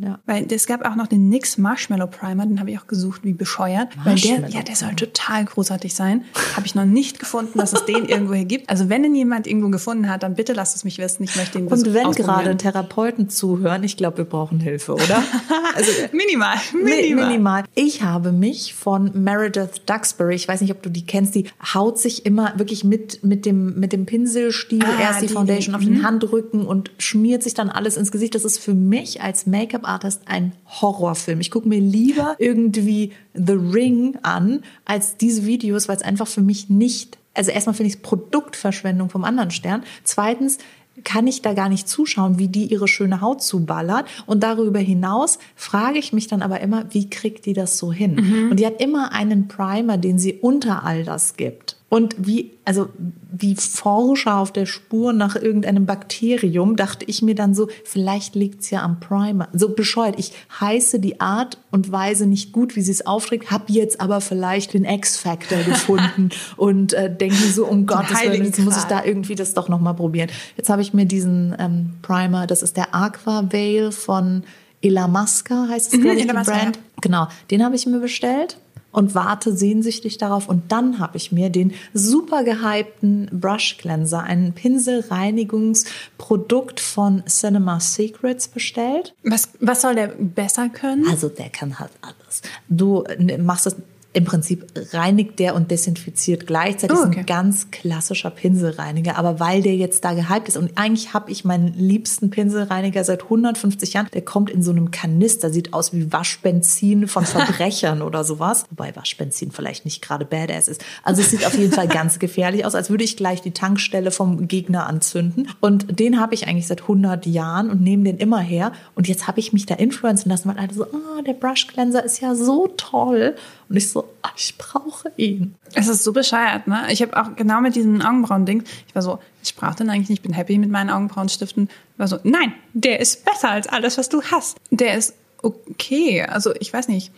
ja. 0.02 0.18
Weil 0.26 0.52
es 0.52 0.66
gab 0.66 0.84
auch 0.84 0.96
noch 0.96 1.06
den 1.06 1.28
NYX 1.28 1.58
Marshmallow 1.58 2.08
Primer, 2.08 2.46
den 2.46 2.60
habe 2.60 2.70
ich 2.70 2.78
auch 2.78 2.86
gesucht, 2.86 3.22
wie 3.24 3.32
bescheuert. 3.32 3.88
Weil 4.04 4.16
der, 4.16 4.48
ja, 4.48 4.62
der 4.62 4.76
soll 4.76 4.94
total 4.94 5.44
großartig 5.46 5.94
sein. 5.94 6.24
Habe 6.54 6.66
ich 6.66 6.74
noch 6.74 6.84
nicht 6.84 7.18
gefunden, 7.18 7.58
dass 7.58 7.72
es 7.72 7.84
den 7.84 8.04
irgendwo 8.08 8.34
hier 8.34 8.44
gibt. 8.44 8.68
Also 8.68 8.88
wenn 8.88 9.04
ihn 9.04 9.14
jemand 9.14 9.46
irgendwo 9.46 9.68
gefunden 9.68 10.08
hat, 10.08 10.22
dann 10.22 10.34
bitte 10.34 10.52
lasst 10.52 10.76
es 10.76 10.84
mich 10.84 10.98
wissen. 10.98 11.22
Ich 11.22 11.36
möchte 11.36 11.58
ihn 11.58 11.68
Und 11.68 11.94
wenn 11.94 12.12
gerade 12.12 12.56
Therapeuten 12.56 13.28
zuhören, 13.28 13.84
ich 13.84 13.96
glaube, 13.96 14.18
wir 14.18 14.24
brauchen 14.24 14.60
Hilfe, 14.60 14.94
oder? 14.94 15.22
Also 15.74 15.90
minimal, 16.12 16.56
minimal. 16.72 17.26
minimal. 17.26 17.64
Ich 17.74 18.02
habe 18.02 18.32
mich 18.32 18.74
von 18.74 19.10
Meredith 19.14 19.82
Duxbury, 19.84 20.34
ich 20.34 20.48
weiß 20.48 20.62
nicht, 20.62 20.70
ob 20.70 20.82
du 20.82 20.88
die 20.88 21.04
kennst, 21.04 21.34
die 21.34 21.48
haut 21.74 21.98
sich 21.98 22.24
immer 22.24 22.54
wirklich 22.56 22.82
mit, 22.82 23.22
mit, 23.22 23.44
dem, 23.44 23.78
mit 23.78 23.92
dem 23.92 24.06
Pinselstiel 24.06 24.82
ah, 24.82 25.02
erst 25.02 25.22
die, 25.22 25.26
die 25.26 25.34
Foundation 25.34 25.72
die, 25.72 25.76
auf 25.76 25.84
den 25.84 25.98
mhm. 25.98 26.06
Handrücken 26.06 26.66
und 26.66 26.92
schmiert 26.98 27.42
sich 27.42 27.52
dann 27.52 27.68
alles 27.68 27.96
ins 27.96 28.10
Gesicht. 28.10 28.34
Das 28.34 28.44
ist 28.44 28.58
für 28.58 28.74
mich 28.74 29.20
als 29.20 29.46
Make-up-Artist 29.46 30.22
ein 30.26 30.52
Horrorfilm. 30.66 31.40
Ich 31.40 31.50
gucke 31.50 31.68
mir 31.68 31.80
lieber 31.80 32.36
irgendwie 32.38 33.12
The 33.34 33.52
Ring 33.52 34.18
an 34.22 34.62
als 34.84 35.16
diese 35.16 35.35
Videos, 35.44 35.88
weil 35.88 35.96
es 35.96 36.02
einfach 36.02 36.28
für 36.28 36.42
mich 36.42 36.70
nicht 36.70 37.18
also 37.36 37.50
erstmal 37.50 37.74
finde 37.74 37.88
ich 37.88 37.96
es 37.96 38.02
Produktverschwendung 38.02 39.10
vom 39.10 39.24
anderen 39.24 39.50
Stern. 39.50 39.84
Zweitens 40.04 40.58
kann 41.04 41.26
ich 41.26 41.42
da 41.42 41.52
gar 41.52 41.68
nicht 41.68 41.88
zuschauen, 41.88 42.38
wie 42.38 42.48
die 42.48 42.64
ihre 42.64 42.88
schöne 42.88 43.20
Haut 43.20 43.42
zuballert. 43.42 44.06
Und 44.24 44.42
darüber 44.42 44.78
hinaus 44.78 45.38
frage 45.54 45.98
ich 45.98 46.12
mich 46.12 46.26
dann 46.26 46.42
aber 46.42 46.60
immer, 46.60 46.86
wie 46.90 47.10
kriegt 47.10 47.44
die 47.44 47.52
das 47.52 47.76
so 47.78 47.92
hin? 47.92 48.14
Mhm. 48.14 48.50
Und 48.50 48.60
die 48.60 48.66
hat 48.66 48.80
immer 48.80 49.12
einen 49.12 49.46
Primer, 49.48 49.98
den 49.98 50.18
sie 50.18 50.34
unter 50.34 50.84
all 50.84 51.04
das 51.04 51.36
gibt. 51.36 51.76
Und 51.88 52.16
wie, 52.18 52.50
also 52.64 52.88
wie 53.30 53.54
Forscher 53.54 54.38
auf 54.38 54.52
der 54.52 54.66
Spur 54.66 55.12
nach 55.12 55.36
irgendeinem 55.36 55.86
Bakterium, 55.86 56.74
dachte 56.74 57.04
ich 57.04 57.22
mir 57.22 57.36
dann 57.36 57.54
so, 57.54 57.68
vielleicht 57.84 58.34
liegt's 58.34 58.70
ja 58.70 58.82
am 58.82 58.98
Primer. 58.98 59.48
So 59.52 59.68
bescheuert. 59.68 60.16
Ich 60.18 60.32
heiße 60.60 60.98
die 60.98 61.20
Art 61.20 61.58
und 61.70 61.92
Weise 61.92 62.26
nicht 62.26 62.50
gut, 62.50 62.74
wie 62.74 62.82
sie 62.82 62.90
es 62.90 63.06
aufträgt, 63.06 63.52
habe 63.52 63.72
jetzt 63.72 64.00
aber 64.00 64.20
vielleicht 64.20 64.74
den 64.74 64.84
X-Factor 64.84 65.62
gefunden 65.62 66.30
und 66.56 66.92
äh, 66.92 67.14
denke 67.14 67.36
so, 67.36 67.66
um 67.66 67.86
Gottes 67.86 68.20
Willen, 68.20 68.44
jetzt 68.44 68.58
muss 68.58 68.78
ich 68.78 68.84
da 68.84 69.04
irgendwie 69.04 69.36
das 69.36 69.54
doch 69.54 69.68
nochmal 69.68 69.94
probieren. 69.94 70.28
Jetzt 70.56 70.68
habe 70.68 70.82
ich 70.82 70.92
mir 70.92 71.06
diesen 71.06 71.54
ähm, 71.56 71.92
Primer, 72.02 72.48
das 72.48 72.62
ist 72.62 72.76
der 72.76 72.96
Aqua 72.96 73.52
Veil 73.52 73.92
von 73.92 74.42
Elamasca, 74.82 75.68
heißt 75.68 75.92
es, 75.92 75.98
mhm, 75.98 76.02
glaube 76.02 76.18
ich, 76.18 76.26
die 76.26 76.32
Brand. 76.32 76.76
Ja. 76.76 76.82
Genau, 77.00 77.28
den 77.52 77.64
habe 77.64 77.76
ich 77.76 77.86
mir 77.86 78.00
bestellt 78.00 78.58
und 78.96 79.14
warte 79.14 79.54
sehnsüchtig 79.54 80.16
darauf. 80.16 80.48
Und 80.48 80.72
dann 80.72 80.98
habe 80.98 81.18
ich 81.18 81.30
mir 81.30 81.50
den 81.50 81.74
super 81.92 82.44
gehypten 82.44 83.28
Brush 83.30 83.76
Cleanser, 83.76 84.22
ein 84.22 84.54
Pinselreinigungsprodukt 84.54 86.80
von 86.80 87.22
Cinema 87.26 87.78
Secrets 87.78 88.48
bestellt. 88.48 89.14
Was, 89.22 89.50
was 89.60 89.82
soll 89.82 89.96
der 89.96 90.06
besser 90.08 90.70
können? 90.70 91.06
Also 91.10 91.28
der 91.28 91.50
kann 91.50 91.78
halt 91.78 91.90
alles. 92.00 92.40
Du 92.70 93.04
machst 93.38 93.66
das 93.66 93.76
im 94.16 94.24
Prinzip 94.24 94.64
reinigt 94.92 95.38
der 95.38 95.54
und 95.54 95.70
desinfiziert 95.70 96.46
gleichzeitig. 96.46 96.96
Oh, 96.96 97.02
okay. 97.02 97.10
ist 97.10 97.18
ein 97.18 97.26
ganz 97.26 97.70
klassischer 97.70 98.30
Pinselreiniger. 98.30 99.18
Aber 99.18 99.40
weil 99.40 99.60
der 99.60 99.76
jetzt 99.76 100.06
da 100.06 100.14
gehypt 100.14 100.48
ist 100.48 100.56
und 100.56 100.70
eigentlich 100.76 101.12
habe 101.12 101.30
ich 101.30 101.44
meinen 101.44 101.74
liebsten 101.74 102.30
Pinselreiniger 102.30 103.04
seit 103.04 103.24
150 103.24 103.92
Jahren, 103.92 104.08
der 104.14 104.22
kommt 104.22 104.48
in 104.48 104.62
so 104.62 104.70
einem 104.70 104.90
Kanister, 104.90 105.50
sieht 105.50 105.74
aus 105.74 105.92
wie 105.92 106.10
Waschbenzin 106.14 107.08
von 107.08 107.26
Verbrechern 107.26 108.00
oder 108.00 108.24
sowas. 108.24 108.64
Wobei 108.70 108.96
Waschbenzin 108.96 109.50
vielleicht 109.50 109.84
nicht 109.84 110.00
gerade 110.00 110.24
badass 110.24 110.68
ist. 110.68 110.82
Also 111.02 111.20
es 111.20 111.30
sieht 111.30 111.44
auf 111.44 111.58
jeden 111.58 111.72
Fall 111.72 111.86
ganz 111.86 112.18
gefährlich 112.18 112.64
aus, 112.64 112.74
als 112.74 112.88
würde 112.88 113.04
ich 113.04 113.18
gleich 113.18 113.42
die 113.42 113.50
Tankstelle 113.50 114.10
vom 114.10 114.48
Gegner 114.48 114.86
anzünden. 114.86 115.50
Und 115.60 116.00
den 116.00 116.18
habe 116.18 116.32
ich 116.32 116.48
eigentlich 116.48 116.68
seit 116.68 116.80
100 116.80 117.26
Jahren 117.26 117.68
und 117.68 117.82
nehme 117.82 118.04
den 118.04 118.16
immer 118.16 118.40
her. 118.40 118.72
Und 118.94 119.08
jetzt 119.08 119.28
habe 119.28 119.40
ich 119.40 119.52
mich 119.52 119.66
da 119.66 119.74
influenzen 119.74 120.30
lassen, 120.30 120.48
weil 120.48 120.56
alle 120.56 120.72
so, 120.72 120.84
ah, 120.84 121.18
oh, 121.18 121.22
der 121.22 121.34
Brush 121.34 121.66
Cleanser 121.66 122.02
ist 122.02 122.22
ja 122.22 122.34
so 122.34 122.68
toll. 122.78 123.34
Und 123.68 123.76
ich 123.76 123.90
so, 123.90 124.08
ah, 124.22 124.30
ich 124.36 124.56
brauche 124.56 125.10
ihn. 125.16 125.56
Es 125.74 125.88
ist 125.88 126.04
so 126.04 126.12
bescheuert, 126.12 126.66
ne? 126.66 126.86
Ich 126.90 127.02
habe 127.02 127.16
auch 127.16 127.34
genau 127.34 127.60
mit 127.60 127.74
diesem 127.74 128.00
Augenbrauen-Ding, 128.00 128.62
ich 128.86 128.94
war 128.94 129.02
so, 129.02 129.18
ich 129.42 129.56
brauche 129.56 129.74
den 129.74 129.90
eigentlich 129.90 130.08
nicht, 130.08 130.18
ich 130.18 130.22
bin 130.22 130.32
happy 130.32 130.58
mit 130.58 130.70
meinen 130.70 130.90
Augenbrauenstiften. 130.90 131.68
Ich 131.94 131.98
war 131.98 132.06
so, 132.08 132.18
nein, 132.22 132.52
der 132.74 133.00
ist 133.00 133.24
besser 133.24 133.50
als 133.50 133.66
alles, 133.66 133.98
was 133.98 134.08
du 134.08 134.22
hast. 134.22 134.58
Der 134.70 134.96
ist 134.96 135.14
okay. 135.42 136.22
Also 136.22 136.54
ich 136.60 136.72
weiß 136.72 136.88
nicht. 136.88 137.12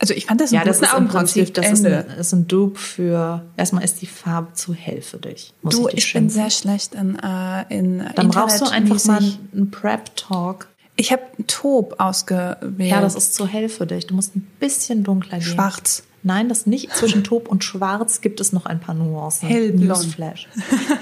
Also 0.00 0.14
ich 0.14 0.26
fand 0.26 0.40
das 0.40 0.52
ein 0.52 0.54
ja, 0.54 0.64
das 0.64 0.80
ist. 0.80 1.56
Das 1.56 1.70
ist 1.72 1.84
ein, 1.84 1.92
ist 2.18 2.32
ein 2.32 2.46
Dupe 2.46 2.78
für. 2.78 3.44
Erstmal 3.56 3.82
ist 3.82 4.00
die 4.00 4.06
Farbe 4.06 4.52
zu 4.54 4.72
hell 4.72 5.02
für 5.02 5.18
dich. 5.18 5.52
du, 5.62 5.88
ich, 5.88 5.98
ich 5.98 6.12
bin 6.12 6.30
sehr 6.30 6.50
schlecht 6.50 6.94
in 6.94 7.18
äh, 7.18 7.64
in 7.68 8.04
Dann 8.14 8.28
brauchst 8.28 8.60
du 8.60 8.66
einfach 8.66 9.04
mal 9.06 9.22
einen 9.52 9.70
Prep 9.70 10.14
Talk. 10.14 10.68
Ich 11.00 11.12
habe 11.12 11.22
Taub 11.46 11.94
ausgewählt. 11.98 12.90
Ja, 12.90 13.00
das 13.00 13.14
ist 13.14 13.32
zu 13.32 13.46
hell 13.46 13.68
für 13.68 13.86
dich. 13.86 14.08
Du 14.08 14.14
musst 14.14 14.34
ein 14.34 14.50
bisschen 14.58 15.04
dunkler 15.04 15.38
gehen. 15.38 15.46
Schwarz. 15.46 16.02
Nein, 16.24 16.48
das 16.48 16.66
nicht. 16.66 16.92
Zwischen 16.92 17.22
Taub 17.22 17.48
und 17.48 17.62
Schwarz 17.62 18.20
gibt 18.20 18.40
es 18.40 18.52
noch 18.52 18.66
ein 18.66 18.80
paar 18.80 18.96
Nuancen. 18.96 19.48
Hellblond. 19.48 19.88
Newsflash. 19.88 20.48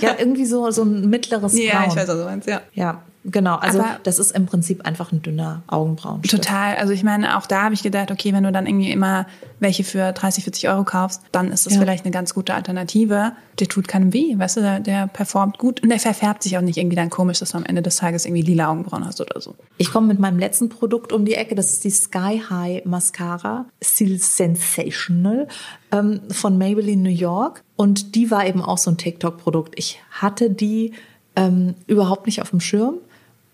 Ja, 0.00 0.14
irgendwie 0.18 0.44
so, 0.44 0.70
so 0.70 0.82
ein 0.82 1.09
mittleres 1.09 1.52
Braun. 1.52 1.62
Ja, 1.64 1.87
ich 1.88 1.96
weiß, 1.96 2.09
was 2.09 2.18
du 2.18 2.24
meinst, 2.24 2.46
ja. 2.46 2.61
Ja, 2.74 3.02
Genau, 3.28 3.56
also 3.56 3.80
Aber 3.80 3.98
das 4.04 4.20
ist 4.20 4.30
im 4.30 4.46
Prinzip 4.46 4.86
einfach 4.86 5.10
ein 5.10 5.20
dünner 5.20 5.62
Augenbrauenstift. 5.66 6.44
Total. 6.44 6.76
Also 6.76 6.92
ich 6.92 7.02
meine, 7.02 7.36
auch 7.36 7.46
da 7.46 7.64
habe 7.64 7.74
ich 7.74 7.82
gedacht, 7.82 8.12
okay, 8.12 8.32
wenn 8.32 8.44
du 8.44 8.52
dann 8.52 8.66
irgendwie 8.66 8.92
immer 8.92 9.26
welche 9.58 9.82
für 9.82 10.12
30, 10.12 10.44
40 10.44 10.68
Euro 10.68 10.84
kaufst, 10.84 11.22
dann 11.32 11.50
ist 11.50 11.66
das 11.66 11.74
ja. 11.74 11.80
vielleicht 11.80 12.04
eine 12.04 12.12
ganz 12.12 12.34
gute 12.34 12.54
Alternative. 12.54 13.32
Der 13.58 13.66
tut 13.66 13.88
keinem 13.88 14.12
weh, 14.12 14.38
weißt 14.38 14.58
du, 14.58 14.60
der, 14.60 14.80
der, 14.80 15.06
performt 15.08 15.58
gut 15.58 15.82
und 15.82 15.88
der 15.88 15.98
verfärbt 15.98 16.44
sich 16.44 16.56
auch 16.56 16.62
nicht 16.62 16.76
irgendwie 16.76 16.94
dann 16.94 17.10
komisch, 17.10 17.40
dass 17.40 17.50
du 17.50 17.56
am 17.56 17.64
Ende 17.64 17.82
des 17.82 17.96
Tages 17.96 18.26
irgendwie 18.26 18.42
lila 18.42 18.68
Augenbrauen 18.68 19.04
hast 19.04 19.20
oder 19.20 19.40
so. 19.40 19.56
Ich 19.76 19.90
komme 19.90 20.06
mit 20.06 20.20
meinem 20.20 20.38
letzten 20.38 20.68
Produkt 20.68 21.12
um 21.12 21.24
die 21.24 21.34
Ecke, 21.34 21.56
das 21.56 21.72
ist 21.72 21.84
die 21.84 21.90
Sky 21.90 22.42
High 22.48 22.84
Mascara, 22.84 23.66
Still 23.82 24.18
Sensational 24.20 25.48
ähm, 25.90 26.20
von 26.30 26.58
Maybelline 26.58 27.02
New 27.02 27.08
York 27.08 27.64
und 27.74 28.14
die 28.14 28.30
war 28.30 28.46
eben 28.46 28.62
auch 28.62 28.78
so 28.78 28.90
ein 28.90 28.98
TikTok-Produkt. 28.98 29.74
Ich 29.76 30.00
hatte 30.12 30.50
die 30.50 30.92
ähm, 31.34 31.74
überhaupt 31.86 32.26
nicht 32.26 32.42
auf 32.42 32.50
dem 32.50 32.60
Schirm 32.60 32.98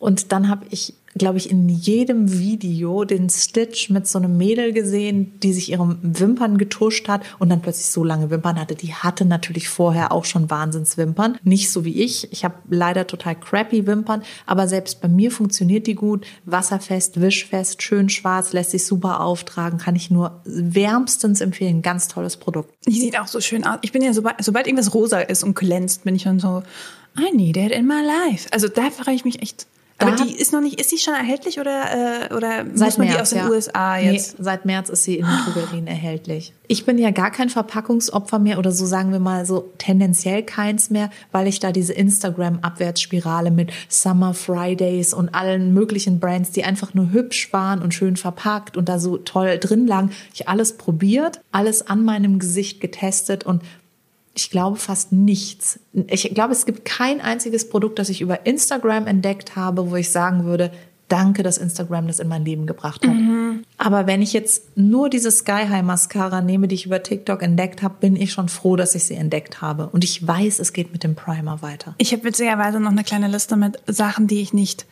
und 0.03 0.33
dann 0.33 0.49
habe 0.49 0.67
ich, 0.71 0.95
glaube 1.15 1.39
ich, 1.39 1.49
in 1.49 1.69
jedem 1.69 2.37
Video 2.37 3.05
den 3.05 3.31
Stitch 3.31 3.89
mit 3.89 4.09
so 4.09 4.19
einem 4.19 4.37
Mädel 4.37 4.73
gesehen, 4.73 5.39
die 5.39 5.53
sich 5.53 5.71
ihre 5.71 5.97
Wimpern 6.03 6.59
getuscht 6.59 7.07
hat 7.07 7.23
und 7.39 7.51
dann 7.51 7.63
plötzlich 7.63 7.87
so 7.87 8.03
lange 8.03 8.29
Wimpern 8.29 8.59
hatte. 8.59 8.75
Die 8.75 8.95
hatte 8.95 9.25
natürlich 9.25 9.69
vorher 9.69 10.11
auch 10.11 10.25
schon 10.25 10.51
Wahnsinnswimpern. 10.51 11.39
Nicht 11.45 11.71
so 11.71 11.85
wie 11.85 12.03
ich. 12.03 12.33
Ich 12.33 12.45
habe 12.45 12.57
leider 12.69 13.07
total 13.07 13.37
crappy 13.37 13.87
Wimpern, 13.87 14.25
aber 14.45 14.67
selbst 14.67 15.01
bei 15.01 15.07
mir 15.07 15.31
funktioniert 15.31 15.87
die 15.87 15.95
gut. 15.95 16.27
Wasserfest, 16.47 17.21
wischfest, 17.21 17.81
schön 17.81 18.09
schwarz, 18.09 18.53
lässt 18.53 18.73
sich 18.73 18.85
super 18.85 19.21
auftragen. 19.21 19.79
Kann 19.79 19.95
ich 19.95 20.11
nur 20.11 20.41
wärmstens 20.45 21.41
empfehlen. 21.41 21.81
Ganz 21.81 22.09
tolles 22.09 22.39
Produkt. 22.39 22.75
Die 22.89 22.99
sieht 22.99 23.21
auch 23.21 23.29
so 23.29 23.41
schön 23.41 23.65
aus. 23.65 23.79
Ich 23.83 23.93
bin 23.93 24.03
ja, 24.03 24.13
sobald, 24.13 24.43
sobald 24.43 24.67
irgendwas 24.67 24.95
rosa 24.95 25.21
ist 25.21 25.45
und 25.45 25.55
glänzt, 25.55 26.03
bin 26.03 26.17
ich 26.17 26.25
dann 26.25 26.41
so, 26.41 26.65
I 27.17 27.31
need 27.37 27.57
it 27.57 27.71
in 27.71 27.87
my 27.87 28.03
life. 28.03 28.49
Also 28.51 28.67
da 28.67 28.91
frage 28.91 29.13
ich 29.13 29.25
mich 29.25 29.43
echt 29.43 29.69
aber 30.03 30.17
die 30.25 30.35
ist 30.35 30.53
noch 30.53 30.61
nicht, 30.61 30.81
ist 30.81 30.93
die 30.93 30.99
schon 30.99 31.15
erhältlich 31.15 31.59
oder, 31.59 32.29
äh, 32.31 32.35
oder 32.35 32.65
muss 32.65 32.99
man 32.99 33.07
März, 33.07 33.15
die 33.17 33.21
aus 33.21 33.31
den 33.31 33.39
ja. 33.39 33.49
USA 33.49 33.99
jetzt? 33.99 34.39
Nee, 34.39 34.45
seit 34.45 34.65
März 34.65 34.89
ist 34.89 35.05
sie 35.05 35.17
in 35.17 35.27
den 35.27 35.53
Drogerien 35.53 35.87
erhältlich. 35.87 36.53
Ich 36.69 36.85
bin 36.85 36.99
ja 36.99 37.11
gar 37.11 37.31
kein 37.31 37.51
Verpackungsopfer 37.51 38.39
mehr 38.39 38.59
oder 38.59 38.73
so 38.73 38.87
sagen 38.87 39.13
wir 39.13 39.21
mal 39.21 39.45
so 39.45 39.73
tendenziell 39.79 40.43
keins 40.43 40.91
mehr, 40.91 41.11
weil 41.31 41.47
ich 41.47 41.61
da 41.61 41.73
diese 41.73 41.93
Instagram-Abwärtsspirale 41.93 43.51
mit 43.51 43.73
Summer 43.89 44.35
Fridays 44.35 45.13
und 45.15 45.35
allen 45.35 45.75
möglichen 45.75 46.21
Brands, 46.21 46.51
die 46.51 46.65
einfach 46.65 46.95
nur 46.95 47.11
hübsch 47.13 47.53
waren 47.53 47.83
und 47.83 47.95
schön 47.95 48.17
verpackt 48.17 48.77
und 48.77 48.89
da 48.89 48.99
so 48.99 49.19
toll 49.19 49.59
drin 49.59 49.87
lagen, 49.87 50.11
ich 50.35 50.49
alles 50.49 50.77
probiert, 50.77 51.41
alles 51.53 51.87
an 51.87 52.05
meinem 52.05 52.39
Gesicht 52.39 52.81
getestet 52.81 53.45
und 53.45 53.63
ich 54.35 54.51
glaube 54.51 54.77
fast 54.77 55.13
nichts. 55.13 55.79
Ich 56.09 56.35
glaube, 56.35 56.53
es 56.53 56.67
gibt 56.67 56.85
kein 56.85 57.21
einziges 57.21 57.69
Produkt, 57.69 57.99
das 57.99 58.09
ich 58.09 58.21
über 58.21 58.47
Instagram 58.47 59.07
entdeckt 59.07 59.57
habe, 59.57 59.91
wo 59.91 59.97
ich 59.97 60.11
sagen 60.11 60.45
würde, 60.45 60.71
danke, 61.09 61.43
dass 61.43 61.59
Instagram 61.59 62.07
das 62.07 62.21
in 62.21 62.29
mein 62.29 62.45
Leben 62.45 62.67
gebracht 62.67 63.07
hat. 63.07 63.15
Mhm. 63.15 63.65
Aber 63.77 64.07
wenn 64.07 64.23
ich 64.23 64.33
jetzt 64.33 64.77
nur 64.77 65.11
diese 65.11 65.31
Sky 65.31 65.67
High 65.69 65.83
Mascara 65.83 66.41
nehme, 66.41 66.69
die 66.69 66.75
ich 66.75 66.87
über 66.87 67.03
TikTok 67.03 67.43
entdeckt 67.43 67.83
habe, 67.83 67.97
bin 68.01 68.17
ich 68.17 68.33
schon 68.33 68.49
froh, 68.49 68.77
dass 68.77 68.95
ich 68.95 69.05
sie 69.05 69.15
entdeckt 69.15 69.61
habe. 69.61 69.89
Und 69.89 70.05
ich 70.05 70.27
weiß, 70.27 70.59
es 70.59 70.73
geht 70.73 70.93
mit 70.93 71.05
dem 71.05 71.15
Primer 71.15 71.61
weiter. 71.61 71.95
Ich 71.99 72.13
habe 72.13 72.25
witzigerweise 72.25 72.81
noch 72.81 72.93
eine 72.93 73.05
kleine 73.05 73.29
Liste 73.29 73.57
mit 73.57 73.79
Sachen, 73.87 74.27
die 74.27 74.41
ich 74.41 74.55
nicht 74.55 74.87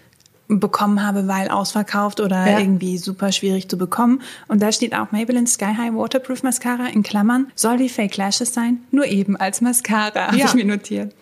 bekommen 0.58 1.06
habe, 1.06 1.28
weil 1.28 1.48
ausverkauft 1.48 2.18
oder 2.20 2.46
Ja. 2.46 2.58
irgendwie 2.58 2.98
super 2.98 3.30
schwierig 3.30 3.68
zu 3.68 3.78
bekommen. 3.78 4.22
Und 4.48 4.60
da 4.62 4.72
steht 4.72 4.94
auch 4.94 5.12
Maybelline 5.12 5.46
Sky 5.46 5.74
High 5.76 5.94
Waterproof 5.94 6.42
Mascara 6.42 6.86
in 6.88 7.02
Klammern. 7.04 7.46
Soll 7.54 7.78
wie 7.78 7.88
Fake 7.88 8.16
Lashes 8.16 8.52
sein, 8.54 8.78
nur 8.90 9.06
eben 9.06 9.36
als 9.36 9.60
Mascara, 9.60 10.26
habe 10.28 10.36
Ja. 10.38 10.46
ich 10.46 10.54
mir 10.54 10.64
notiert. 10.64 11.14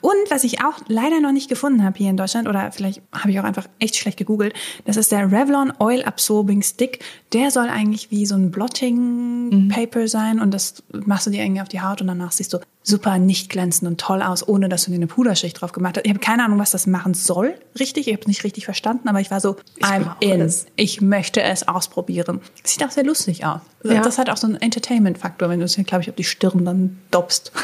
Und 0.00 0.30
was 0.30 0.44
ich 0.44 0.62
auch 0.62 0.80
leider 0.88 1.20
noch 1.20 1.32
nicht 1.32 1.48
gefunden 1.48 1.84
habe 1.84 1.98
hier 1.98 2.10
in 2.10 2.16
Deutschland, 2.16 2.48
oder 2.48 2.72
vielleicht 2.72 3.02
habe 3.12 3.30
ich 3.30 3.40
auch 3.40 3.44
einfach 3.44 3.66
echt 3.78 3.96
schlecht 3.96 4.18
gegoogelt, 4.18 4.54
das 4.84 4.96
ist 4.96 5.12
der 5.12 5.30
Revlon 5.30 5.72
Oil 5.78 6.02
Absorbing 6.04 6.62
Stick. 6.62 7.04
Der 7.32 7.50
soll 7.50 7.68
eigentlich 7.68 8.10
wie 8.10 8.26
so 8.26 8.34
ein 8.34 8.50
Blotting 8.50 9.68
Paper 9.68 10.08
sein 10.08 10.40
und 10.40 10.52
das 10.52 10.82
machst 10.92 11.26
du 11.26 11.30
dir 11.30 11.42
irgendwie 11.42 11.62
auf 11.62 11.68
die 11.68 11.80
Haut 11.80 12.00
und 12.00 12.06
danach 12.06 12.32
siehst 12.32 12.52
du 12.52 12.58
super 12.82 13.18
nicht 13.18 13.50
glänzend 13.50 13.88
und 13.88 14.00
toll 14.00 14.22
aus, 14.22 14.46
ohne 14.46 14.68
dass 14.68 14.84
du 14.84 14.90
dir 14.90 14.96
eine 14.96 15.06
Puderschicht 15.06 15.60
drauf 15.60 15.72
gemacht 15.72 15.96
hast. 15.96 16.06
Ich 16.06 16.10
habe 16.10 16.20
keine 16.20 16.44
Ahnung, 16.44 16.58
was 16.58 16.70
das 16.70 16.86
machen 16.86 17.12
soll, 17.14 17.54
richtig. 17.78 18.08
Ich 18.08 18.14
habe 18.14 18.22
es 18.22 18.26
nicht 18.26 18.44
richtig 18.44 18.64
verstanden, 18.64 19.08
aber 19.08 19.20
ich 19.20 19.30
war 19.30 19.40
so, 19.40 19.56
I'm 19.80 20.04
brauche 20.04 20.16
in. 20.20 20.40
es. 20.40 20.66
Ich 20.76 21.00
möchte 21.00 21.42
es 21.42 21.68
ausprobieren. 21.68 22.40
Sieht 22.64 22.84
auch 22.84 22.90
sehr 22.90 23.04
lustig 23.04 23.44
aus. 23.44 23.60
Ja. 23.84 24.00
Das 24.00 24.18
hat 24.18 24.30
auch 24.30 24.36
so 24.36 24.46
einen 24.46 24.56
Entertainment-Faktor, 24.56 25.48
wenn 25.48 25.60
du 25.60 25.66
es, 25.66 25.76
glaube 25.76 26.02
ich, 26.02 26.08
auf 26.08 26.16
die 26.16 26.24
Stirn 26.24 26.64
dann 26.64 26.98
dobst. 27.10 27.52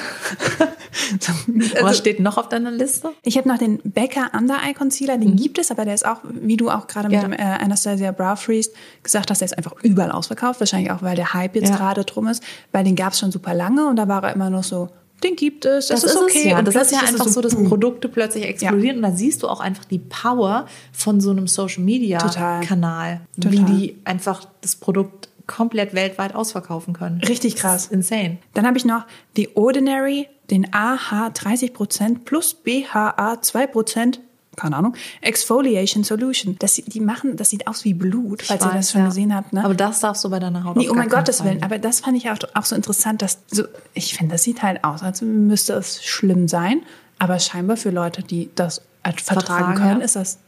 Was 1.94 1.98
steht 1.98 2.20
noch 2.20 2.36
auf 2.38 2.48
deiner 2.48 2.70
Liste? 2.70 3.10
Ich 3.22 3.36
habe 3.38 3.48
noch 3.48 3.58
den 3.58 3.78
Becca 3.84 4.30
Under 4.36 4.56
Eye 4.66 4.74
Concealer, 4.74 5.18
den 5.18 5.36
gibt 5.36 5.58
es, 5.58 5.70
aber 5.70 5.84
der 5.84 5.94
ist 5.94 6.06
auch, 6.06 6.18
wie 6.24 6.56
du 6.56 6.70
auch 6.70 6.86
gerade 6.86 7.08
mit 7.08 7.16
Ja. 7.16 7.22
dem 7.22 7.32
äh, 7.32 7.36
Anastasia 7.42 8.12
Brow 8.12 8.38
Freeze 8.38 8.70
gesagt 9.02 9.30
hast, 9.30 9.40
der 9.40 9.46
ist 9.46 9.56
einfach 9.56 9.74
überall 9.82 10.10
ausverkauft. 10.12 10.60
Wahrscheinlich 10.60 10.90
auch, 10.90 11.02
weil 11.02 11.16
der 11.16 11.32
Hype 11.34 11.54
jetzt 11.56 11.70
Ja. 11.70 11.76
gerade 11.76 12.04
drum 12.04 12.26
ist. 12.28 12.42
Weil 12.72 12.84
den 12.84 12.96
gab 12.96 13.12
es 13.12 13.18
schon 13.18 13.30
super 13.32 13.54
lange 13.54 13.86
und 13.86 13.96
da 13.96 14.08
war 14.08 14.22
er 14.24 14.34
immer 14.34 14.50
noch 14.50 14.64
so, 14.64 14.88
den 15.22 15.36
gibt 15.36 15.64
es, 15.64 15.88
das, 15.88 16.04
ist 16.04 16.16
okay. 16.16 16.32
Es, 16.38 16.44
ja. 16.44 16.58
Und 16.58 16.66
Das 16.68 16.74
ist 16.74 16.92
ja 16.92 16.98
einfach 16.98 17.26
es 17.26 17.32
so, 17.34 17.40
dass 17.40 17.54
boom. 17.54 17.68
Produkte 17.68 18.08
plötzlich 18.08 18.44
explodieren 18.44 18.96
und 18.96 19.02
da 19.02 19.12
siehst 19.12 19.42
du 19.42 19.48
auch 19.48 19.60
einfach 19.60 19.84
die 19.86 19.98
Power 20.00 20.66
von 20.92 21.20
so 21.20 21.30
einem 21.30 21.46
Social 21.46 21.82
Media 21.82 22.18
Total. 22.18 22.62
Kanal, 22.64 23.20
Total. 23.36 23.52
wie 23.52 23.62
die 23.64 23.96
einfach 24.04 24.44
das 24.60 24.76
Produkt 24.76 25.28
komplett 25.46 25.94
weltweit 25.94 26.34
ausverkaufen 26.34 26.94
können. 26.94 27.20
Richtig 27.20 27.52
Das 27.54 27.60
krass. 27.62 27.84
ist 27.86 27.92
insane. 27.92 28.38
Dann 28.54 28.66
habe 28.66 28.76
ich 28.78 28.84
noch 28.84 29.04
The 29.36 29.50
Ordinary, 29.54 30.26
den 30.50 30.72
AH 30.72 31.28
30% 31.28 32.24
plus 32.24 32.54
BHA 32.54 33.34
2%, 33.34 34.18
keine 34.56 34.76
Ahnung, 34.76 34.94
Exfoliation 35.20 36.04
Solution. 36.04 36.56
Das, 36.58 36.74
die 36.74 37.00
machen, 37.00 37.36
das 37.36 37.50
sieht 37.50 37.66
aus 37.66 37.84
wie 37.84 37.94
Blut, 37.94 38.42
falls 38.42 38.64
ihr 38.64 38.68
das 38.68 38.74
weiß, 38.74 38.92
schon 38.92 39.00
ja. 39.02 39.06
gesehen 39.08 39.34
habt. 39.34 39.52
Ne? 39.52 39.64
Aber 39.64 39.74
das 39.74 40.00
darfst 40.00 40.22
du 40.24 40.30
bei 40.30 40.38
deiner 40.38 40.64
Haut 40.64 40.76
Nee, 40.76 40.88
um 40.88 40.96
gar 40.96 41.04
mein 41.04 41.10
Gottes 41.10 41.44
Willen. 41.44 41.62
Aber 41.62 41.78
das 41.78 42.00
fand 42.00 42.16
ich 42.16 42.30
auch, 42.30 42.38
auch 42.54 42.64
so 42.64 42.76
interessant, 42.76 43.22
dass 43.22 43.38
so, 43.50 43.64
ich 43.94 44.14
finde, 44.14 44.32
das 44.32 44.42
sieht 44.42 44.62
halt 44.62 44.84
aus, 44.84 45.02
als 45.02 45.22
müsste 45.22 45.74
es 45.74 46.04
schlimm 46.04 46.48
sein. 46.48 46.82
Aber 47.18 47.38
scheinbar 47.38 47.76
für 47.76 47.90
Leute, 47.90 48.22
die 48.22 48.50
das 48.54 48.82
vertragen 49.02 49.40
Vertragen, 49.40 49.74
können, 49.74 50.00
ja. 50.00 50.04
ist 50.04 50.16
das 50.16 50.38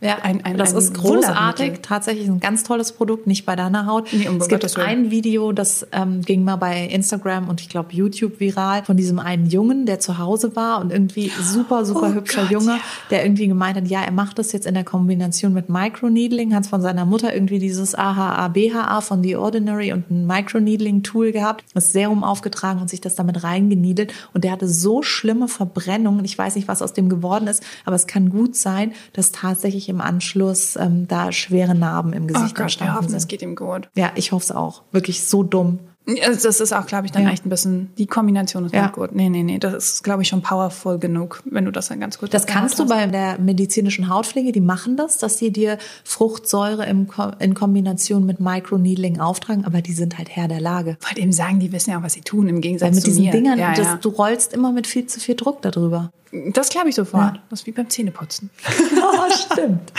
Ja, 0.00 0.18
ein- 0.22 0.44
ein- 0.44 0.56
das 0.56 0.72
ein 0.74 0.78
ist 0.78 0.94
großartig. 0.94 1.80
Tatsächlich 1.82 2.28
ein 2.28 2.38
ganz 2.38 2.62
tolles 2.62 2.92
Produkt, 2.92 3.26
nicht 3.26 3.44
bei 3.44 3.56
deiner 3.56 3.86
Haut. 3.86 4.06
Nee, 4.12 4.28
um 4.28 4.36
es 4.36 4.46
gibt 4.46 4.62
Willen. 4.62 4.86
ein 4.86 5.10
Video, 5.10 5.50
das 5.50 5.86
ähm, 5.90 6.20
ging 6.22 6.44
mal 6.44 6.54
bei 6.54 6.84
Instagram 6.86 7.48
und 7.48 7.60
ich 7.60 7.68
glaube 7.68 7.88
YouTube 7.92 8.38
viral 8.38 8.84
von 8.84 8.96
diesem 8.96 9.18
einen 9.18 9.46
Jungen, 9.46 9.86
der 9.86 9.98
zu 9.98 10.18
Hause 10.18 10.54
war 10.54 10.80
und 10.80 10.92
irgendwie 10.92 11.32
super, 11.42 11.84
super 11.84 12.10
Oh 12.12 12.14
hübscher 12.14 12.42
Gott, 12.42 12.50
Junge, 12.52 12.72
ja. 12.76 12.80
der 13.10 13.24
irgendwie 13.24 13.48
gemeint 13.48 13.76
hat, 13.76 13.88
ja, 13.88 14.02
er 14.02 14.12
macht 14.12 14.38
das 14.38 14.52
jetzt 14.52 14.66
in 14.66 14.74
der 14.74 14.84
Kombination 14.84 15.52
mit 15.52 15.68
Microneedling, 15.68 16.54
hat 16.54 16.66
von 16.66 16.80
seiner 16.80 17.04
Mutter 17.04 17.34
irgendwie 17.34 17.58
dieses 17.58 17.96
AHA, 17.96 18.46
BHA 18.48 19.00
von 19.00 19.24
The 19.24 19.34
Ordinary 19.34 19.92
und 19.92 20.08
ein 20.12 20.26
Microneedling-Tool 20.28 21.32
gehabt, 21.32 21.64
das 21.74 21.92
Serum 21.92 22.22
aufgetragen 22.24 22.80
und 22.80 22.88
sich 22.90 23.00
das 23.00 23.14
damit 23.14 23.42
reingeniedelt 23.42 24.12
und 24.34 24.44
der 24.44 24.52
hatte 24.52 24.68
so 24.68 25.02
schlimme 25.02 25.48
Verbrennungen, 25.48 26.24
ich 26.24 26.36
weiß 26.38 26.54
nicht, 26.56 26.68
was 26.68 26.82
aus 26.82 26.92
dem 26.92 27.08
geworden 27.08 27.48
ist, 27.48 27.62
aber 27.84 27.96
es 27.96 28.06
kann 28.06 28.30
gut 28.30 28.54
sein, 28.56 28.92
dass 29.12 29.32
tatsächlich 29.32 29.87
im 29.88 30.00
Anschluss 30.00 30.76
ähm, 30.76 31.08
da 31.08 31.32
schwere 31.32 31.74
Narben 31.74 32.12
im 32.12 32.24
Oh 32.24 32.26
Gesicht 32.26 32.48
Gott, 32.54 32.58
wir 32.58 32.62
entstanden 32.62 32.94
hoffen, 32.96 33.14
es 33.14 33.28
geht 33.28 33.42
ihm 33.42 33.56
gut. 33.56 33.88
Ja, 33.94 34.12
ich 34.14 34.32
hoffe 34.32 34.44
es 34.44 34.52
auch. 34.52 34.82
Wirklich 34.92 35.24
so 35.24 35.42
dumm. 35.42 35.80
Also 36.26 36.48
das 36.48 36.60
ist 36.60 36.72
auch, 36.72 36.86
glaube 36.86 37.04
ich, 37.06 37.12
dann 37.12 37.24
Ja. 37.24 37.30
echt 37.30 37.44
ein 37.44 37.50
bisschen, 37.50 37.90
die 37.98 38.06
Kombination 38.06 38.64
ist 38.64 38.74
Ja. 38.74 38.82
nicht 38.84 38.94
gut. 38.94 39.14
Nee, 39.14 39.28
nee, 39.28 39.42
nee, 39.42 39.58
das 39.58 39.74
ist, 39.74 40.04
glaube 40.04 40.22
ich, 40.22 40.28
schon 40.28 40.40
powerful 40.40 40.98
genug, 40.98 41.42
wenn 41.44 41.66
du 41.66 41.70
das 41.70 41.88
dann 41.88 42.00
ganz 42.00 42.18
gut 42.18 42.32
Das 42.32 42.46
kannst 42.46 42.78
du 42.78 42.86
bei 42.86 43.06
der 43.06 43.38
medizinischen 43.38 44.08
Hautpflege, 44.08 44.52
die 44.52 44.60
machen 44.62 44.96
das, 44.96 45.18
dass 45.18 45.36
sie 45.38 45.50
dir 45.52 45.76
Fruchtsäure 46.04 46.86
im 46.86 47.08
in 47.40 47.54
Kombination 47.54 48.24
mit 48.26 48.40
Microneedling 48.40 49.20
auftragen, 49.20 49.64
aber 49.64 49.82
die 49.82 49.92
sind 49.92 50.16
halt 50.18 50.28
Herr 50.30 50.48
der 50.48 50.60
Lage. 50.60 50.96
Wollte 51.02 51.20
eben 51.20 51.32
sagen, 51.32 51.60
die 51.60 51.72
wissen 51.72 51.90
ja 51.90 51.98
auch, 51.98 52.02
was 52.02 52.14
sie 52.14 52.22
tun, 52.22 52.48
im 52.48 52.60
Gegensatz 52.60 52.86
Weil 52.88 52.94
mit 52.94 53.04
zu 53.04 53.10
diesen 53.10 53.24
mir. 53.24 53.32
Dingern, 53.32 53.58
ja, 53.58 53.74
das, 53.74 54.00
du 54.00 54.08
rollst 54.08 54.52
immer 54.54 54.72
mit 54.72 54.86
viel 54.86 55.06
zu 55.06 55.20
viel 55.20 55.34
Druck 55.36 55.62
darüber. 55.62 56.10
Das 56.52 56.68
glaube 56.68 56.88
ich 56.90 56.94
sofort. 56.94 57.36
Ja. 57.36 57.42
Das 57.50 57.60
ist 57.60 57.66
wie 57.66 57.72
beim 57.72 57.88
Zähneputzen. 57.88 58.50
Oh, 59.00 59.32
stimmt. 59.52 59.92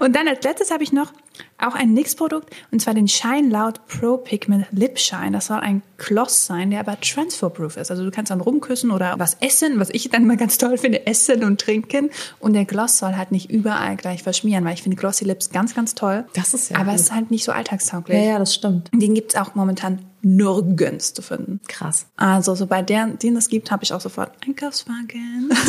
Und 0.00 0.14
dann 0.16 0.26
als 0.28 0.42
letztes 0.44 0.70
habe 0.70 0.82
ich 0.82 0.92
noch 0.92 1.12
auch 1.58 1.74
ein 1.74 1.94
NYX-Produkt 1.94 2.54
und 2.70 2.80
zwar 2.80 2.94
den 2.94 3.08
Shine 3.08 3.48
Loud 3.48 3.86
Pro 3.86 4.16
Pigment 4.18 4.66
Lip 4.72 4.98
Shine. 4.98 5.32
Das 5.32 5.46
soll 5.46 5.58
ein 5.58 5.82
Gloss 5.96 6.46
sein, 6.46 6.70
der 6.70 6.80
aber 6.80 7.00
transferproof 7.00 7.76
ist. 7.76 7.90
Also 7.90 8.04
du 8.04 8.10
kannst 8.10 8.30
dann 8.30 8.40
rumküssen 8.40 8.90
oder 8.90 9.14
was 9.18 9.36
essen, 9.40 9.80
was 9.80 9.90
ich 9.90 10.10
dann 10.10 10.22
immer 10.22 10.36
ganz 10.36 10.58
toll 10.58 10.76
finde, 10.78 11.06
essen 11.06 11.44
und 11.44 11.60
trinken. 11.60 12.10
Und 12.40 12.52
der 12.52 12.64
Gloss 12.64 12.98
soll 12.98 13.14
halt 13.14 13.32
nicht 13.32 13.50
überall 13.50 13.96
gleich 13.96 14.22
verschmieren, 14.22 14.64
weil 14.64 14.74
ich 14.74 14.82
finde 14.82 14.96
Glossy 14.96 15.24
Lips 15.24 15.50
ganz, 15.50 15.74
ganz 15.74 15.94
toll. 15.94 16.24
Das 16.34 16.54
ist 16.54 16.70
ja 16.70 16.78
Aber 16.78 16.92
es 16.94 17.02
ist 17.02 17.12
halt 17.14 17.30
nicht 17.30 17.44
so 17.44 17.52
alltagstauglich. 17.52 18.18
Ja, 18.18 18.24
ja, 18.32 18.38
das 18.38 18.54
stimmt. 18.54 18.90
Den 18.92 19.14
gibt's 19.14 19.34
auch 19.34 19.54
momentan 19.54 20.00
nirgends 20.22 21.14
zu 21.14 21.22
finden. 21.22 21.60
Krass. 21.68 22.06
Also 22.16 22.54
so 22.54 22.66
bei 22.66 22.82
der, 22.82 23.06
denen 23.06 23.36
es 23.36 23.48
gibt, 23.48 23.70
habe 23.70 23.84
ich 23.84 23.92
auch 23.92 24.00
sofort 24.00 24.32
Einkaufswagen. 24.46 25.50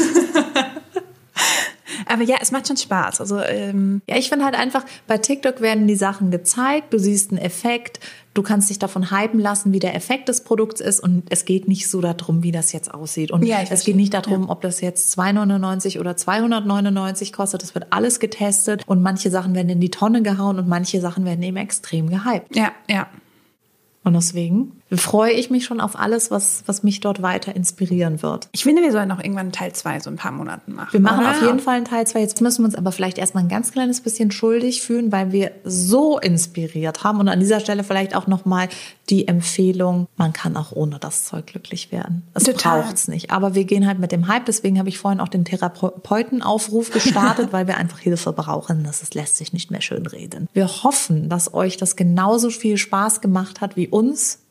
Aber 2.06 2.24
ja, 2.24 2.38
es 2.42 2.52
macht 2.52 2.68
schon 2.68 2.78
Spaß. 2.78 3.22
Also 3.22 3.40
ähm, 3.40 4.02
Ja, 4.10 4.18
ich 4.18 4.30
finde 4.30 4.46
halt 4.46 4.56
einfach, 4.56 4.86
bei 5.08 5.18
TikTok 5.18 5.62
werden 5.62 5.88
die 5.88 5.96
Sachen 5.96 6.32
gezeigt, 6.32 6.94
du 6.94 7.00
siehst 7.00 7.32
einen 7.32 7.40
Effekt, 7.40 8.00
du 8.34 8.44
kannst 8.44 8.70
dich 8.70 8.80
davon 8.80 9.12
hypen 9.12 9.40
lassen, 9.40 9.72
wie 9.74 9.80
der 9.80 9.96
Effekt 9.96 10.28
des 10.30 10.44
Produkts 10.44 10.82
ist 10.82 11.00
und 11.00 11.24
es 11.30 11.46
geht 11.46 11.68
nicht 11.68 11.90
so 11.90 12.02
darum, 12.02 12.44
wie 12.44 12.52
das 12.52 12.72
jetzt 12.74 12.94
aussieht. 12.94 13.32
Und 13.32 13.44
Ja, 13.46 13.62
es 13.62 13.70
verstehe. 13.70 13.94
geht 13.94 13.96
nicht 14.02 14.14
darum, 14.14 14.50
ob 14.50 14.62
das 14.62 14.82
jetzt 14.82 15.18
2,99 15.18 16.00
oder 16.00 16.18
299 16.18 17.32
kostet, 17.34 17.64
das 17.64 17.74
wird 17.76 17.88
alles 17.92 18.20
getestet 18.20 18.84
und 18.88 19.02
manche 19.02 19.30
Sachen 19.30 19.56
werden 19.56 19.70
in 19.70 19.80
die 19.80 19.92
Tonne 19.92 20.22
gehauen 20.22 20.60
und 20.60 20.68
manche 20.68 21.00
Sachen 21.02 21.26
werden 21.26 21.42
eben 21.44 21.58
extrem 21.58 22.10
gehypt. 22.10 22.56
ja, 22.56 22.72
ja. 22.90 23.08
Und 24.04 24.14
deswegen 24.14 24.74
freue 24.94 25.32
ich 25.32 25.50
mich 25.50 25.66
schon 25.66 25.82
auf 25.82 25.98
alles, 25.98 26.30
was, 26.30 26.64
was 26.68 26.84
mich 26.84 27.00
dort 27.00 27.24
weiter 27.24 27.56
inspirieren 27.56 28.22
wird. 28.22 28.50
Ich 28.52 28.64
finde, 28.64 28.84
wir 28.84 28.92
sollen 28.92 29.10
noch 29.10 29.20
irgendwann 29.20 29.52
Teil 29.52 29.74
2 29.74 30.00
so 30.02 30.12
ein 30.12 30.16
paar 30.16 30.32
Monaten 30.32 30.74
machen. 30.74 30.94
Wir 30.94 31.00
machen 31.00 31.22
oder? 31.22 31.32
auf 31.32 31.42
jeden 31.42 31.60
Fall 31.60 31.78
einen 31.78 31.86
Teil 31.86 32.06
2. 32.06 32.20
Jetzt 32.20 32.40
müssen 32.40 32.62
wir 32.62 32.66
uns 32.66 32.76
aber 32.76 32.92
vielleicht 32.92 33.18
erstmal 33.18 33.44
ein 33.44 33.50
ganz 33.50 33.72
kleines 33.72 34.02
bisschen 34.02 34.30
schuldig 34.30 34.84
fühlen, 34.84 35.12
weil 35.12 35.32
wir 35.32 35.52
so 35.64 36.20
inspiriert 36.20 37.04
haben. 37.04 37.20
Und 37.20 37.30
an 37.30 37.40
dieser 37.40 37.60
Stelle 37.60 37.84
vielleicht 37.84 38.16
auch 38.16 38.28
nochmal 38.28 38.70
die 39.10 39.28
Empfehlung, 39.28 40.08
man 40.18 40.34
kann 40.34 40.56
auch 40.56 40.72
ohne 40.72 41.00
das 41.00 41.26
Zeug 41.26 41.48
glücklich 41.48 41.92
werden. 41.92 42.24
Es 42.36 42.44
Total. 42.44 42.84
braucht's 42.84 43.08
nicht. 43.08 43.32
Aber 43.32 43.56
wir 43.56 43.66
gehen 43.66 43.88
halt 43.88 43.98
mit 43.98 44.12
dem 44.12 44.28
Hype. 44.28 44.46
Deswegen 44.46 44.78
habe 44.78 44.90
ich 44.90 45.00
vorhin 45.00 45.20
auch 45.20 45.30
den 45.30 45.46
Therapeutenaufruf 45.46 46.92
gestartet, 46.92 47.50
weil 47.52 47.66
wir 47.66 47.78
einfach 47.78 48.00
Hilfe 48.00 48.34
brauchen. 48.34 48.84
Das 48.84 49.02
ist, 49.02 49.16
lässt 49.16 49.38
sich 49.38 49.52
nicht 49.52 49.72
mehr 49.72 49.82
schön 49.82 50.06
reden. 50.06 50.48
Wir 50.54 50.68
hoffen, 50.84 51.28
dass 51.28 51.56
euch 51.56 51.78
das 51.78 51.96
genauso 51.96 52.52
viel 52.52 52.78
Spaß 52.78 53.22
gemacht 53.22 53.62
hat 53.62 53.76
wie 53.76 53.88
uns, 53.88 54.45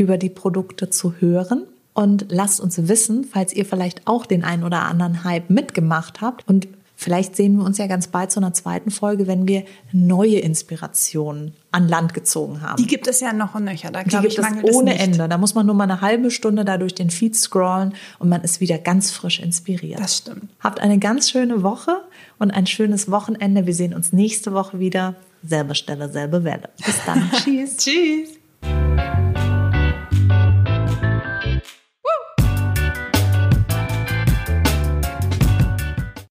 über 0.00 0.18
die 0.18 0.30
Produkte 0.30 0.90
zu 0.90 1.14
hören. 1.20 1.66
Und 1.92 2.26
lasst 2.30 2.60
uns 2.60 2.88
wissen, 2.88 3.24
falls 3.24 3.52
ihr 3.52 3.66
vielleicht 3.66 4.06
auch 4.06 4.24
den 4.24 4.44
einen 4.44 4.64
oder 4.64 4.82
anderen 4.82 5.24
Hype 5.24 5.50
mitgemacht 5.50 6.20
habt. 6.20 6.48
Und 6.48 6.68
vielleicht 6.96 7.36
sehen 7.36 7.56
wir 7.56 7.64
uns 7.64 7.78
ja 7.78 7.88
ganz 7.88 8.06
bald 8.08 8.30
zu 8.30 8.40
einer 8.40 8.54
zweiten 8.54 8.90
Folge, 8.90 9.26
wenn 9.26 9.46
wir 9.46 9.64
neue 9.92 10.38
Inspirationen 10.38 11.52
an 11.72 11.88
Land 11.88 12.14
gezogen 12.14 12.62
haben. 12.62 12.76
Die 12.76 12.86
gibt 12.86 13.06
es 13.06 13.20
ja 13.20 13.32
noch 13.32 13.54
und 13.54 13.64
nöcher. 13.64 13.90
Da 13.90 14.04
glaube 14.04 14.28
gibt 14.28 14.38
ich, 14.38 14.68
es 14.68 14.74
ohne 14.74 14.94
es. 14.94 15.02
Ende. 15.02 15.28
Da 15.28 15.36
muss 15.36 15.54
man 15.54 15.66
nur 15.66 15.74
mal 15.74 15.84
eine 15.84 16.00
halbe 16.00 16.30
Stunde 16.30 16.64
da 16.64 16.78
durch 16.78 16.94
den 16.94 17.10
Feed 17.10 17.36
scrollen 17.36 17.92
und 18.18 18.28
man 18.28 18.42
ist 18.42 18.60
wieder 18.60 18.78
ganz 18.78 19.10
frisch 19.10 19.40
inspiriert. 19.40 20.00
Das 20.00 20.18
stimmt. 20.18 20.44
Habt 20.60 20.80
eine 20.80 20.98
ganz 20.98 21.28
schöne 21.28 21.62
Woche 21.62 22.00
und 22.38 22.50
ein 22.50 22.66
schönes 22.66 23.10
Wochenende. 23.10 23.66
Wir 23.66 23.74
sehen 23.74 23.94
uns 23.94 24.12
nächste 24.12 24.54
Woche 24.54 24.78
wieder. 24.78 25.16
Selbe 25.42 25.74
Stelle, 25.74 26.08
selbe 26.08 26.44
Welle. 26.44 26.70
Bis 26.84 26.96
dann. 27.04 27.30
Tschüss. 27.44 27.76
Tschüss. 27.76 28.30